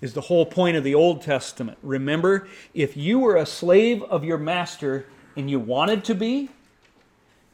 is 0.00 0.14
the 0.14 0.22
whole 0.22 0.44
point 0.44 0.76
of 0.76 0.82
the 0.82 0.96
Old 0.96 1.22
Testament. 1.22 1.78
Remember, 1.84 2.48
if 2.74 2.96
you 2.96 3.20
were 3.20 3.36
a 3.36 3.46
slave 3.46 4.02
of 4.02 4.24
your 4.24 4.38
master 4.38 5.06
and 5.36 5.48
you 5.48 5.60
wanted 5.60 6.02
to 6.06 6.16
be, 6.16 6.48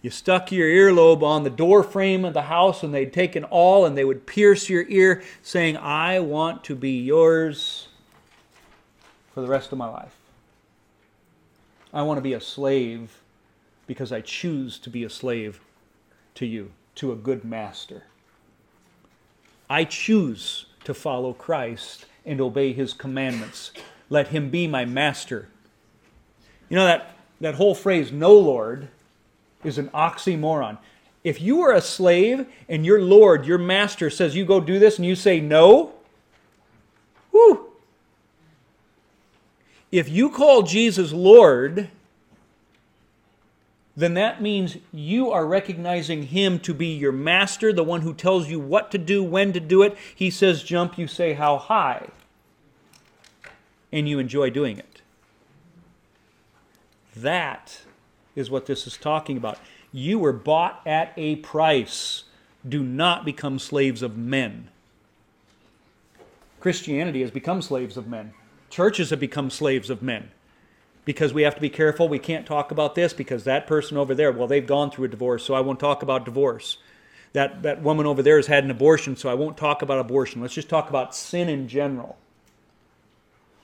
you 0.07 0.11
stuck 0.11 0.53
your 0.53 0.69
earlobe 0.69 1.25
on 1.25 1.43
the 1.43 1.51
door 1.51 1.83
frame 1.83 2.25
of 2.25 2.33
the 2.33 2.43
house 2.43 2.85
and 2.85 2.95
they'd 2.95 3.13
take 3.13 3.35
an 3.35 3.43
awl 3.47 3.85
and 3.85 3.99
they 3.99 4.05
would 4.05 4.25
pierce 4.25 4.69
your 4.69 4.87
ear 4.87 5.21
saying, 5.43 5.77
I 5.77 6.21
want 6.21 6.63
to 6.63 6.77
be 6.77 7.01
yours 7.01 7.89
for 9.35 9.41
the 9.41 9.49
rest 9.49 9.73
of 9.73 9.79
my 9.79 9.89
life. 9.89 10.15
I 11.93 12.03
want 12.03 12.19
to 12.19 12.23
be 12.23 12.35
a 12.35 12.41
slave 12.41 13.21
because 13.89 14.13
I 14.13 14.21
choose 14.21 14.79
to 14.79 14.91
be 14.91 15.03
a 15.03 15.11
slave 15.11 15.59
to 16.37 16.47
you, 16.47 16.71
to 16.95 17.11
a 17.11 17.17
good 17.17 17.45
master. 17.45 18.05
I 19.69 19.83
choose 19.83 20.67
to 20.85 20.95
follow 20.95 21.33
Christ 21.33 22.07
and 22.25 22.41
obey 22.41 22.73
his 22.73 22.93
commandments. 22.93 23.73
Let 24.09 24.29
him 24.29 24.51
be 24.51 24.69
my 24.69 24.85
master. 24.85 25.49
You 26.69 26.77
know 26.77 26.85
that, 26.85 27.17
that 27.41 27.57
whole 27.57 27.75
phrase, 27.75 28.13
no 28.13 28.33
Lord, 28.39 28.89
is 29.67 29.79
an 29.79 29.89
oxymoron. 29.89 30.79
If 31.25 31.41
you 31.41 31.61
are 31.62 31.73
a 31.73 31.81
slave 31.81 32.47
and 32.69 32.87
your 32.87 33.03
Lord, 33.03 33.47
your 33.47 33.59
master 33.59 34.11
says 34.11 34.37
you 34.37 34.45
go 34.45 34.61
do 34.61 34.79
this 34.79 34.97
and 34.97 35.07
you 35.07 35.17
say 35.17 35.41
no, 35.41 35.93
whoo. 37.33 37.67
If 39.91 40.09
you 40.09 40.31
call 40.31 40.62
Jesus 40.62 41.12
Lord, 41.12 41.91
then 43.97 44.14
that 44.14 44.43
means 44.43 44.77
you 44.93 45.31
are 45.31 45.47
recognizing 45.47 46.25
him 46.25 46.61
to 46.61 46.75
be 46.75 46.89
your 46.89 47.12
master, 47.12 47.73
the 47.73 47.83
one 47.83 48.03
who 48.03 48.12
tells 48.12 48.49
you 48.49 48.61
what 48.61 48.91
to 48.91 48.99
do, 48.99 49.25
when 49.25 49.53
to 49.53 49.61
do 49.61 49.83
it. 49.83 49.97
He 50.14 50.31
says 50.31 50.62
jump, 50.62 50.99
you 50.99 51.09
say 51.09 51.33
how 51.33 51.57
high. 51.57 52.09
And 53.91 54.09
you 54.09 54.19
enjoy 54.19 54.51
doing 54.51 54.79
it. 54.79 55.01
That 57.17 57.81
is 58.37 58.51
what 58.51 58.66
this 58.66 58.87
is 58.87 58.97
talking 58.97 59.37
about. 59.37 59.59
You 59.91 60.18
were 60.18 60.32
bought 60.32 60.82
at 60.87 61.12
a 61.16 61.37
price. 61.37 62.24
Do 62.68 62.84
not 62.84 63.24
become 63.24 63.59
slaves 63.59 64.03
of 64.03 64.16
men. 64.16 64.68
Christianity 66.61 67.22
has 67.22 67.30
become 67.30 67.62
slaves 67.62 67.97
of 67.97 68.07
men. 68.07 68.34
Churches 68.70 69.11
have 69.11 69.20
become 69.20 69.51
slaves 69.51 69.89
of 69.89 70.03
men 70.03 70.30
because 71.05 71.32
we 71.32 71.43
have 71.43 71.55
to 71.55 71.61
be 71.61 71.70
careful. 71.70 72.09
We 72.09 72.18
can't 72.18 72.47
talk 72.47 72.70
about 72.70 72.95
this 72.95 73.12
because 73.12 73.45
that 73.45 73.66
person 73.66 73.97
over 73.97 74.14
there, 74.14 74.32
well, 74.32 74.49
they've 74.49 74.66
gone 74.66 74.91
through 74.91 75.07
a 75.07 75.09
divorce, 75.09 75.45
so 75.45 75.55
I 75.55 75.61
won't 75.61 75.80
talk 75.80 76.03
about 76.03 76.24
divorce. 76.24 76.78
That, 77.32 77.62
that 77.62 77.82
woman 77.82 78.07
over 78.07 78.22
there 78.22 78.37
has 78.37 78.47
had 78.47 78.64
an 78.64 78.70
abortion, 78.70 79.16
so 79.16 79.28
I 79.28 79.34
won't 79.34 79.57
talk 79.57 79.82
about 79.82 79.99
abortion. 79.99 80.41
Let's 80.41 80.55
just 80.55 80.68
talk 80.68 80.89
about 80.89 81.14
sin 81.14 81.49
in 81.49 81.68
general 81.68 82.16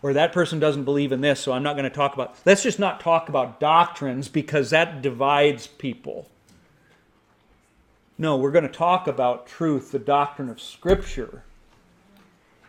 or 0.02 0.12
that 0.12 0.32
person 0.32 0.58
doesn't 0.58 0.84
believe 0.84 1.12
in 1.12 1.20
this, 1.20 1.40
so 1.40 1.52
I'm 1.52 1.62
not 1.62 1.74
going 1.74 1.84
to 1.84 1.90
talk 1.90 2.14
about. 2.14 2.36
Let's 2.44 2.64
just 2.64 2.78
not 2.78 3.00
talk 3.00 3.28
about 3.28 3.60
doctrines 3.60 4.28
because 4.28 4.70
that 4.70 5.00
divides 5.00 5.66
people. 5.66 6.28
No, 8.18 8.36
we're 8.36 8.50
going 8.50 8.66
to 8.66 8.70
talk 8.70 9.06
about 9.06 9.46
truth, 9.46 9.92
the 9.92 9.98
doctrine 9.98 10.48
of 10.48 10.60
Scripture. 10.60 11.44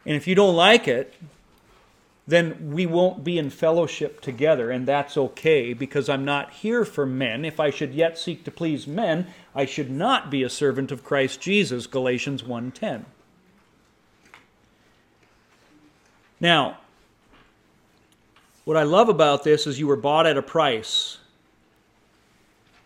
And 0.06 0.16
if 0.16 0.28
you 0.28 0.36
don't 0.36 0.56
like 0.56 0.88
it, 0.88 1.14
then 2.26 2.72
we 2.72 2.86
won't 2.86 3.24
be 3.24 3.38
in 3.38 3.50
fellowship 3.50 4.22
together, 4.22 4.72
and 4.72 4.88
that's 4.88 5.18
okay 5.18 5.74
because 5.74 6.08
I'm 6.08 6.24
not 6.24 6.54
here 6.54 6.86
for 6.86 7.06
men. 7.06 7.44
If 7.44 7.60
I 7.60 7.70
should 7.70 7.94
yet 7.94 8.18
seek 8.18 8.46
to 8.46 8.52
please 8.52 8.88
men, 8.88 9.28
I 9.54 9.66
should 9.66 9.92
not 9.92 10.32
be 10.32 10.44
a 10.44 10.50
servant 10.50 10.92
of 10.92 11.04
Christ 11.04 11.42
Jesus, 11.42 11.86
Galatians 11.86 12.44
1:10. 12.44 13.06
What 18.66 18.78
I 18.78 18.84
love 18.84 19.10
about 19.10 19.44
this 19.44 19.68
is 19.68 19.80
you 19.80 19.88
were 19.88 19.96
bought 19.96 20.26
at 20.26 20.38
a 20.38 20.42
price. 20.42 21.18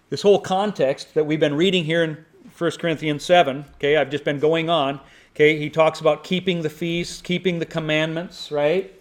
This 0.09 0.21
whole 0.21 0.39
context 0.39 1.13
that 1.13 1.25
we've 1.25 1.39
been 1.39 1.55
reading 1.55 1.84
here 1.84 2.03
in 2.03 2.25
1 2.57 2.71
Corinthians 2.80 3.23
7, 3.23 3.65
okay, 3.75 3.97
I've 3.97 4.09
just 4.09 4.23
been 4.23 4.39
going 4.39 4.69
on. 4.69 4.99
Okay, 5.36 5.59
he 5.59 5.69
talks 5.69 5.99
about 5.99 6.23
keeping 6.23 6.63
the 6.63 6.69
feast, 6.69 7.23
keeping 7.23 7.59
the 7.59 7.65
commandments, 7.65 8.51
right? 8.51 8.91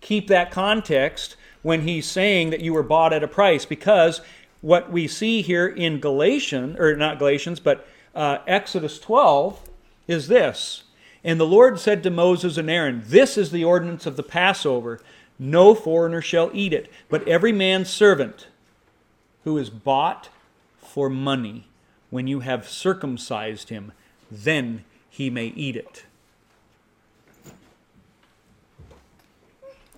Keep 0.00 0.26
that 0.28 0.50
context 0.50 1.36
when 1.62 1.82
he's 1.82 2.06
saying 2.06 2.50
that 2.50 2.60
you 2.60 2.72
were 2.72 2.82
bought 2.82 3.12
at 3.12 3.22
a 3.22 3.28
price 3.28 3.64
because 3.64 4.20
what 4.60 4.90
we 4.90 5.06
see 5.06 5.42
here 5.42 5.68
in 5.68 6.00
Galatians, 6.00 6.78
or 6.80 6.96
not 6.96 7.20
Galatians, 7.20 7.60
but 7.60 7.86
uh, 8.14 8.38
Exodus 8.48 8.98
12 8.98 9.60
is 10.08 10.26
this. 10.26 10.82
And 11.22 11.38
the 11.38 11.46
Lord 11.46 11.78
said 11.78 12.02
to 12.02 12.10
Moses 12.10 12.56
and 12.56 12.68
Aaron, 12.68 13.02
This 13.06 13.38
is 13.38 13.52
the 13.52 13.64
ordinance 13.64 14.06
of 14.06 14.16
the 14.16 14.24
Passover. 14.24 15.00
No 15.42 15.74
foreigner 15.74 16.22
shall 16.22 16.52
eat 16.54 16.72
it, 16.72 16.88
but 17.08 17.26
every 17.26 17.50
man's 17.50 17.90
servant 17.90 18.46
who 19.42 19.58
is 19.58 19.70
bought 19.70 20.28
for 20.78 21.10
money, 21.10 21.66
when 22.10 22.28
you 22.28 22.40
have 22.40 22.68
circumcised 22.68 23.68
him, 23.68 23.90
then 24.30 24.84
he 25.10 25.30
may 25.30 25.46
eat 25.46 25.74
it. 25.74 26.04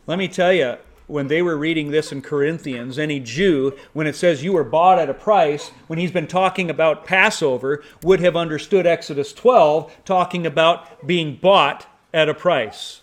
Let 0.06 0.16
me 0.18 0.28
tell 0.28 0.54
you, 0.54 0.78
when 1.08 1.28
they 1.28 1.42
were 1.42 1.58
reading 1.58 1.90
this 1.90 2.10
in 2.10 2.22
Corinthians, 2.22 2.98
any 2.98 3.20
Jew, 3.20 3.76
when 3.92 4.06
it 4.06 4.16
says 4.16 4.42
you 4.42 4.54
were 4.54 4.64
bought 4.64 4.98
at 4.98 5.10
a 5.10 5.14
price, 5.14 5.68
when 5.88 5.98
he's 5.98 6.10
been 6.10 6.26
talking 6.26 6.70
about 6.70 7.04
Passover, 7.04 7.84
would 8.02 8.20
have 8.20 8.34
understood 8.34 8.86
Exodus 8.86 9.34
12, 9.34 9.94
talking 10.06 10.46
about 10.46 11.06
being 11.06 11.36
bought 11.36 11.86
at 12.14 12.30
a 12.30 12.34
price. 12.34 13.02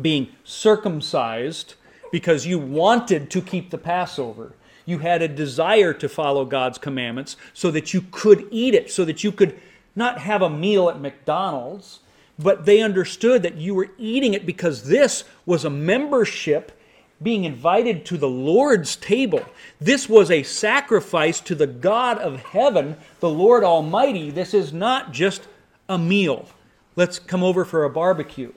Being 0.00 0.28
circumcised 0.44 1.74
because 2.10 2.46
you 2.46 2.58
wanted 2.58 3.30
to 3.30 3.40
keep 3.40 3.70
the 3.70 3.78
Passover. 3.78 4.52
You 4.86 4.98
had 4.98 5.22
a 5.22 5.28
desire 5.28 5.92
to 5.94 6.08
follow 6.08 6.44
God's 6.44 6.78
commandments 6.78 7.36
so 7.52 7.70
that 7.70 7.94
you 7.94 8.02
could 8.10 8.46
eat 8.50 8.74
it, 8.74 8.90
so 8.90 9.04
that 9.04 9.24
you 9.24 9.32
could 9.32 9.58
not 9.96 10.18
have 10.18 10.42
a 10.42 10.50
meal 10.50 10.88
at 10.88 11.00
McDonald's, 11.00 12.00
but 12.38 12.66
they 12.66 12.82
understood 12.82 13.42
that 13.42 13.56
you 13.56 13.74
were 13.74 13.90
eating 13.98 14.34
it 14.34 14.44
because 14.44 14.88
this 14.88 15.24
was 15.46 15.64
a 15.64 15.70
membership 15.70 16.72
being 17.22 17.44
invited 17.44 18.04
to 18.04 18.18
the 18.18 18.28
Lord's 18.28 18.96
table. 18.96 19.44
This 19.80 20.08
was 20.08 20.30
a 20.30 20.42
sacrifice 20.42 21.40
to 21.42 21.54
the 21.54 21.66
God 21.66 22.18
of 22.18 22.40
heaven, 22.40 22.96
the 23.20 23.30
Lord 23.30 23.64
Almighty. 23.64 24.30
This 24.30 24.52
is 24.52 24.72
not 24.72 25.12
just 25.12 25.46
a 25.88 25.96
meal. 25.96 26.46
Let's 26.96 27.18
come 27.18 27.42
over 27.42 27.64
for 27.64 27.84
a 27.84 27.90
barbecue. 27.90 28.52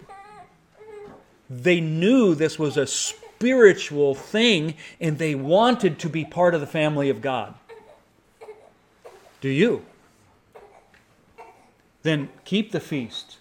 They 1.50 1.80
knew 1.80 2.36
this 2.36 2.60
was 2.60 2.78
a 2.78 2.88
spiritual 2.88 4.16
thing 4.16 4.76
and 5.00 5.18
they 5.18 5.36
wanted 5.36 6.00
to 6.00 6.10
be 6.10 6.26
part 6.26 6.54
of 6.54 6.62
the 6.62 6.68
family 6.68 7.10
of 7.10 7.22
God. 7.22 7.56
Do 9.40 9.50
you? 9.50 9.86
Then 12.04 12.30
keep 12.44 12.72
the 12.72 12.80
feast 12.80 13.38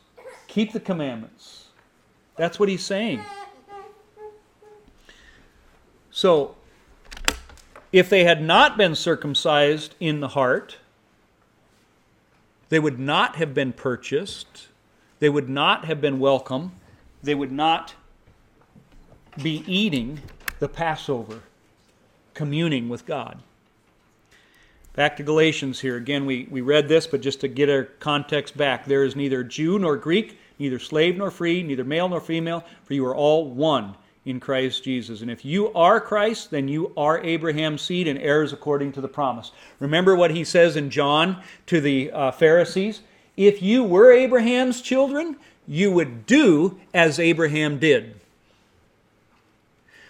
Keep 0.56 0.72
the 0.72 0.80
commandments. 0.80 1.66
That's 2.36 2.58
what 2.58 2.70
he's 2.70 2.82
saying. 2.82 3.20
So, 6.10 6.56
if 7.92 8.08
they 8.08 8.24
had 8.24 8.42
not 8.42 8.78
been 8.78 8.94
circumcised 8.94 9.94
in 10.00 10.20
the 10.20 10.28
heart, 10.28 10.78
they 12.70 12.78
would 12.78 12.98
not 12.98 13.36
have 13.36 13.52
been 13.52 13.74
purchased, 13.74 14.68
they 15.18 15.28
would 15.28 15.50
not 15.50 15.84
have 15.84 16.00
been 16.00 16.18
welcome, 16.18 16.72
they 17.26 17.34
would 17.34 17.52
not 17.52 17.94
be 19.42 19.62
eating 19.66 20.20
the 20.58 20.68
Passover, 20.68 21.40
communing 22.34 22.88
with 22.88 23.04
God. 23.04 23.38
Back 24.94 25.18
to 25.18 25.22
Galatians 25.22 25.80
here. 25.80 25.96
Again, 25.96 26.24
we, 26.24 26.48
we 26.50 26.62
read 26.62 26.88
this, 26.88 27.06
but 27.06 27.20
just 27.20 27.40
to 27.42 27.48
get 27.48 27.68
our 27.68 27.84
context 27.84 28.56
back, 28.56 28.86
there 28.86 29.04
is 29.04 29.14
neither 29.14 29.44
Jew 29.44 29.78
nor 29.78 29.96
Greek, 29.96 30.38
neither 30.58 30.78
slave 30.78 31.18
nor 31.18 31.30
free, 31.30 31.62
neither 31.62 31.84
male 31.84 32.08
nor 32.08 32.20
female, 32.20 32.64
for 32.84 32.94
you 32.94 33.04
are 33.04 33.14
all 33.14 33.50
one 33.50 33.94
in 34.24 34.40
Christ 34.40 34.82
Jesus. 34.82 35.20
And 35.20 35.30
if 35.30 35.44
you 35.44 35.72
are 35.74 36.00
Christ, 36.00 36.50
then 36.50 36.66
you 36.66 36.92
are 36.96 37.22
Abraham's 37.22 37.82
seed 37.82 38.08
and 38.08 38.18
heirs 38.18 38.54
according 38.54 38.92
to 38.92 39.02
the 39.02 39.08
promise. 39.08 39.52
Remember 39.80 40.16
what 40.16 40.30
he 40.30 40.44
says 40.44 40.76
in 40.76 40.88
John 40.88 41.42
to 41.66 41.80
the 41.80 42.10
uh, 42.10 42.30
Pharisees? 42.30 43.02
If 43.36 43.62
you 43.62 43.84
were 43.84 44.12
Abraham's 44.12 44.80
children, 44.80 45.36
you 45.66 45.90
would 45.92 46.26
do 46.26 46.78
as 46.94 47.18
Abraham 47.18 47.78
did. 47.78 48.20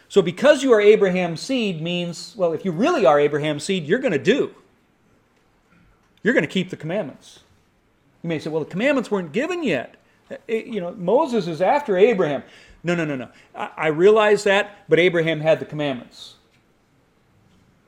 So, 0.08 0.22
because 0.22 0.62
you 0.62 0.72
are 0.72 0.80
Abraham's 0.80 1.40
seed 1.40 1.82
means, 1.82 2.34
well, 2.36 2.52
if 2.52 2.64
you 2.64 2.70
really 2.70 3.04
are 3.04 3.18
Abraham's 3.18 3.64
seed, 3.64 3.86
you're 3.86 3.98
going 3.98 4.12
to 4.12 4.18
do. 4.18 4.54
You're 6.22 6.34
going 6.34 6.44
to 6.44 6.50
keep 6.50 6.70
the 6.70 6.76
commandments. 6.76 7.40
You 8.22 8.28
may 8.28 8.38
say, 8.38 8.50
well, 8.50 8.64
the 8.64 8.70
commandments 8.70 9.10
weren't 9.10 9.32
given 9.32 9.62
yet. 9.62 9.96
It, 10.48 10.66
you 10.66 10.80
know, 10.80 10.92
Moses 10.92 11.46
is 11.46 11.60
after 11.60 11.96
Abraham. 11.96 12.42
No, 12.82 12.94
no, 12.94 13.04
no, 13.04 13.16
no. 13.16 13.28
I, 13.54 13.70
I 13.76 13.86
realize 13.88 14.44
that, 14.44 14.88
but 14.88 14.98
Abraham 14.98 15.40
had 15.40 15.60
the 15.60 15.64
commandments. 15.64 16.34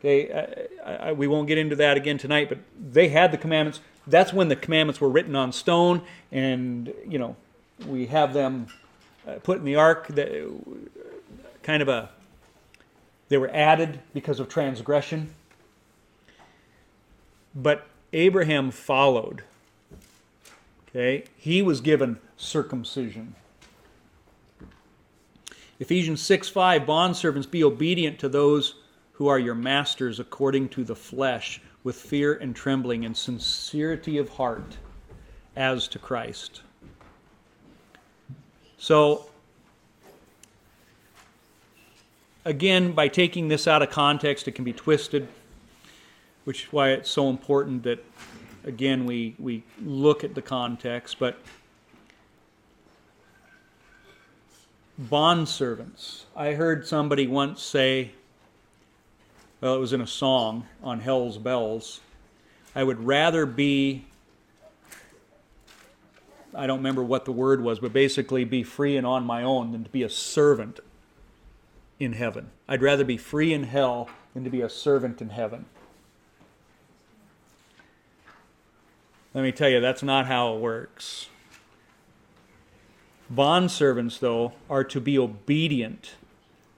Okay, 0.00 0.66
I, 0.84 1.08
I, 1.08 1.12
we 1.12 1.26
won't 1.26 1.48
get 1.48 1.58
into 1.58 1.74
that 1.76 1.96
again 1.96 2.18
tonight, 2.18 2.48
but 2.48 2.58
they 2.78 3.08
had 3.08 3.32
the 3.32 3.38
commandments. 3.38 3.80
That's 4.06 4.32
when 4.32 4.48
the 4.48 4.56
commandments 4.56 5.00
were 5.00 5.08
written 5.08 5.34
on 5.34 5.52
stone, 5.52 6.02
and 6.30 6.92
you 7.06 7.18
know, 7.18 7.36
we 7.86 8.06
have 8.06 8.32
them 8.32 8.66
uh, 9.26 9.34
put 9.42 9.58
in 9.58 9.64
the 9.64 9.76
ark. 9.76 10.08
That 10.08 10.50
kind 11.62 11.82
of 11.82 11.88
a 11.88 12.10
they 13.28 13.36
were 13.36 13.50
added 13.52 14.00
because 14.14 14.40
of 14.40 14.48
transgression. 14.48 15.34
But 17.54 17.86
Abraham 18.12 18.70
followed. 18.70 19.42
Okay, 20.88 21.24
he 21.36 21.60
was 21.60 21.80
given 21.80 22.18
circumcision. 22.36 23.34
Ephesians 25.78 26.22
6 26.22 26.48
5 26.48 26.82
Bondservants, 26.82 27.50
be 27.50 27.62
obedient 27.62 28.18
to 28.20 28.28
those 28.28 28.76
who 29.12 29.28
are 29.28 29.38
your 29.38 29.54
masters 29.54 30.18
according 30.18 30.68
to 30.70 30.84
the 30.84 30.96
flesh, 30.96 31.60
with 31.84 31.96
fear 31.96 32.34
and 32.34 32.54
trembling 32.54 33.04
and 33.04 33.16
sincerity 33.16 34.16
of 34.18 34.30
heart, 34.30 34.78
as 35.54 35.86
to 35.88 35.98
Christ. 35.98 36.62
So, 38.78 39.28
again, 42.44 42.92
by 42.92 43.08
taking 43.08 43.48
this 43.48 43.66
out 43.66 43.82
of 43.82 43.90
context, 43.90 44.46
it 44.46 44.52
can 44.52 44.64
be 44.64 44.72
twisted, 44.72 45.28
which 46.44 46.64
is 46.64 46.72
why 46.72 46.90
it's 46.90 47.10
so 47.10 47.28
important 47.28 47.82
that, 47.82 48.04
again, 48.64 49.04
we, 49.04 49.34
we 49.38 49.64
look 49.84 50.22
at 50.22 50.34
the 50.36 50.42
context. 50.42 51.18
But 51.18 51.38
bond 54.96 55.48
servants. 55.48 56.26
I 56.36 56.52
heard 56.52 56.86
somebody 56.86 57.26
once 57.26 57.62
say, 57.62 58.12
well, 59.60 59.74
it 59.74 59.80
was 59.80 59.92
in 59.92 60.00
a 60.00 60.06
song 60.06 60.66
on 60.82 61.00
Hell's 61.00 61.38
Bells. 61.38 62.00
I 62.74 62.84
would 62.84 63.04
rather 63.04 63.44
be, 63.44 64.04
I 66.54 66.66
don't 66.66 66.78
remember 66.78 67.02
what 67.02 67.24
the 67.24 67.32
word 67.32 67.62
was, 67.62 67.78
but 67.78 67.92
basically 67.92 68.44
be 68.44 68.62
free 68.62 68.96
and 68.96 69.06
on 69.06 69.24
my 69.24 69.42
own 69.42 69.72
than 69.72 69.84
to 69.84 69.90
be 69.90 70.02
a 70.02 70.10
servant 70.10 70.80
in 71.98 72.14
heaven. 72.14 72.50
I'd 72.68 72.82
rather 72.82 73.04
be 73.04 73.16
free 73.16 73.52
in 73.52 73.64
hell 73.64 74.08
than 74.34 74.44
to 74.44 74.50
be 74.50 74.60
a 74.60 74.68
servant 74.68 75.20
in 75.20 75.30
heaven. 75.30 75.66
Let 79.34 79.42
me 79.42 79.52
tell 79.52 79.68
you, 79.68 79.80
that's 79.80 80.02
not 80.02 80.26
how 80.26 80.54
it 80.54 80.60
works. 80.60 81.28
Bond 83.30 83.70
servants, 83.70 84.18
though, 84.18 84.52
are 84.70 84.84
to 84.84 85.00
be 85.00 85.18
obedient 85.18 86.14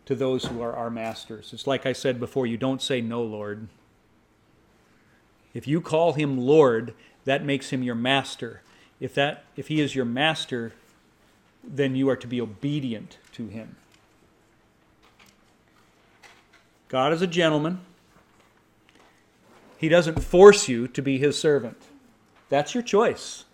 to 0.07 0.16
those 0.16 0.47
who 0.47 0.61
are 0.61 0.75
our 0.75 0.91
masters. 0.91 1.53
It's 1.53 1.66
like 1.66 1.87
I 1.87 1.93
said 1.93 2.18
before 2.18 2.47
you 2.47 2.57
don't 2.57 2.83
say 2.83 3.01
no, 3.01 3.23
Lord. 3.23 3.68
If 5.55 5.68
you 5.68 5.81
call 5.81 6.14
him 6.14 6.39
Lord, 6.39 6.95
that 7.25 7.45
makes 7.45 7.71
him 7.71 7.85
your 7.85 7.95
master. 7.95 8.62
If, 9.01 9.14
that, 9.14 9.44
if 9.57 9.68
he 9.68 9.80
is 9.80 9.94
your 9.94 10.05
master, 10.05 10.74
then 11.64 11.96
you 11.96 12.09
are 12.11 12.16
to 12.16 12.26
be 12.26 12.40
obedient 12.40 13.18
to 13.32 13.48
him. 13.48 13.76
God 16.88 17.12
is 17.12 17.22
a 17.22 17.26
gentleman. 17.26 17.80
He 19.78 19.88
doesn't 19.88 20.22
force 20.22 20.68
you 20.68 20.86
to 20.88 21.01
be 21.01 21.18
his 21.18 21.38
servant. 21.38 21.80
That's 22.51 22.74
your 22.74 22.82
choice. 22.82 23.44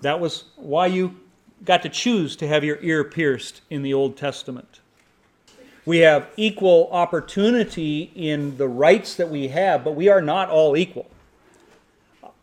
That 0.00 0.20
was 0.20 0.44
why 0.56 0.86
you 0.86 1.16
got 1.64 1.82
to 1.82 1.88
choose 1.88 2.36
to 2.36 2.46
have 2.46 2.64
your 2.64 2.78
ear 2.80 3.04
pierced 3.04 3.60
in 3.68 3.82
the 3.82 3.92
Old 3.92 4.16
Testament. 4.16 4.80
We 5.84 5.98
have 5.98 6.28
equal 6.36 6.88
opportunity 6.92 8.12
in 8.14 8.56
the 8.56 8.68
rights 8.68 9.16
that 9.16 9.28
we 9.28 9.48
have, 9.48 9.84
but 9.84 9.92
we 9.96 10.08
are 10.08 10.22
not 10.22 10.48
all 10.48 10.76
equal. 10.76 11.10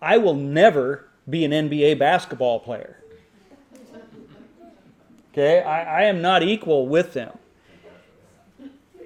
I 0.01 0.17
will 0.17 0.33
never 0.33 1.05
be 1.29 1.45
an 1.45 1.51
NBA 1.51 1.97
basketball 1.97 2.59
player. 2.59 2.97
Okay, 5.33 5.61
I, 5.61 6.01
I 6.01 6.03
am 6.03 6.21
not 6.21 6.43
equal 6.43 6.87
with 6.87 7.13
them. 7.13 7.37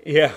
Yeah. 0.05 0.33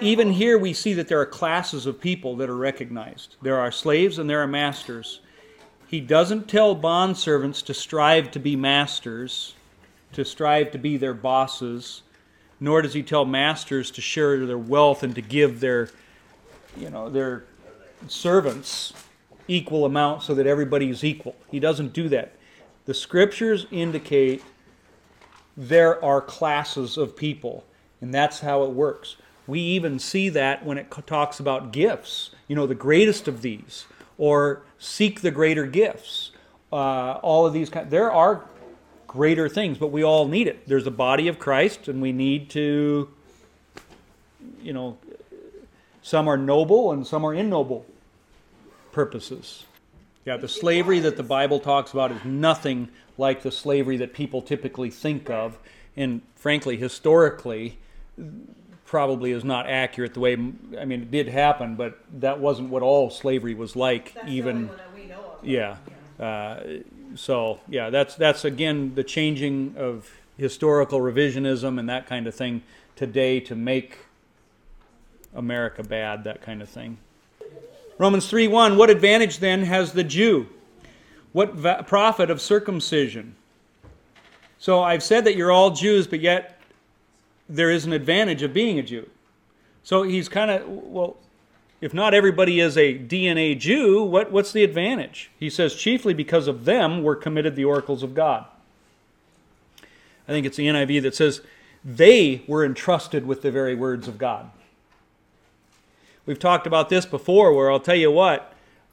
Even 0.00 0.32
here, 0.32 0.58
we 0.58 0.72
see 0.72 0.92
that 0.94 1.06
there 1.08 1.20
are 1.20 1.26
classes 1.26 1.86
of 1.86 2.00
people 2.00 2.34
that 2.36 2.50
are 2.50 2.56
recognized. 2.56 3.36
There 3.42 3.60
are 3.60 3.70
slaves 3.70 4.18
and 4.18 4.28
there 4.28 4.42
are 4.42 4.48
masters. 4.48 5.20
He 5.86 6.00
doesn't 6.00 6.48
tell 6.48 6.74
bondservants 6.74 7.64
to 7.66 7.74
strive 7.74 8.30
to 8.32 8.40
be 8.40 8.56
masters, 8.56 9.54
to 10.12 10.24
strive 10.24 10.72
to 10.72 10.78
be 10.78 10.96
their 10.96 11.14
bosses, 11.14 12.02
nor 12.60 12.82
does 12.82 12.94
he 12.94 13.02
tell 13.02 13.24
masters 13.24 13.90
to 13.92 14.00
share 14.00 14.44
their 14.44 14.58
wealth 14.58 15.02
and 15.02 15.14
to 15.14 15.22
give 15.22 15.60
their, 15.60 15.90
you 16.76 16.90
know, 16.90 17.08
their 17.08 17.44
servants 18.08 18.92
equal 19.48 19.84
amount 19.84 20.22
so 20.22 20.34
that 20.34 20.46
everybody 20.46 20.90
is 20.90 21.02
equal. 21.02 21.34
He 21.50 21.58
doesn't 21.58 21.92
do 21.92 22.08
that. 22.10 22.32
The 22.84 22.94
scriptures 22.94 23.66
indicate 23.70 24.42
there 25.56 26.02
are 26.04 26.20
classes 26.20 26.96
of 26.96 27.16
people, 27.16 27.64
and 28.00 28.14
that's 28.14 28.40
how 28.40 28.62
it 28.62 28.70
works. 28.70 29.16
We 29.46 29.60
even 29.60 29.98
see 29.98 30.28
that 30.28 30.64
when 30.64 30.78
it 30.78 30.90
talks 31.06 31.40
about 31.40 31.72
gifts, 31.72 32.30
you 32.46 32.54
know, 32.54 32.66
the 32.66 32.74
greatest 32.74 33.26
of 33.26 33.42
these, 33.42 33.86
or 34.18 34.62
seek 34.78 35.22
the 35.22 35.30
greater 35.30 35.66
gifts. 35.66 36.30
Uh, 36.72 37.12
all 37.22 37.46
of 37.46 37.52
these 37.52 37.70
kind, 37.70 37.90
there 37.90 38.12
are 38.12 38.44
greater 39.06 39.48
things, 39.48 39.78
but 39.78 39.88
we 39.88 40.04
all 40.04 40.28
need 40.28 40.46
it. 40.46 40.68
There's 40.68 40.86
a 40.86 40.92
body 40.92 41.28
of 41.28 41.38
Christ, 41.38 41.88
and 41.88 42.00
we 42.00 42.12
need 42.12 42.50
to, 42.50 43.08
you 44.62 44.72
know, 44.72 44.98
some 46.02 46.28
are 46.28 46.36
noble 46.36 46.92
and 46.92 47.06
some 47.06 47.24
are 47.24 47.34
ignoble 47.34 47.84
purposes. 48.92 49.64
Yeah, 50.24 50.36
the 50.36 50.48
slavery 50.48 51.00
that 51.00 51.16
the 51.16 51.22
Bible 51.22 51.58
talks 51.58 51.92
about 51.92 52.12
is 52.12 52.24
nothing 52.24 52.88
like 53.16 53.42
the 53.42 53.50
slavery 53.50 53.96
that 53.98 54.12
people 54.12 54.42
typically 54.42 54.90
think 54.90 55.30
of, 55.30 55.58
and 55.96 56.22
frankly, 56.36 56.76
historically, 56.76 57.78
probably 58.84 59.32
is 59.32 59.44
not 59.44 59.68
accurate 59.68 60.14
the 60.14 60.20
way, 60.20 60.32
I 60.34 60.84
mean, 60.84 61.02
it 61.02 61.10
did 61.10 61.28
happen, 61.28 61.76
but 61.76 61.98
that 62.20 62.40
wasn't 62.40 62.70
what 62.70 62.82
all 62.82 63.10
slavery 63.10 63.54
was 63.54 63.76
like, 63.76 64.14
That's 64.14 64.28
even. 64.28 64.56
only 64.56 64.68
one 64.68 64.76
that 64.76 64.94
we 64.94 65.04
know 65.06 65.36
of. 65.38 65.44
Yeah. 65.46 65.76
Uh, 66.18 66.60
so 67.14 67.60
yeah, 67.68 67.90
that's 67.90 68.14
that's 68.16 68.44
again 68.44 68.94
the 68.94 69.04
changing 69.04 69.74
of 69.76 70.10
historical 70.36 71.00
revisionism 71.00 71.78
and 71.78 71.88
that 71.88 72.06
kind 72.06 72.26
of 72.26 72.34
thing 72.34 72.62
today 72.96 73.40
to 73.40 73.54
make 73.54 73.98
America 75.34 75.82
bad, 75.82 76.24
that 76.24 76.42
kind 76.42 76.62
of 76.62 76.68
thing. 76.68 76.98
Romans 77.98 78.28
3 78.28 78.48
1 78.48 78.76
What 78.76 78.90
advantage 78.90 79.38
then 79.38 79.64
has 79.64 79.92
the 79.92 80.04
Jew? 80.04 80.48
What 81.32 81.54
va- 81.54 81.84
profit 81.86 82.30
of 82.30 82.40
circumcision? 82.40 83.34
So 84.58 84.82
I've 84.82 85.02
said 85.02 85.24
that 85.24 85.36
you're 85.36 85.52
all 85.52 85.70
Jews, 85.70 86.06
but 86.06 86.20
yet 86.20 86.60
there 87.48 87.70
is 87.70 87.84
an 87.84 87.92
advantage 87.92 88.42
of 88.42 88.52
being 88.52 88.78
a 88.78 88.82
Jew. 88.82 89.08
So 89.82 90.02
he's 90.02 90.28
kind 90.28 90.50
of, 90.50 90.68
well, 90.68 91.16
if 91.80 91.94
not 91.94 92.12
everybody 92.12 92.60
is 92.60 92.76
a 92.76 92.98
DNA 92.98 93.58
Jew, 93.58 94.02
what, 94.02 94.32
what's 94.32 94.52
the 94.52 94.64
advantage? 94.64 95.30
He 95.38 95.48
says, 95.48 95.74
chiefly 95.74 96.12
because 96.12 96.48
of 96.48 96.64
them 96.64 97.02
were 97.02 97.14
committed 97.14 97.54
the 97.54 97.64
oracles 97.64 98.02
of 98.02 98.14
God. 98.14 98.44
I 100.26 100.32
think 100.32 100.44
it's 100.44 100.56
the 100.56 100.66
NIV 100.66 101.02
that 101.02 101.14
says, 101.14 101.40
they 101.84 102.42
were 102.48 102.64
entrusted 102.64 103.26
with 103.26 103.42
the 103.42 103.50
very 103.50 103.74
words 103.74 104.08
of 104.08 104.18
God. 104.18 104.50
We've 106.28 106.38
talked 106.38 106.66
about 106.66 106.90
this 106.90 107.06
before, 107.06 107.54
where 107.54 107.72
I'll 107.72 107.80
tell 107.80 107.96
you 107.96 108.10
what, 108.10 108.52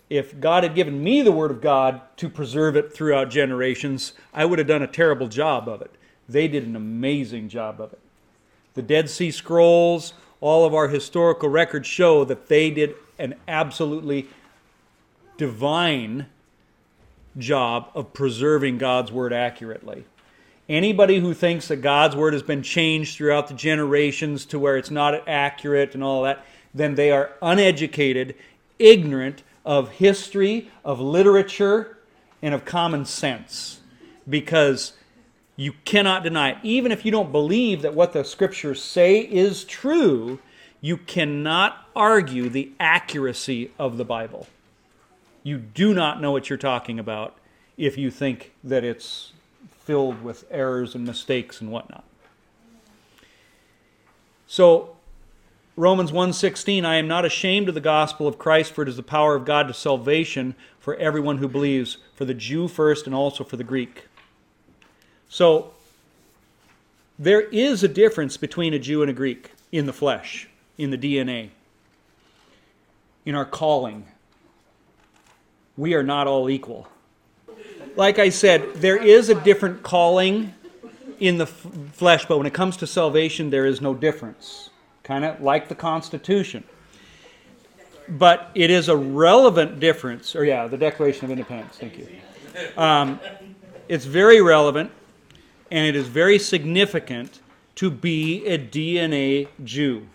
if 0.09 0.39
God 0.39 0.63
had 0.63 0.73
given 0.73 1.03
me 1.03 1.21
the 1.21 1.33
Word 1.33 1.51
of 1.51 1.59
God 1.59 1.99
to 2.15 2.29
preserve 2.29 2.77
it 2.77 2.93
throughout 2.93 3.29
generations, 3.29 4.13
I 4.33 4.45
would 4.45 4.57
have 4.57 4.69
done 4.69 4.81
a 4.81 4.87
terrible 4.87 5.27
job 5.27 5.67
of 5.67 5.81
it. 5.81 5.91
They 6.29 6.47
did 6.47 6.65
an 6.65 6.77
amazing 6.77 7.49
job 7.49 7.81
of 7.81 7.91
it. 7.91 7.99
The 8.75 8.81
Dead 8.81 9.09
Sea 9.09 9.31
Scrolls, 9.31 10.13
all 10.39 10.63
of 10.65 10.73
our 10.73 10.87
historical 10.87 11.49
records 11.49 11.89
show 11.89 12.23
that 12.23 12.47
they 12.47 12.71
did 12.71 12.95
an 13.19 13.35
absolutely 13.49 14.27
divine 15.35 16.27
job 17.37 17.89
of 17.93 18.13
preserving 18.13 18.77
God's 18.77 19.11
Word 19.11 19.33
accurately. 19.33 20.05
Anybody 20.69 21.19
who 21.19 21.33
thinks 21.33 21.67
that 21.67 21.81
God's 21.81 22.15
Word 22.15 22.31
has 22.31 22.43
been 22.43 22.63
changed 22.63 23.17
throughout 23.17 23.49
the 23.49 23.55
generations 23.55 24.45
to 24.45 24.57
where 24.57 24.77
it's 24.77 24.89
not 24.89 25.27
accurate 25.27 25.95
and 25.95 26.01
all 26.01 26.23
that, 26.23 26.45
then 26.75 26.95
they 26.95 27.09
are 27.09 27.31
uneducated, 27.41 28.35
ignorant 28.77 29.41
of 29.65 29.89
history, 29.91 30.69
of 30.83 30.99
literature, 30.99 31.97
and 32.41 32.53
of 32.53 32.65
common 32.65 33.05
sense. 33.05 33.79
Because 34.29 34.93
you 35.55 35.73
cannot 35.85 36.23
deny 36.23 36.51
it. 36.51 36.57
Even 36.63 36.91
if 36.91 37.05
you 37.05 37.11
don't 37.11 37.31
believe 37.31 37.81
that 37.81 37.93
what 37.93 38.11
the 38.11 38.25
scriptures 38.25 38.83
say 38.83 39.19
is 39.19 39.63
true, 39.63 40.39
you 40.81 40.97
cannot 40.97 41.87
argue 41.95 42.49
the 42.49 42.71
accuracy 42.79 43.71
of 43.79 43.97
the 43.97 44.05
Bible. 44.05 44.47
You 45.43 45.57
do 45.57 45.93
not 45.93 46.21
know 46.21 46.31
what 46.31 46.49
you're 46.49 46.57
talking 46.57 46.99
about 46.99 47.37
if 47.77 47.97
you 47.97 48.11
think 48.11 48.51
that 48.63 48.83
it's 48.83 49.31
filled 49.79 50.23
with 50.23 50.43
errors 50.51 50.93
and 50.93 51.05
mistakes 51.05 51.61
and 51.61 51.71
whatnot. 51.71 52.03
So 54.47 54.94
Romans 55.77 56.11
1:16 56.11 56.85
I 56.85 56.95
am 56.95 57.07
not 57.07 57.25
ashamed 57.25 57.67
of 57.67 57.75
the 57.75 57.81
gospel 57.81 58.27
of 58.27 58.37
Christ 58.37 58.71
for 58.71 58.83
it 58.83 58.87
is 58.87 58.95
the 58.95 59.03
power 59.03 59.35
of 59.35 59.43
God 59.43 59.67
to 59.67 59.73
salvation 59.73 60.55
for 60.79 60.95
everyone 60.95 61.39
who 61.39 61.49
believes 61.49 61.97
for 62.15 62.23
the 62.23 62.33
Jew 62.33 62.69
first 62.69 63.05
and 63.05 63.13
also 63.13 63.43
for 63.43 63.57
the 63.57 63.63
Greek. 63.63 64.05
So 65.27 65.73
there 67.19 67.41
is 67.41 67.83
a 67.83 67.89
difference 67.89 68.37
between 68.37 68.73
a 68.73 68.79
Jew 68.79 69.01
and 69.01 69.11
a 69.11 69.13
Greek 69.13 69.51
in 69.71 69.85
the 69.85 69.91
flesh, 69.91 70.47
in 70.77 70.91
the 70.91 70.97
DNA, 70.97 71.49
in 73.25 73.35
our 73.35 73.45
calling. 73.45 74.05
We 75.75 75.93
are 75.93 76.03
not 76.03 76.25
all 76.25 76.49
equal. 76.49 76.87
Like 77.97 78.17
I 78.17 78.29
said, 78.29 78.75
there 78.75 79.01
is 79.01 79.27
a 79.27 79.35
different 79.35 79.83
calling 79.83 80.53
in 81.19 81.37
the 81.37 81.45
f- 81.45 81.67
flesh, 81.93 82.25
but 82.25 82.37
when 82.37 82.47
it 82.47 82.53
comes 82.53 82.77
to 82.77 82.87
salvation, 82.87 83.49
there 83.49 83.65
is 83.65 83.81
no 83.81 83.93
difference. 83.93 84.69
Kind 85.05 85.23
of 85.23 85.39
like 85.39 85.69
the 85.69 85.75
Constitution. 85.75 86.65
But 88.09 88.51
it 88.53 88.69
is 88.69 88.89
a 88.89 88.97
relevant 88.97 89.79
difference, 89.79 90.35
or 90.35 90.43
yeah, 90.43 90.67
the 90.67 90.77
Declaration 90.77 91.25
of 91.25 91.31
Independence, 91.31 91.77
thank 91.77 91.97
you. 91.97 92.07
Um, 92.77 93.19
it's 93.87 94.05
very 94.05 94.41
relevant 94.41 94.91
and 95.71 95.85
it 95.85 95.95
is 95.95 96.07
very 96.07 96.39
significant 96.39 97.41
to 97.75 97.89
be 97.89 98.45
a 98.45 98.57
DNA 98.57 99.47
Jew 99.63 100.07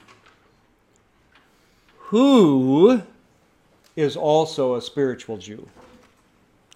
who 1.99 3.03
is 3.95 4.17
also 4.17 4.75
a 4.75 4.83
spiritual 4.83 5.39
Jew. 5.39 5.69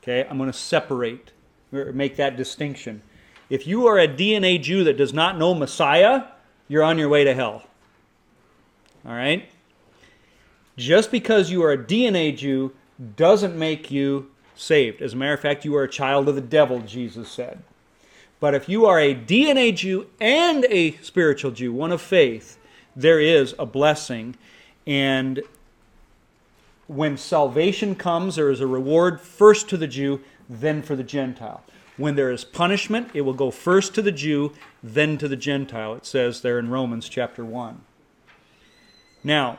Okay, 0.01 0.27
I'm 0.29 0.39
going 0.39 0.51
to 0.51 0.57
separate 0.57 1.31
make 1.73 2.17
that 2.17 2.37
distinction. 2.37 3.03
If 3.51 3.67
you 3.67 3.87
are 3.89 3.99
a 3.99 4.07
DNA 4.07 4.63
Jew 4.63 4.85
that 4.85 4.97
does 4.97 5.13
not 5.13 5.37
know 5.37 5.55
Messiah, 5.55 6.25
you're 6.69 6.85
on 6.85 6.99
your 6.99 7.09
way 7.09 7.25
to 7.25 7.35
hell. 7.35 7.65
All 9.07 9.15
right? 9.15 9.49
Just 10.77 11.11
because 11.11 11.51
you 11.51 11.63
are 11.63 11.73
a 11.73 11.79
DNA 11.79 12.37
Jew 12.37 12.73
doesn't 13.17 13.57
make 13.57 13.91
you 13.91 14.31
saved. 14.55 15.03
As 15.03 15.13
a 15.13 15.17
matter 15.17 15.35
of 15.35 15.41
fact, 15.41 15.65
you 15.65 15.77
are 15.77 15.85
a 15.85 15.89
child 15.89 16.29
of 16.29 16.35
the 16.35 16.41
devil, 16.41 16.81
Jesus 16.81 17.29
said. 17.29 17.63
But 18.41 18.55
if 18.55 18.69
you 18.69 18.87
are 18.87 19.01
a 19.01 19.15
DNA 19.15 19.75
Jew 19.75 20.09
and 20.21 20.67
a 20.67 20.97
spiritual 20.99 21.51
Jew, 21.51 21.73
one 21.73 21.93
of 21.93 22.03
faith, 22.03 22.59
there 22.95 23.21
is 23.21 23.55
a 23.59 23.67
blessing. 23.67 24.37
And 24.87 25.43
when 26.87 27.17
salvation 27.17 27.95
comes, 27.95 28.37
there 28.37 28.51
is 28.51 28.61
a 28.61 28.67
reward 28.67 29.21
first 29.21 29.69
to 29.71 29.77
the 29.77 29.87
Jew, 29.87 30.21
then 30.49 30.83
for 30.83 30.95
the 30.97 31.05
Gentile. 31.05 31.63
When 31.97 32.17
there 32.17 32.31
is 32.31 32.45
punishment, 32.45 33.11
it 33.15 33.23
will 33.23 33.35
go 33.35 33.51
first 33.51 33.95
to 33.95 34.03
the 34.03 34.13
Jew, 34.13 34.53
then 34.83 35.17
to 35.19 35.29
the 35.29 35.37
Gentile. 35.37 35.95
It 35.95 36.05
says 36.05 36.41
there 36.41 36.59
in 36.59 36.71
Romans 36.71 37.09
chapter 37.09 37.45
1. 37.45 37.81
Now, 39.25 39.59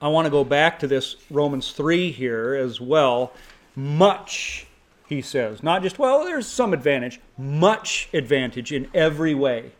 I 0.00 0.08
want 0.08 0.26
to 0.26 0.30
go 0.30 0.44
back 0.44 0.78
to 0.80 0.86
this 0.86 1.16
Romans 1.30 1.72
3 1.72 2.12
here 2.12 2.54
as 2.54 2.78
well. 2.78 3.32
Much, 3.74 4.66
he 5.08 5.22
says. 5.22 5.62
Not 5.62 5.82
just, 5.82 5.98
well, 5.98 6.24
there's 6.24 6.46
some 6.46 6.74
advantage, 6.74 7.20
much 7.38 8.10
advantage 8.12 8.70
in 8.70 8.90
every 8.92 9.34
way. 9.34 9.72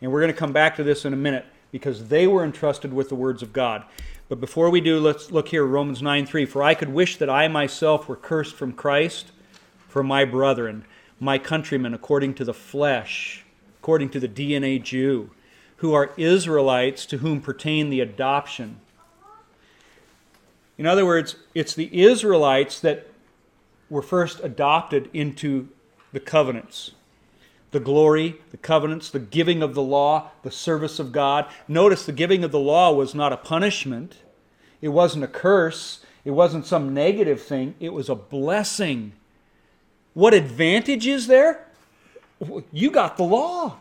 And 0.00 0.12
we're 0.12 0.20
going 0.20 0.32
to 0.32 0.38
come 0.38 0.52
back 0.52 0.76
to 0.76 0.84
this 0.84 1.04
in 1.04 1.12
a 1.12 1.16
minute 1.16 1.44
because 1.72 2.06
they 2.06 2.28
were 2.28 2.44
entrusted 2.44 2.92
with 2.92 3.08
the 3.08 3.16
words 3.16 3.42
of 3.42 3.52
God. 3.52 3.84
But 4.28 4.40
before 4.40 4.70
we 4.70 4.80
do, 4.80 5.00
let's 5.00 5.32
look 5.32 5.48
here, 5.48 5.64
Romans 5.64 6.00
9 6.00 6.24
3. 6.26 6.46
For 6.46 6.62
I 6.62 6.74
could 6.74 6.90
wish 6.90 7.16
that 7.16 7.28
I 7.28 7.48
myself 7.48 8.08
were 8.08 8.16
cursed 8.16 8.54
from 8.54 8.72
Christ 8.72 9.32
for 9.88 10.04
my 10.04 10.24
brethren, 10.24 10.84
my 11.18 11.38
countrymen, 11.38 11.92
according 11.92 12.34
to 12.34 12.44
the 12.44 12.54
flesh, 12.54 13.44
according 13.80 14.10
to 14.10 14.20
the 14.20 14.28
DNA 14.28 14.80
Jew, 14.82 15.30
who 15.82 15.92
are 15.92 16.12
Israelites 16.16 17.04
to 17.04 17.18
whom 17.18 17.40
pertain 17.40 17.90
the 17.90 18.00
adoption. 18.00 18.80
In 20.78 20.86
other 20.86 21.04
words, 21.04 21.36
it's 21.54 21.74
the 21.74 22.02
Israelites 22.02 22.80
that 22.80 23.08
were 23.90 24.00
first 24.00 24.40
adopted 24.42 25.10
into 25.12 25.68
the 26.12 26.20
covenants. 26.20 26.92
the 27.72 27.80
glory, 27.80 28.36
the 28.50 28.56
covenants, 28.56 29.10
the 29.10 29.18
giving 29.18 29.62
of 29.62 29.74
the 29.74 29.82
law, 29.82 30.30
the 30.42 30.50
service 30.50 30.98
of 30.98 31.10
God. 31.10 31.46
Notice 31.66 32.06
the 32.06 32.12
giving 32.12 32.44
of 32.44 32.52
the 32.52 32.60
law 32.60 32.92
was 32.92 33.14
not 33.14 33.32
a 33.32 33.36
punishment, 33.36 34.18
it 34.80 34.88
wasn't 34.88 35.24
a 35.24 35.28
curse, 35.28 36.04
it 36.24 36.30
wasn't 36.30 36.66
some 36.66 36.94
negative 36.94 37.42
thing, 37.42 37.74
it 37.80 37.92
was 37.92 38.08
a 38.08 38.14
blessing. 38.14 39.12
What 40.14 40.34
advantage 40.34 41.06
is 41.06 41.26
there? 41.26 41.66
You 42.72 42.90
got 42.90 43.16
the 43.16 43.22
law. 43.24 43.78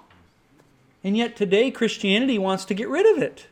And 1.04 1.18
yet 1.18 1.36
today, 1.36 1.72
Christianity 1.72 2.38
wants 2.38 2.66
to 2.66 2.74
get 2.74 2.90
rid 2.90 3.06
of 3.16 3.22
it. 3.22 3.48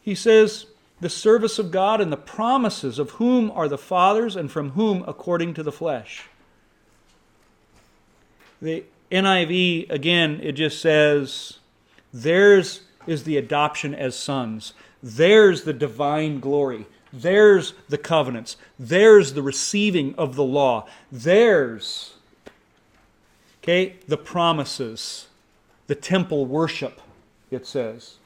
He 0.00 0.14
says, 0.14 0.66
the 1.00 1.10
service 1.10 1.58
of 1.58 1.70
God 1.70 2.00
and 2.00 2.12
the 2.12 2.16
promises 2.16 2.98
of 2.98 3.10
whom 3.12 3.50
are 3.50 3.68
the 3.68 3.78
fathers 3.78 4.36
and 4.36 4.50
from 4.50 4.70
whom 4.70 5.04
according 5.06 5.54
to 5.54 5.62
the 5.62 5.72
flesh. 5.72 6.24
The 8.62 8.84
NIV, 9.10 9.90
again, 9.90 10.40
it 10.42 10.52
just 10.52 10.80
says, 10.80 11.58
theirs 12.12 12.82
is 13.06 13.24
the 13.24 13.36
adoption 13.36 13.94
as 13.94 14.16
sons, 14.16 14.72
there's 15.02 15.64
the 15.64 15.74
divine 15.74 16.40
glory, 16.40 16.86
there's 17.12 17.74
the 17.88 17.98
covenants, 17.98 18.56
there's 18.78 19.34
the 19.34 19.42
receiving 19.42 20.14
of 20.14 20.34
the 20.34 20.44
law, 20.44 20.88
there's, 21.12 22.14
okay, 23.62 23.96
the 24.08 24.16
promises, 24.16 25.28
the 25.86 25.94
temple 25.94 26.46
worship, 26.46 27.00
it 27.50 27.66
says. 27.66 28.16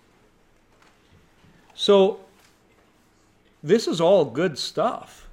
So, 1.75 2.21
this 3.63 3.87
is 3.87 4.01
all 4.01 4.25
good 4.25 4.59
stuff. 4.59 5.29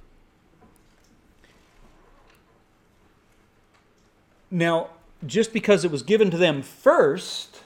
Now, 4.50 4.88
just 5.26 5.52
because 5.52 5.84
it 5.84 5.90
was 5.90 6.02
given 6.02 6.30
to 6.30 6.36
them 6.36 6.62
first, 6.62 7.62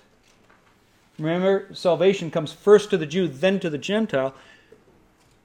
remember, 1.19 1.69
salvation 1.73 2.31
comes 2.31 2.53
first 2.53 2.91
to 2.91 2.97
the 2.97 3.07
Jew, 3.07 3.29
then 3.29 3.61
to 3.61 3.71
the 3.71 3.79
Gentile. 3.79 4.35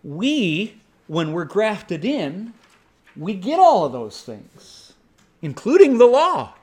We, 0.03 0.77
when 1.07 1.33
we're 1.33 1.45
grafted 1.45 2.05
in, 2.05 2.53
we 3.15 3.33
get 3.33 3.59
all 3.59 3.85
of 3.85 3.91
those 3.91 4.21
things, 4.21 4.93
including 5.41 5.97
the 5.97 6.05
law. 6.05 6.53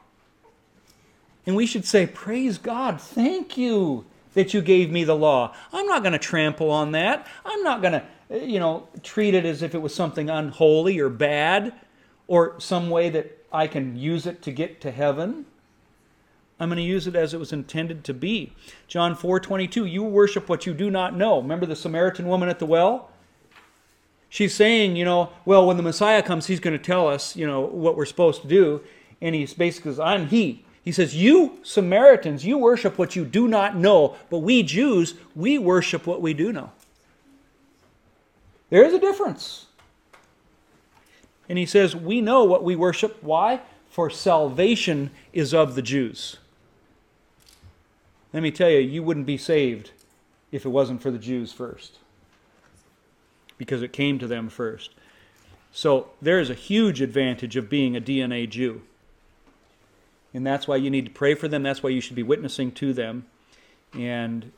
And 1.47 1.57
we 1.57 1.67
should 1.67 1.85
say, 1.85 2.07
Praise 2.07 2.59
God, 2.59 3.01
thank 3.01 3.57
you 3.57 4.05
that 4.35 4.53
you 4.53 4.61
gave 4.61 4.91
me 4.91 5.05
the 5.05 5.17
law. 5.17 5.55
I'm 5.73 5.87
not 5.87 6.03
going 6.03 6.13
to 6.13 6.19
trample 6.19 6.71
on 6.71 6.93
that. 6.93 7.27
I'm 7.45 7.63
not 7.63 7.81
going 7.81 7.93
to, 7.93 8.05
eh, 8.31 8.45
you 8.45 8.59
know, 8.59 8.89
treat 9.03 9.35
it 9.35 9.45
as 9.45 9.63
if 9.63 9.75
it 9.75 9.83
was 9.83 9.95
something 9.95 10.29
unholy 10.29 10.99
or 10.99 11.09
bad 11.09 11.73
or 12.27 12.59
some 12.59 12.91
way 12.91 13.11
that 13.11 13.39
I 13.53 13.67
can 13.67 13.97
use 13.97 14.27
it 14.27 14.43
to 14.43 14.53
get 14.53 14.81
to 14.83 14.91
heaven. 14.91 15.47
I'm 16.59 16.69
going 16.69 16.77
to 16.77 16.83
use 16.83 17.07
it 17.07 17.17
as 17.17 17.35
it 17.35 17.39
was 17.39 17.53
intended 17.53 18.05
to 18.05 18.15
be. 18.15 18.53
John 18.89 19.17
4:22, 19.17 19.91
you 19.91 20.03
worship 20.03 20.49
what 20.49 20.67
you 20.67 20.75
do 20.75 20.91
not 20.91 21.17
know. 21.17 21.41
Remember 21.41 21.67
the 21.67 21.77
Samaritan 21.77 22.29
woman 22.29 22.49
at 22.49 22.59
the 22.59 22.67
well? 22.67 23.11
She's 24.29 24.55
saying, 24.55 24.97
you 24.97 25.05
know, 25.05 25.31
well, 25.45 25.65
when 25.65 25.77
the 25.77 25.83
Messiah 25.83 26.23
comes, 26.23 26.47
he's 26.47 26.59
going 26.59 26.77
to 26.77 26.83
tell 26.83 27.07
us, 27.07 27.37
you 27.37 27.47
know, 27.47 27.61
what 27.61 27.97
we're 27.97 28.05
supposed 28.05 28.43
to 28.43 28.49
do. 28.49 28.81
And 29.21 29.33
he's 29.33 29.55
basically 29.55 29.93
says, 29.93 30.01
I'm 30.01 30.27
he. 30.27 30.65
He 30.85 30.93
says, 30.93 31.17
You 31.17 31.59
Samaritans, 31.63 32.45
you 32.45 32.59
worship 32.59 32.99
what 32.99 33.17
you 33.17 33.25
do 33.25 33.49
not 33.49 33.75
know, 33.75 34.17
but 34.29 34.39
we 34.39 34.63
Jews, 34.63 35.15
we 35.35 35.59
worship 35.59 36.07
what 36.07 36.21
we 36.21 36.35
do 36.35 36.53
know. 36.53 36.73
There 38.69 38.85
is 38.85 38.93
a 38.93 38.99
difference. 38.99 39.67
And 41.49 41.59
he 41.59 41.67
says, 41.67 41.97
We 41.97 42.21
know 42.21 42.45
what 42.45 42.63
we 42.63 42.77
worship. 42.77 43.23
Why? 43.23 43.61
For 43.89 44.11
salvation 44.11 45.11
is 45.33 45.55
of 45.55 45.75
the 45.75 45.83
Jews. 45.83 46.37
Let 48.33 48.43
me 48.43 48.51
tell 48.51 48.69
you, 48.69 48.81
you 48.81 49.03
wouldn't 49.03 49.27
be 49.27 49.39
saved 49.39 49.93
if 50.51 50.67
it 50.67 50.71
wasn't 50.71 51.01
for 51.01 51.11
the 51.11 51.19
Jews 51.19 51.53
first, 51.53 51.99
because 53.57 53.81
it 53.81 53.93
came 53.93 54.19
to 54.19 54.27
them 54.27 54.49
first. 54.49 54.91
So 55.73 56.09
there 56.21 56.41
is 56.41 56.51
a 56.51 56.55
huge 56.55 57.01
advantage 57.01 57.57
of 57.57 57.71
being 57.71 57.97
a 57.97 58.01
DNA 58.01 58.49
Jew. 58.49 58.83
And 60.35 60.45
that's 60.45 60.67
why 60.67 60.77
you 60.77 60.91
need 60.91 61.05
to 61.07 61.11
pray 61.13 61.35
for 61.35 61.47
them. 61.47 61.63
That's 61.63 61.83
why 61.83 61.91
you 61.91 62.01
should 62.01 62.17
be 62.17 62.25
witnessing 62.25 62.73
to 62.73 62.93
them. 62.93 63.27
And, 63.97 64.51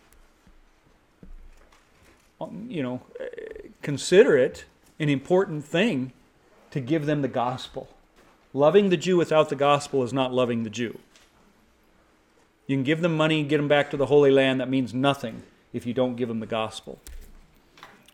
um, 2.40 2.66
you 2.68 2.82
know, 2.82 3.02
consider 3.82 4.38
it 4.38 4.64
an 4.98 5.10
important 5.10 5.64
thing 5.64 6.12
to 6.70 6.80
give 6.80 7.04
them 7.04 7.20
the 7.20 7.28
gospel. 7.28 7.88
Loving 8.54 8.88
the 8.88 8.96
Jew 8.96 9.18
without 9.18 9.50
the 9.50 9.54
gospel 9.54 10.02
is 10.02 10.14
not 10.14 10.32
loving 10.32 10.62
the 10.62 10.70
Jew. 10.70 10.98
You 12.66 12.76
can 12.76 12.82
give 12.82 13.02
them 13.02 13.16
money 13.16 13.44
get 13.44 13.58
them 13.58 13.68
back 13.68 13.90
to 13.90 13.96
the 13.96 14.06
Holy 14.06 14.30
Land. 14.30 14.60
That 14.60 14.68
means 14.68 14.92
nothing 14.94 15.42
if 15.72 15.86
you 15.86 15.92
don't 15.92 16.16
give 16.16 16.28
them 16.28 16.40
the 16.40 16.46
gospel. 16.46 16.98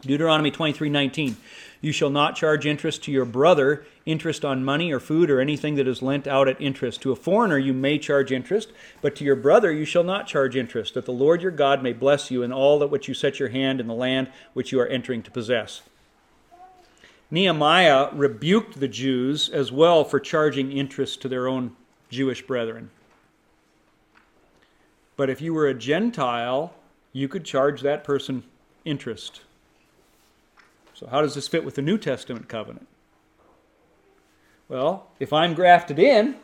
Deuteronomy 0.03 0.51
23:19 0.51 1.37
You 1.83 1.91
shall 1.91 2.11
not 2.11 2.37
charge 2.37 2.65
interest 2.65 3.03
to 3.03 3.13
your 3.13 3.25
brother 3.25 3.85
interest 4.07 4.45
on 4.45 4.65
money 4.65 4.93
or 4.93 5.01
food 5.01 5.29
or 5.31 5.41
anything 5.41 5.75
that 5.75 5.89
is 5.89 6.01
lent 6.01 6.29
out 6.29 6.49
at 6.49 6.61
interest. 6.61 7.03
To 7.03 7.11
a 7.11 7.17
foreigner 7.17 7.59
you 7.59 7.75
may 7.75 7.99
charge 7.99 8.31
interest 8.31 8.71
but 9.03 9.17
to 9.17 9.25
your 9.25 9.35
brother 9.35 9.73
you 9.73 9.85
shall 9.85 10.05
not 10.05 10.29
charge 10.29 10.57
interest 10.57 10.95
that 10.95 11.07
the 11.07 11.13
Lord 11.13 11.43
your 11.43 11.51
God 11.51 11.83
may 11.83 11.93
bless 11.93 12.31
you 12.31 12.45
in 12.45 12.53
all 12.53 12.79
that 12.79 12.87
which 12.87 13.09
you 13.09 13.15
set 13.15 13.41
your 13.41 13.49
hand 13.49 13.81
in 13.81 13.89
the 13.89 13.95
land 13.95 14.31
which 14.55 14.71
you 14.71 14.81
are 14.81 14.87
entering 14.87 15.25
to 15.25 15.31
possess. 15.33 15.83
Nehemiah 17.33 18.11
rebuked 18.13 18.79
the 18.79 18.89
Jews 18.89 19.49
as 19.49 19.73
well 19.73 20.05
for 20.05 20.21
charging 20.21 20.71
interest 20.71 21.21
to 21.23 21.29
their 21.29 21.49
own 21.49 21.75
Jewish 22.11 22.47
brethren. 22.47 22.91
But 25.17 25.31
if 25.31 25.41
you 25.41 25.53
were 25.53 25.67
a 25.67 25.75
Gentile 25.75 26.75
you 27.13 27.27
could 27.27 27.45
charge 27.45 27.81
that 27.81 28.05
person 28.05 28.45
interest 28.85 29.41
so, 31.03 31.09
how 31.09 31.21
does 31.21 31.35
this 31.35 31.49
fit 31.49 31.65
with 31.65 31.75
the 31.75 31.83
New 31.83 31.99
Testament 31.99 32.49
covenant? 32.49 32.87
Well, 34.69 35.09
if 35.19 35.33
I'm 35.33 35.55
grafted 35.55 35.99
in, 35.99 36.37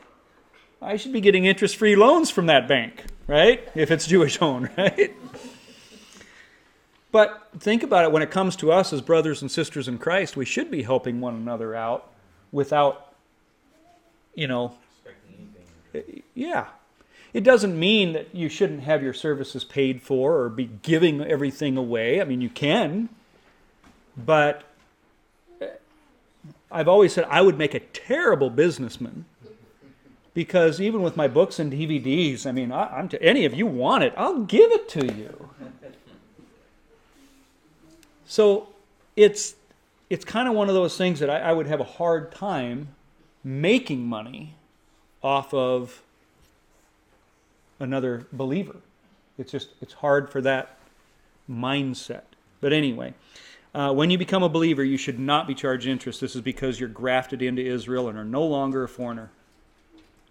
I 0.83 0.97
should 0.97 1.13
be 1.13 1.21
getting 1.21 1.45
interest 1.45 1.77
free 1.77 1.95
loans 1.95 2.29
from 2.29 2.47
that 2.47 2.67
bank, 2.67 3.05
right? 3.29 3.69
If 3.77 3.93
it's 3.93 4.05
Jewish 4.09 4.43
owned, 4.43 4.71
right? 4.77 5.15
But 7.13 7.49
think 7.61 7.85
about 7.85 8.05
it 8.05 8.11
when 8.11 8.23
it 8.23 8.33
comes 8.33 8.57
to 8.57 8.73
us 8.73 8.93
as 8.93 9.01
brothers 9.01 9.43
and 9.43 9.51
sisters 9.51 9.87
in 9.87 9.97
Christ, 9.97 10.37
we 10.37 10.45
should 10.45 10.73
be 10.73 10.83
helping 10.83 11.21
one 11.21 11.37
another 11.37 11.77
out 11.77 12.11
without, 12.51 13.15
you 14.35 14.49
know, 14.49 14.75
yeah. 16.35 16.67
It 17.33 17.45
doesn't 17.45 17.79
mean 17.79 18.13
that 18.15 18.35
you 18.35 18.49
shouldn't 18.49 18.83
have 18.83 19.05
your 19.05 19.15
services 19.15 19.63
paid 19.63 20.03
for 20.03 20.41
or 20.41 20.49
be 20.49 20.69
giving 20.83 21.23
everything 21.23 21.77
away. 21.77 22.21
I 22.21 22.25
mean, 22.25 22.41
you 22.41 22.51
can, 22.51 23.09
but 24.25 24.65
uh, 25.63 25.67
I've 26.71 26.89
always 26.89 27.13
said 27.13 27.25
I 27.29 27.41
would 27.41 27.57
make 27.57 27.75
a 27.75 27.81
terrible 27.81 28.51
businessman 28.51 29.25
because 30.35 30.81
even 30.81 31.03
with 31.03 31.17
my 31.17 31.27
books 31.27 31.59
and 31.59 31.73
DVDs, 31.73 32.47
I 32.47 32.53
mean, 32.53 32.71
I, 32.71 33.01
am 33.01 33.09
any 33.21 33.45
of 33.45 33.55
you 33.55 33.67
want 33.67 34.05
it, 34.05 34.13
I'll 34.17 34.43
give 34.43 34.71
it 34.71 34.89
to 34.91 35.07
you. 35.07 35.51
So 38.27 38.69
it's 39.17 39.55
it's 40.11 40.25
kind 40.25 40.49
of 40.49 40.55
one 40.55 40.69
of 40.69 40.75
those 40.75 40.97
things 40.97 41.21
that 41.21 41.29
I, 41.31 41.39
I 41.41 41.53
would 41.53 41.67
have 41.67 41.81
a 41.81 41.85
hard 41.85 42.33
time 42.33 42.89
making 43.43 44.07
money 44.07 44.55
off 45.23 45.53
of 45.53 46.03
another 47.79 48.27
believer. 48.33 48.77
It's 49.39 49.53
just 49.53 49.71
it's 49.81 49.95
hard 49.95 50.31
for 50.31 50.41
that 50.43 50.77
mindset. 51.51 52.23
But 52.61 52.73
anyway. 52.73 53.15
Uh, 53.75 53.93
when 53.93 54.11
you 54.11 54.17
become 54.17 54.43
a 54.43 54.49
believer, 54.49 54.83
you 54.83 54.97
should 54.97 55.19
not 55.19 55.47
be 55.47 55.55
charged 55.55 55.87
interest. 55.87 56.21
This 56.21 56.35
is 56.35 56.41
because 56.41 56.81
you're 56.81 56.89
grafted 56.89 57.43
into 57.43 57.63
Israel 57.63 58.09
and 58.09 58.19
are 58.19 58.25
no 58.25 58.45
longer 58.45 58.85
a 58.85 58.89
foreigner. 58.89 59.31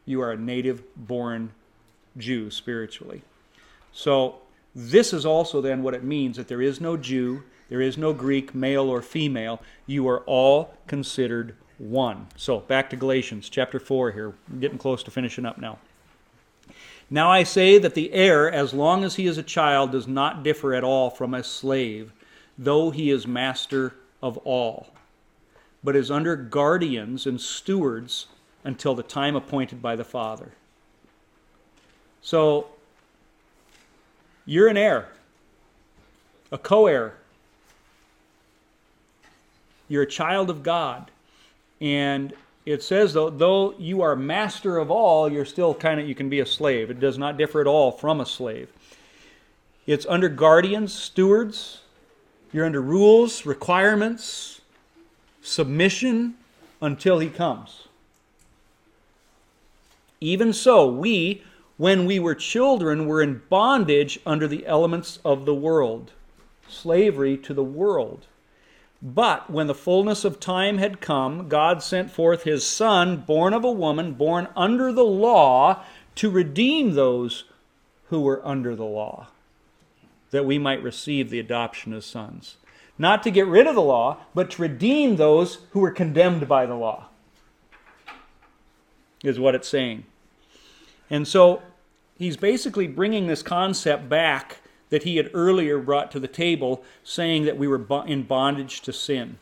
You 0.05 0.21
are 0.21 0.31
a 0.31 0.37
native 0.37 0.83
born 0.95 1.51
Jew 2.17 2.49
spiritually. 2.49 3.21
So, 3.91 4.39
this 4.73 5.11
is 5.11 5.25
also 5.25 5.59
then 5.59 5.81
what 5.81 5.93
it 5.93 6.03
means 6.03 6.37
that 6.37 6.47
there 6.47 6.61
is 6.61 6.79
no 6.79 6.97
Jew, 6.97 7.43
there 7.69 7.81
is 7.81 7.97
no 7.97 8.13
Greek, 8.13 8.53
male 8.53 8.89
or 8.89 9.01
female. 9.01 9.61
You 9.85 10.07
are 10.07 10.21
all 10.21 10.73
considered 10.87 11.55
one. 11.77 12.27
So, 12.35 12.59
back 12.59 12.89
to 12.91 12.95
Galatians 12.95 13.49
chapter 13.49 13.79
4 13.79 14.11
here. 14.11 14.33
We're 14.51 14.59
getting 14.59 14.77
close 14.77 15.03
to 15.03 15.11
finishing 15.11 15.45
up 15.45 15.57
now. 15.57 15.79
Now 17.09 17.31
I 17.31 17.43
say 17.43 17.77
that 17.77 17.93
the 17.93 18.11
heir, 18.11 18.51
as 18.51 18.73
long 18.73 19.03
as 19.03 19.15
he 19.15 19.27
is 19.27 19.37
a 19.37 19.43
child, 19.43 19.91
does 19.91 20.07
not 20.07 20.43
differ 20.43 20.73
at 20.73 20.83
all 20.83 21.09
from 21.09 21.33
a 21.33 21.43
slave 21.43 22.11
though 22.57 22.91
he 22.91 23.09
is 23.09 23.27
master 23.27 23.93
of 24.21 24.37
all, 24.37 24.87
but 25.83 25.95
is 25.95 26.09
under 26.09 26.35
guardians 26.35 27.25
and 27.25 27.39
stewards 27.39 28.27
until 28.63 28.95
the 28.95 29.03
time 29.03 29.35
appointed 29.35 29.81
by 29.81 29.95
the 29.95 30.03
Father. 30.03 30.51
So, 32.21 32.67
you're 34.45 34.67
an 34.67 34.77
heir, 34.77 35.09
a 36.51 36.57
co 36.57 36.87
heir. 36.87 37.15
You're 39.89 40.03
a 40.03 40.07
child 40.07 40.49
of 40.49 40.63
God. 40.63 41.11
And 41.79 42.33
it 42.65 42.83
says 42.83 43.13
though, 43.13 43.29
though 43.29 43.73
you 43.77 44.01
are 44.01 44.15
master 44.15 44.77
of 44.77 44.91
all, 44.91 45.31
you're 45.31 45.45
still 45.45 45.73
kind 45.73 45.99
of 45.99 46.07
you 46.07 46.15
can 46.15 46.29
be 46.29 46.39
a 46.39 46.45
slave. 46.45 46.89
It 46.89 46.99
does 46.99 47.17
not 47.17 47.37
differ 47.37 47.61
at 47.61 47.67
all 47.67 47.91
from 47.91 48.19
a 48.19 48.25
slave. 48.25 48.69
It's 49.85 50.05
under 50.07 50.27
guardians, 50.27 50.93
stewards. 50.93 51.79
You're 52.51 52.65
under 52.65 52.81
rules, 52.81 53.45
requirements, 53.45 54.61
submission 55.41 56.35
until 56.81 57.19
he 57.19 57.29
comes. 57.29 57.87
Even 60.19 60.53
so, 60.53 60.87
we, 60.87 61.43
when 61.77 62.05
we 62.05 62.19
were 62.19 62.35
children, 62.35 63.05
were 63.05 63.21
in 63.21 63.41
bondage 63.49 64.19
under 64.25 64.47
the 64.47 64.65
elements 64.65 65.19
of 65.23 65.45
the 65.45 65.53
world, 65.53 66.11
slavery 66.67 67.37
to 67.37 67.53
the 67.53 67.63
world. 67.63 68.25
But 69.01 69.49
when 69.49 69.67
the 69.67 69.75
fullness 69.75 70.25
of 70.25 70.39
time 70.39 70.79
had 70.79 71.01
come, 71.01 71.47
God 71.47 71.83
sent 71.83 72.09
forth 72.09 72.43
his 72.43 72.65
Son, 72.65 73.17
born 73.17 73.53
of 73.53 73.63
a 73.63 73.71
woman, 73.71 74.13
born 74.13 74.47
under 74.55 74.91
the 74.91 75.05
law, 75.05 75.83
to 76.15 76.31
redeem 76.31 76.93
those 76.93 77.43
who 78.09 78.21
were 78.21 78.45
under 78.45 78.75
the 78.75 78.85
law, 78.85 79.27
that 80.31 80.45
we 80.45 80.57
might 80.57 80.83
receive 80.83 81.29
the 81.29 81.39
adoption 81.39 81.93
as 81.93 82.05
sons. 82.05 82.57
Not 82.97 83.23
to 83.23 83.31
get 83.31 83.47
rid 83.47 83.67
of 83.67 83.75
the 83.75 83.81
law, 83.81 84.17
but 84.33 84.51
to 84.51 84.61
redeem 84.61 85.15
those 85.15 85.59
who 85.71 85.79
were 85.79 85.91
condemned 85.91 86.47
by 86.47 86.65
the 86.65 86.75
law, 86.75 87.07
is 89.23 89.39
what 89.39 89.55
it's 89.55 89.69
saying. 89.69 90.03
And 91.09 91.27
so 91.27 91.61
he's 92.17 92.37
basically 92.37 92.87
bringing 92.87 93.27
this 93.27 93.43
concept 93.43 94.09
back 94.09 94.57
that 94.89 95.03
he 95.03 95.17
had 95.17 95.29
earlier 95.33 95.79
brought 95.79 96.11
to 96.11 96.19
the 96.19 96.27
table, 96.27 96.83
saying 97.03 97.45
that 97.45 97.57
we 97.57 97.67
were 97.67 97.85
in 98.07 98.23
bondage 98.23 98.81
to 98.81 98.93
sin. 98.93 99.37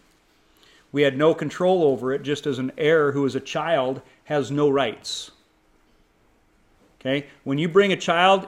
We 0.92 1.04
had 1.04 1.18
no 1.18 1.34
control 1.34 1.84
over 1.84 2.14
it, 2.14 2.24
just 2.24 2.48
as 2.48 2.58
an 2.58 2.72
heir 2.78 3.12
who 3.12 3.26
is 3.26 3.36
a 3.36 3.40
child 3.40 4.02
has 4.26 4.50
no 4.50 4.70
rights. 4.70 5.32
Okay? 7.00 7.28
When 7.44 7.58
you 7.58 7.70
bring 7.70 7.92
a 7.92 7.98
child 7.98 8.48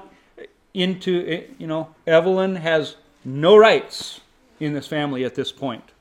into, 0.78 1.26
eh, 1.28 1.42
you 1.58 1.66
know, 1.66 1.96
Evelyn 2.06 2.58
has 2.58 2.98
no 3.26 3.58
rights 3.58 4.22
in 4.60 4.74
this 4.74 4.86
family 4.86 5.26
at 5.26 5.34
this 5.34 5.52
point. 5.52 5.92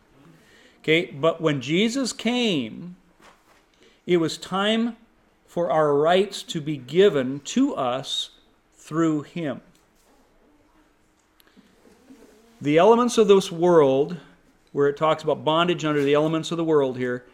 Okay? 0.82 1.06
But 1.06 1.40
when 1.40 1.62
Jesus 1.62 2.12
came, 2.12 2.96
it 4.06 4.18
was 4.18 4.36
time 4.36 4.96
for 5.46 5.70
our 5.70 5.94
rights 5.94 6.42
to 6.42 6.60
be 6.60 6.76
given 6.76 7.40
to 7.40 7.74
us 7.74 8.30
through 8.74 9.22
him. 9.22 9.62
The 12.60 12.76
elements 12.76 13.16
of 13.16 13.28
this 13.28 13.50
world, 13.50 14.18
where 14.72 14.88
it 14.88 14.98
talks 14.98 15.22
about 15.22 15.42
bondage 15.42 15.86
under 15.86 16.04
the 16.04 16.12
elements 16.12 16.50
of 16.50 16.58
the 16.58 16.64
world 16.64 16.98
here, 16.98 17.24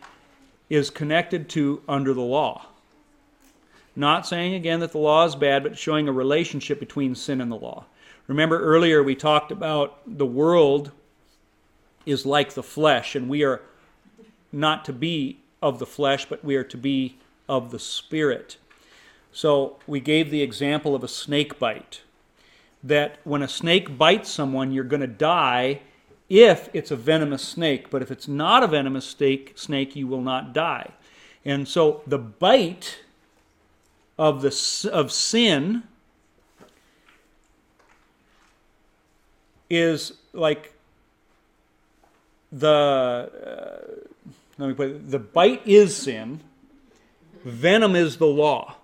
is 0.70 0.90
connected 0.90 1.49
to 1.51 1.82
under 1.88 2.14
the 2.14 2.20
law. 2.20 2.66
Not 3.95 4.26
saying 4.26 4.55
again 4.55 4.80
that 4.80 4.93
the 4.93 4.99
law 4.99 5.24
is 5.24 5.34
bad, 5.34 5.62
but 5.62 5.78
showing 5.78 6.09
a 6.09 6.12
relationship 6.12 6.80
between 6.80 7.14
sin 7.14 7.40
and 7.40 7.53
the 7.53 7.57
law. 7.57 7.84
Remember 8.26 8.61
earlier 8.61 9.03
we 9.03 9.14
talked 9.14 9.53
about 9.53 9.99
the 10.07 10.26
world 10.26 10.93
is 12.07 12.24
like 12.24 12.55
the 12.55 12.62
flesh, 12.62 13.14
and 13.14 13.28
we 13.28 13.45
are 13.45 13.62
not 14.51 14.84
to 14.86 14.93
be 14.93 15.38
of 15.61 15.78
the 15.78 15.86
flesh, 15.86 16.26
but 16.26 16.45
we 16.45 16.57
are 16.57 16.64
to 16.64 16.76
be 16.76 17.18
of 17.49 17.70
the 17.70 17.78
spirit. 17.78 18.57
So 19.32 19.78
we 19.86 20.01
gave 20.01 20.30
the 20.30 20.43
example 20.43 20.95
of 20.95 21.05
a 21.05 21.09
snake 21.09 21.59
bite 21.59 22.03
that 22.82 23.18
when 23.24 23.43
a 23.43 23.49
snake 23.49 23.97
bites 23.97 24.30
someone, 24.30 24.72
you're 24.72 24.84
going 24.84 25.01
to 25.01 25.07
die 25.07 25.80
if 26.28 26.68
it's 26.72 26.90
a 26.90 26.97
venomous 26.97 27.43
snake. 27.43 27.90
But 27.90 28.03
if 28.03 28.11
it's 28.11 28.26
not 28.26 28.62
a 28.62 28.66
venomous 28.66 29.07
snake, 29.07 29.53
snake, 29.57 29.95
you 29.95 30.07
will 30.07 30.20
not 30.20 30.53
die. 30.53 30.90
And 31.45 31.66
so 31.66 32.03
the 32.07 32.18
bite 32.18 32.99
of 34.19 34.43
the 34.43 34.91
of 34.93 35.11
sin 35.13 35.83
is 39.71 40.13
like 40.33 40.75
the 42.51 42.69
uh, 42.69 43.77
let 44.59 44.69
me 44.69 44.75
put 44.75 44.89
it, 44.89 45.11
the 45.11 45.19
bite 45.19 45.67
is 45.67 45.97
sin. 45.97 46.41
Venom 47.45 47.97
is 47.97 48.19
the 48.19 48.27
law. 48.27 48.77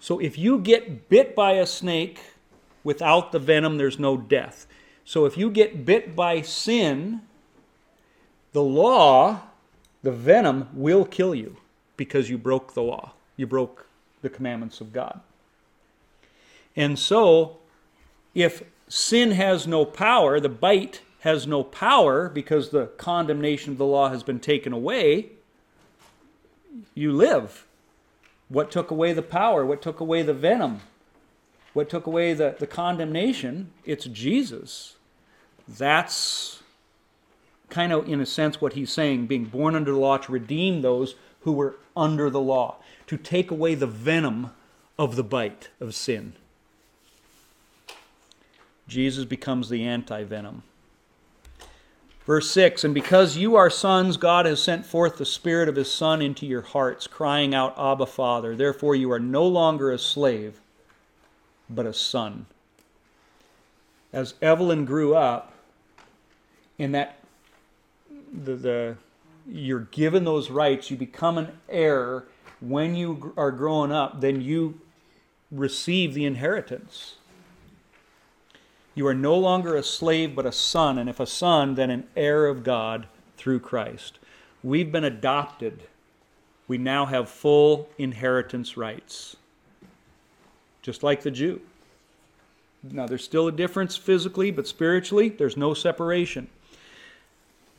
So 0.00 0.18
if 0.18 0.36
you 0.36 0.58
get 0.58 1.08
bit 1.08 1.34
by 1.34 1.52
a 1.52 1.66
snake 1.66 2.20
Without 2.84 3.32
the 3.32 3.38
venom, 3.38 3.78
there's 3.78 3.98
no 3.98 4.18
death. 4.18 4.66
So 5.06 5.24
if 5.24 5.38
you 5.38 5.50
get 5.50 5.86
bit 5.86 6.14
by 6.14 6.42
sin, 6.42 7.22
the 8.52 8.62
law, 8.62 9.40
the 10.02 10.12
venom, 10.12 10.68
will 10.74 11.06
kill 11.06 11.34
you 11.34 11.56
because 11.96 12.28
you 12.28 12.36
broke 12.36 12.74
the 12.74 12.82
law. 12.82 13.14
You 13.36 13.46
broke 13.46 13.86
the 14.24 14.30
commandments 14.30 14.80
of 14.80 14.92
God. 14.92 15.20
And 16.74 16.98
so, 16.98 17.58
if 18.34 18.64
sin 18.88 19.30
has 19.30 19.66
no 19.68 19.84
power, 19.84 20.40
the 20.40 20.48
bite 20.48 21.02
has 21.20 21.46
no 21.46 21.62
power 21.62 22.28
because 22.28 22.70
the 22.70 22.86
condemnation 22.98 23.72
of 23.72 23.78
the 23.78 23.86
law 23.86 24.08
has 24.08 24.24
been 24.24 24.40
taken 24.40 24.72
away, 24.72 25.30
you 26.94 27.12
live. 27.12 27.66
What 28.48 28.72
took 28.72 28.90
away 28.90 29.12
the 29.12 29.22
power? 29.22 29.64
What 29.64 29.80
took 29.80 30.00
away 30.00 30.22
the 30.22 30.34
venom? 30.34 30.80
what 31.74 31.90
took 31.90 32.06
away 32.06 32.32
the, 32.32 32.56
the 32.58 32.66
condemnation, 32.66 33.70
it's 33.84 34.06
Jesus. 34.06 34.94
That's 35.68 36.62
kind 37.68 37.92
of, 37.92 38.08
in 38.08 38.20
a 38.20 38.26
sense, 38.26 38.60
what 38.60 38.72
he's 38.74 38.92
saying 38.92 39.26
being 39.26 39.44
born 39.44 39.74
under 39.74 39.90
the 39.90 39.98
law 39.98 40.16
to 40.16 40.32
redeem 40.32 40.80
those 40.80 41.16
who 41.40 41.52
were 41.52 41.76
under 41.96 42.30
the 42.30 42.40
law, 42.40 42.76
to 43.06 43.16
take 43.16 43.50
away 43.50 43.74
the 43.74 43.86
venom 43.86 44.50
of 44.98 45.16
the 45.16 45.24
bite 45.24 45.68
of 45.80 45.94
sin. 45.94 46.34
Jesus 48.86 49.24
becomes 49.24 49.68
the 49.68 49.84
anti 49.84 50.24
venom. 50.24 50.62
Verse 52.26 52.50
6 52.50 52.84
And 52.84 52.94
because 52.94 53.36
you 53.36 53.56
are 53.56 53.70
sons, 53.70 54.16
God 54.16 54.46
has 54.46 54.62
sent 54.62 54.86
forth 54.86 55.16
the 55.16 55.26
Spirit 55.26 55.68
of 55.68 55.76
His 55.76 55.92
Son 55.92 56.22
into 56.22 56.46
your 56.46 56.62
hearts, 56.62 57.06
crying 57.06 57.54
out, 57.54 57.74
Abba, 57.78 58.06
Father. 58.06 58.56
Therefore, 58.56 58.94
you 58.94 59.10
are 59.12 59.20
no 59.20 59.46
longer 59.46 59.90
a 59.90 59.98
slave 59.98 60.60
but 61.68 61.86
a 61.86 61.94
son. 61.94 62.46
As 64.12 64.34
Evelyn 64.40 64.84
grew 64.84 65.14
up, 65.14 65.52
in 66.78 66.92
that 66.92 67.18
the, 68.32 68.54
the 68.54 68.96
you're 69.46 69.80
given 69.80 70.24
those 70.24 70.50
rights, 70.50 70.90
you 70.90 70.96
become 70.96 71.38
an 71.38 71.58
heir 71.68 72.24
when 72.68 72.94
you 72.94 73.32
are 73.36 73.50
growing 73.50 73.92
up, 73.92 74.20
then 74.20 74.40
you 74.40 74.80
receive 75.50 76.14
the 76.14 76.24
inheritance. 76.24 77.16
You 78.94 79.06
are 79.06 79.14
no 79.14 79.36
longer 79.36 79.76
a 79.76 79.82
slave, 79.82 80.34
but 80.34 80.46
a 80.46 80.52
son, 80.52 80.98
and 80.98 81.08
if 81.08 81.20
a 81.20 81.26
son, 81.26 81.74
then 81.74 81.90
an 81.90 82.06
heir 82.16 82.46
of 82.46 82.62
God 82.64 83.06
through 83.36 83.60
Christ. 83.60 84.18
We've 84.62 84.90
been 84.90 85.04
adopted. 85.04 85.82
We 86.68 86.78
now 86.78 87.06
have 87.06 87.28
full 87.28 87.88
inheritance 87.98 88.76
rights 88.76 89.36
just 90.84 91.02
like 91.02 91.22
the 91.22 91.30
Jew. 91.30 91.62
Now, 92.82 93.06
there's 93.06 93.24
still 93.24 93.48
a 93.48 93.52
difference 93.52 93.96
physically, 93.96 94.50
but 94.50 94.68
spiritually, 94.68 95.30
there's 95.30 95.56
no 95.56 95.72
separation. 95.72 96.46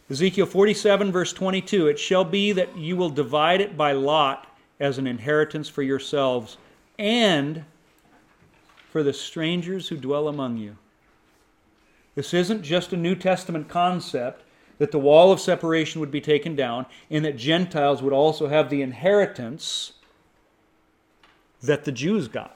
Ezekiel 0.10 0.48
47, 0.48 1.12
verse 1.12 1.32
22 1.32 1.88
It 1.88 2.00
shall 2.00 2.26
be 2.26 2.52
that 2.52 2.76
you 2.76 2.98
will 2.98 3.12
divide 3.12 3.62
it 3.62 3.78
by 3.78 3.92
lot 3.92 4.55
as 4.80 4.98
an 4.98 5.08
inheritance 5.08 5.70
for 5.70 5.82
yourselves 5.82 6.58
and 6.98 7.64
for 8.90 9.04
the 9.04 9.14
strangers 9.14 9.90
who 9.90 9.98
dwell 9.98 10.28
among 10.28 10.58
you. 10.58 10.78
This 12.16 12.34
isn't 12.34 12.64
just 12.64 12.94
a 12.94 12.98
New 12.98 13.16
Testament 13.16 13.68
concept 13.68 14.44
that 14.78 14.92
the 14.92 15.00
wall 15.00 15.32
of 15.32 15.40
separation 15.40 16.00
would 16.00 16.12
be 16.12 16.22
taken 16.22 16.56
down 16.56 16.86
and 17.10 17.24
that 17.26 17.38
Gentiles 17.38 18.02
would 18.02 18.14
also 18.14 18.48
have 18.48 18.70
the 18.70 18.82
inheritance 18.82 19.94
that 21.62 21.86
the 21.86 21.92
Jews 21.92 22.28
got. 22.28 22.56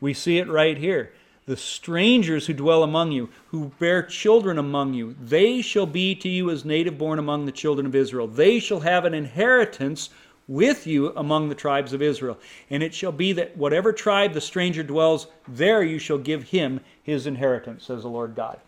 We 0.00 0.14
see 0.14 0.38
it 0.38 0.48
right 0.48 0.76
here. 0.76 1.12
The 1.46 1.56
strangers 1.56 2.46
who 2.46 2.54
dwell 2.54 2.82
among 2.82 3.12
you, 3.12 3.28
who 3.48 3.72
bear 3.78 4.02
children 4.02 4.58
among 4.58 4.94
you, 4.94 5.14
they 5.20 5.60
shall 5.60 5.86
be 5.86 6.14
to 6.16 6.28
you 6.28 6.50
as 6.50 6.64
native 6.64 6.96
born 6.96 7.18
among 7.18 7.44
the 7.44 7.52
children 7.52 7.86
of 7.86 7.94
Israel. 7.94 8.26
They 8.26 8.58
shall 8.58 8.80
have 8.80 9.04
an 9.04 9.12
inheritance 9.14 10.08
with 10.46 10.86
you 10.86 11.12
among 11.16 11.48
the 11.48 11.54
tribes 11.54 11.92
of 11.92 12.02
Israel. 12.02 12.38
And 12.70 12.82
it 12.82 12.94
shall 12.94 13.12
be 13.12 13.32
that 13.32 13.56
whatever 13.56 13.92
tribe 13.92 14.32
the 14.34 14.40
stranger 14.40 14.82
dwells, 14.82 15.26
there 15.48 15.82
you 15.82 15.98
shall 15.98 16.18
give 16.18 16.44
him 16.44 16.80
his 17.02 17.26
inheritance, 17.26 17.84
says 17.84 18.02
the 18.02 18.08
Lord 18.08 18.34
God. 18.34 18.60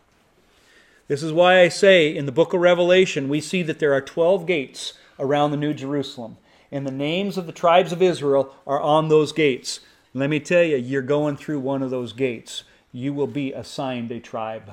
This 1.08 1.22
is 1.22 1.32
why 1.32 1.60
I 1.60 1.68
say 1.68 2.14
in 2.14 2.26
the 2.26 2.32
book 2.32 2.52
of 2.52 2.60
Revelation, 2.60 3.28
we 3.28 3.40
see 3.40 3.62
that 3.62 3.78
there 3.78 3.92
are 3.92 4.00
12 4.00 4.46
gates 4.46 4.94
around 5.18 5.50
the 5.50 5.56
New 5.56 5.72
Jerusalem. 5.72 6.36
And 6.72 6.86
the 6.86 6.92
names 6.92 7.38
of 7.38 7.46
the 7.46 7.52
tribes 7.52 7.92
of 7.92 8.02
Israel 8.02 8.54
are 8.66 8.80
on 8.80 9.08
those 9.08 9.32
gates. 9.32 9.80
Let 10.14 10.30
me 10.30 10.40
tell 10.40 10.64
you, 10.64 10.76
you're 10.76 11.02
going 11.02 11.36
through 11.36 11.60
one 11.60 11.82
of 11.82 11.90
those 11.90 12.12
gates. 12.12 12.64
You 12.90 13.12
will 13.12 13.28
be 13.28 13.52
assigned 13.52 14.10
a 14.10 14.18
tribe. 14.18 14.72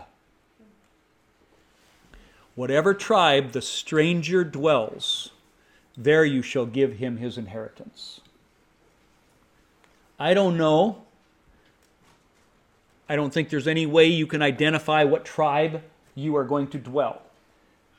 Whatever 2.55 2.93
tribe 2.93 3.51
the 3.51 3.61
stranger 3.61 4.43
dwells, 4.43 5.32
there 5.97 6.25
you 6.25 6.41
shall 6.41 6.65
give 6.65 6.97
him 6.97 7.17
his 7.17 7.37
inheritance. 7.37 8.21
I 10.19 10.33
don't 10.33 10.57
know. 10.57 11.03
I 13.09 13.15
don't 13.15 13.33
think 13.33 13.49
there's 13.49 13.67
any 13.67 13.85
way 13.85 14.05
you 14.05 14.25
can 14.25 14.41
identify 14.41 15.03
what 15.03 15.25
tribe 15.25 15.81
you 16.15 16.35
are 16.35 16.43
going 16.43 16.67
to 16.67 16.77
dwell. 16.77 17.21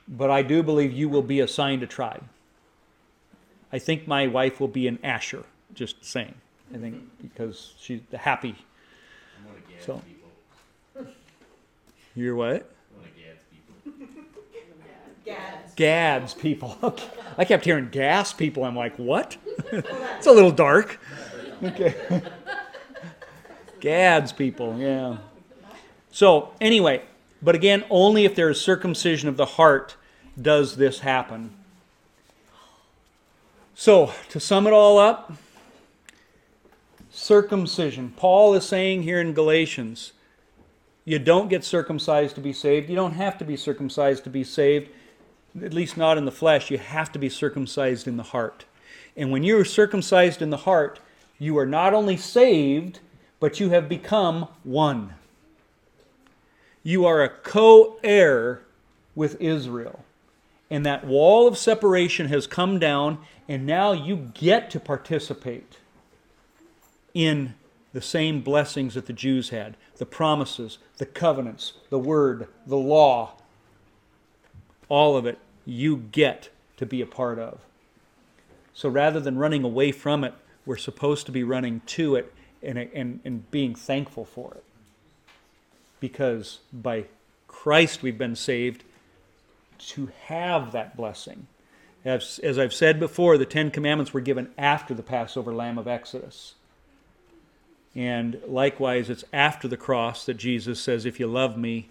But 0.09 0.31
I 0.31 0.43
do 0.43 0.63
believe 0.63 0.93
you 0.93 1.09
will 1.09 1.23
be 1.23 1.41
assigned 1.41 1.83
a 1.83 1.87
tribe. 1.87 2.25
I 3.73 3.79
think 3.79 4.07
my 4.07 4.27
wife 4.27 4.61
will 4.61 4.69
be 4.69 4.87
an 4.87 4.99
Asher, 5.03 5.45
just 5.75 6.05
saying. 6.05 6.35
I 6.75 6.79
think 6.79 7.03
because 7.21 7.75
she's 7.79 8.01
happy. 8.13 8.57
I'm 9.39 9.47
one 9.47 9.57
of 9.57 9.69
Gad's 9.69 9.85
So. 9.85 10.03
people. 10.07 11.13
You're 12.15 12.37
what? 12.37 12.71
One 12.95 13.05
of 13.05 13.17
Gad's 13.17 13.43
people. 13.51 14.07
Gads. 15.25 15.75
Gads 15.75 16.35
people. 16.35 16.97
I 17.39 17.45
kept 17.45 17.65
hearing 17.65 17.89
gas 17.91 18.33
people. 18.33 18.65
I'm 18.65 18.77
like, 18.77 18.97
what? 18.97 19.37
it's 19.73 20.27
a 20.27 20.33
little 20.33 20.51
dark. 20.51 21.01
Okay. 21.63 21.95
Gads 23.81 24.33
people, 24.33 24.79
yeah. 24.79 25.19
So, 26.11 26.53
anyway, 26.61 27.03
but 27.43 27.55
again, 27.55 27.85
only 27.91 28.25
if 28.25 28.35
there 28.35 28.49
is 28.51 28.61
circumcision 28.61 29.29
of 29.29 29.37
the 29.37 29.45
heart 29.45 29.97
does 30.41 30.77
this 30.77 31.01
happen. 31.01 31.55
So, 33.75 34.13
to 34.31 34.41
sum 34.41 34.67
it 34.67 34.73
all 34.73 34.99
up, 34.99 35.33
circumcision. 37.11 38.13
Paul 38.17 38.55
is 38.55 38.65
saying 38.65 39.03
here 39.03 39.21
in 39.21 39.33
Galatians, 39.33 40.13
you 41.05 41.19
don't 41.19 41.49
get 41.49 41.65
circumcised 41.65 42.35
to 42.37 42.41
be 42.41 42.53
saved. 42.53 42.89
You 42.89 42.97
don't 42.97 43.13
have 43.15 43.37
to 43.39 43.45
be 43.45 43.57
circumcised 43.57 44.25
to 44.25 44.31
be 44.31 44.45
saved 44.45 44.89
at 45.63 45.75
least 45.75 45.97
not 45.97 46.19
in 46.19 46.25
the 46.25 46.33
flesh, 46.33 46.71
you 46.71 46.79
have 46.79 47.13
to 47.13 47.19
be 47.19 47.29
circumcised 47.29 48.09
in 48.09 48.17
the 48.17 48.23
heart. 48.23 48.65
And 49.17 49.31
when 49.31 49.45
you're 49.45 49.65
circumcised 49.65 50.43
in 50.43 50.51
the 50.51 50.59
heart, 50.59 50.99
you 51.39 51.57
are 51.59 51.67
not 51.67 51.95
only 51.95 52.17
saved, 52.17 53.01
but 53.39 53.61
you 53.61 53.71
have 53.71 53.89
become 53.89 54.49
one. 54.63 55.15
You 56.83 57.07
are 57.07 57.23
a 57.23 57.29
co 57.29 57.97
heir 58.03 58.63
with 59.15 59.41
Israel. 59.41 60.05
And 60.71 60.85
that 60.85 61.07
wall 61.07 61.47
of 61.47 61.57
separation 61.57 62.29
has 62.29 62.47
come 62.47 62.79
down, 62.79 63.19
and 63.49 63.67
now 63.67 63.93
you 63.93 64.31
get 64.35 64.71
to 64.71 64.81
participate 64.81 65.79
in 67.13 67.55
the 67.93 68.03
same 68.03 68.41
blessings 68.41 68.95
that 68.95 69.07
the 69.07 69.13
Jews 69.13 69.51
had 69.51 69.77
the 69.99 70.07
promises, 70.07 70.79
the 70.99 71.07
covenants, 71.07 71.75
the 71.89 71.99
word, 71.99 72.49
the 72.67 72.77
law, 72.77 73.35
all 74.89 75.17
of 75.17 75.25
it 75.25 75.39
you 75.65 75.97
get 75.97 76.51
to 76.77 76.87
be 76.87 77.01
a 77.01 77.07
part 77.07 77.39
of. 77.39 77.61
So 78.73 78.89
rather 78.89 79.21
than 79.21 79.39
running 79.39 79.65
away 79.65 79.93
from 79.93 80.25
it, 80.25 80.35
we're 80.67 80.77
supposed 80.77 81.27
to 81.27 81.33
be 81.33 81.43
running 81.43 81.81
to 81.87 82.17
it 82.17 82.33
and, 82.63 82.79
and, 82.79 83.21
and 83.25 83.51
being 83.51 83.75
thankful 83.75 84.25
for 84.25 84.55
it. 84.55 84.65
Because 86.01 86.61
by 86.73 87.05
Christ 87.47 88.03
we've 88.03 88.19
been 88.19 88.37
saved 88.37 88.83
to 89.79 90.11
have 90.27 90.73
that 90.73 90.97
blessing. 90.97 91.47
As, 92.05 92.39
as 92.43 92.59
I've 92.59 92.75
said 92.75 93.01
before, 93.01 93.39
the 93.39 93.47
Ten 93.47 93.71
Commandments 93.71 94.13
were 94.13 94.21
given 94.21 94.51
after 94.59 94.93
the 94.93 95.03
Passover 95.03 95.55
lamb 95.55 95.79
of 95.79 95.89
Exodus. 95.89 96.55
And 97.95 98.41
likewise, 98.47 99.09
it's 99.09 99.25
after 99.33 99.69
the 99.69 99.77
cross 99.77 100.27
that 100.27 100.35
Jesus 100.35 100.81
says, 100.81 101.07
If 101.07 101.21
you 101.21 101.27
love 101.27 101.57
me, 101.57 101.89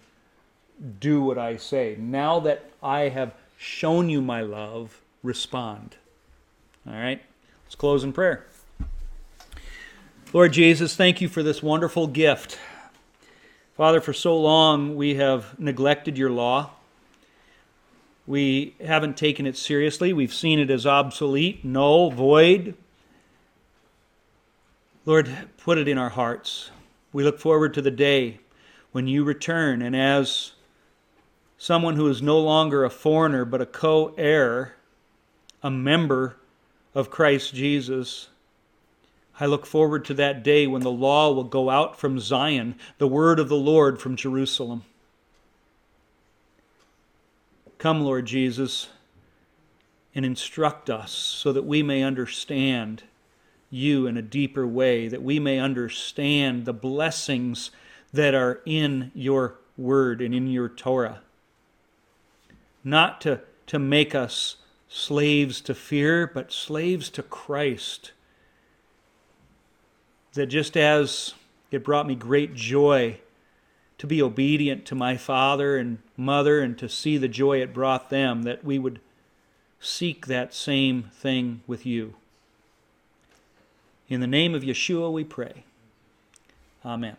do 1.00 1.22
what 1.22 1.38
I 1.38 1.56
say. 1.56 1.96
Now 1.98 2.40
that 2.40 2.70
I 2.82 3.08
have 3.08 3.34
shown 3.56 4.08
you 4.08 4.20
my 4.20 4.40
love, 4.40 5.00
respond. 5.22 5.96
All 6.86 6.94
right? 6.94 7.22
Let's 7.64 7.74
close 7.74 8.04
in 8.04 8.12
prayer. 8.12 8.46
Lord 10.32 10.52
Jesus, 10.52 10.96
thank 10.96 11.20
you 11.20 11.28
for 11.28 11.42
this 11.42 11.62
wonderful 11.62 12.06
gift. 12.08 12.58
Father, 13.76 14.00
for 14.00 14.12
so 14.12 14.36
long 14.36 14.96
we 14.96 15.14
have 15.14 15.58
neglected 15.58 16.18
your 16.18 16.30
law. 16.30 16.70
We 18.26 18.74
haven't 18.84 19.16
taken 19.16 19.46
it 19.46 19.56
seriously. 19.56 20.12
We've 20.12 20.32
seen 20.32 20.58
it 20.58 20.70
as 20.70 20.86
obsolete, 20.86 21.64
null, 21.64 22.10
void. 22.10 22.74
Lord, 25.04 25.30
put 25.58 25.78
it 25.78 25.86
in 25.86 25.98
our 25.98 26.08
hearts. 26.08 26.70
We 27.12 27.22
look 27.22 27.38
forward 27.38 27.74
to 27.74 27.82
the 27.82 27.90
day 27.90 28.40
when 28.92 29.06
you 29.06 29.22
return, 29.22 29.82
and 29.82 29.94
as 29.94 30.53
someone 31.64 31.96
who 31.96 32.08
is 32.08 32.20
no 32.20 32.38
longer 32.38 32.84
a 32.84 32.90
foreigner 32.90 33.42
but 33.42 33.62
a 33.62 33.64
co 33.64 34.12
heir, 34.18 34.74
a 35.62 35.70
member 35.70 36.36
of 36.94 37.10
Christ 37.10 37.54
Jesus. 37.54 38.28
I 39.40 39.46
look 39.46 39.64
forward 39.64 40.04
to 40.04 40.14
that 40.14 40.42
day 40.42 40.66
when 40.66 40.82
the 40.82 40.90
law 40.90 41.32
will 41.32 41.44
go 41.44 41.70
out 41.70 41.98
from 41.98 42.20
Zion, 42.20 42.74
the 42.98 43.08
word 43.08 43.40
of 43.40 43.48
the 43.48 43.56
Lord 43.56 43.98
from 43.98 44.14
Jerusalem. 44.14 44.84
Come, 47.78 48.02
Lord 48.02 48.26
Jesus, 48.26 48.88
and 50.14 50.26
instruct 50.26 50.90
us 50.90 51.12
so 51.12 51.50
that 51.50 51.64
we 51.64 51.82
may 51.82 52.02
understand 52.02 53.04
you 53.70 54.06
in 54.06 54.18
a 54.18 54.22
deeper 54.22 54.66
way, 54.66 55.08
that 55.08 55.22
we 55.22 55.40
may 55.40 55.58
understand 55.58 56.66
the 56.66 56.74
blessings 56.74 57.70
that 58.12 58.34
are 58.34 58.60
in 58.66 59.10
your 59.14 59.54
word 59.78 60.20
and 60.20 60.34
in 60.34 60.46
your 60.46 60.68
Torah 60.68 61.20
not 62.84 63.20
to, 63.22 63.40
to 63.66 63.78
make 63.78 64.14
us 64.14 64.56
slaves 64.88 65.60
to 65.62 65.74
fear, 65.74 66.30
but 66.32 66.52
slaves 66.52 67.10
to 67.10 67.22
Christ. 67.22 68.12
That 70.34 70.46
just 70.46 70.76
as 70.76 71.34
it 71.70 71.82
brought 71.82 72.06
me 72.06 72.14
great 72.14 72.54
joy 72.54 73.18
to 73.98 74.06
be 74.06 74.22
obedient 74.22 74.84
to 74.86 74.94
my 74.94 75.16
father 75.16 75.76
and 75.78 75.98
mother 76.16 76.60
and 76.60 76.76
to 76.78 76.88
see 76.88 77.16
the 77.16 77.28
joy 77.28 77.60
it 77.60 77.72
brought 77.72 78.10
them, 78.10 78.42
that 78.42 78.64
we 78.64 78.78
would 78.78 79.00
seek 79.80 80.26
that 80.26 80.54
same 80.54 81.04
thing 81.14 81.62
with 81.66 81.86
you. 81.86 82.14
In 84.08 84.20
the 84.20 84.26
name 84.26 84.54
of 84.54 84.62
Yeshua 84.62 85.12
we 85.12 85.24
pray. 85.24 85.64
Amen. 86.84 87.16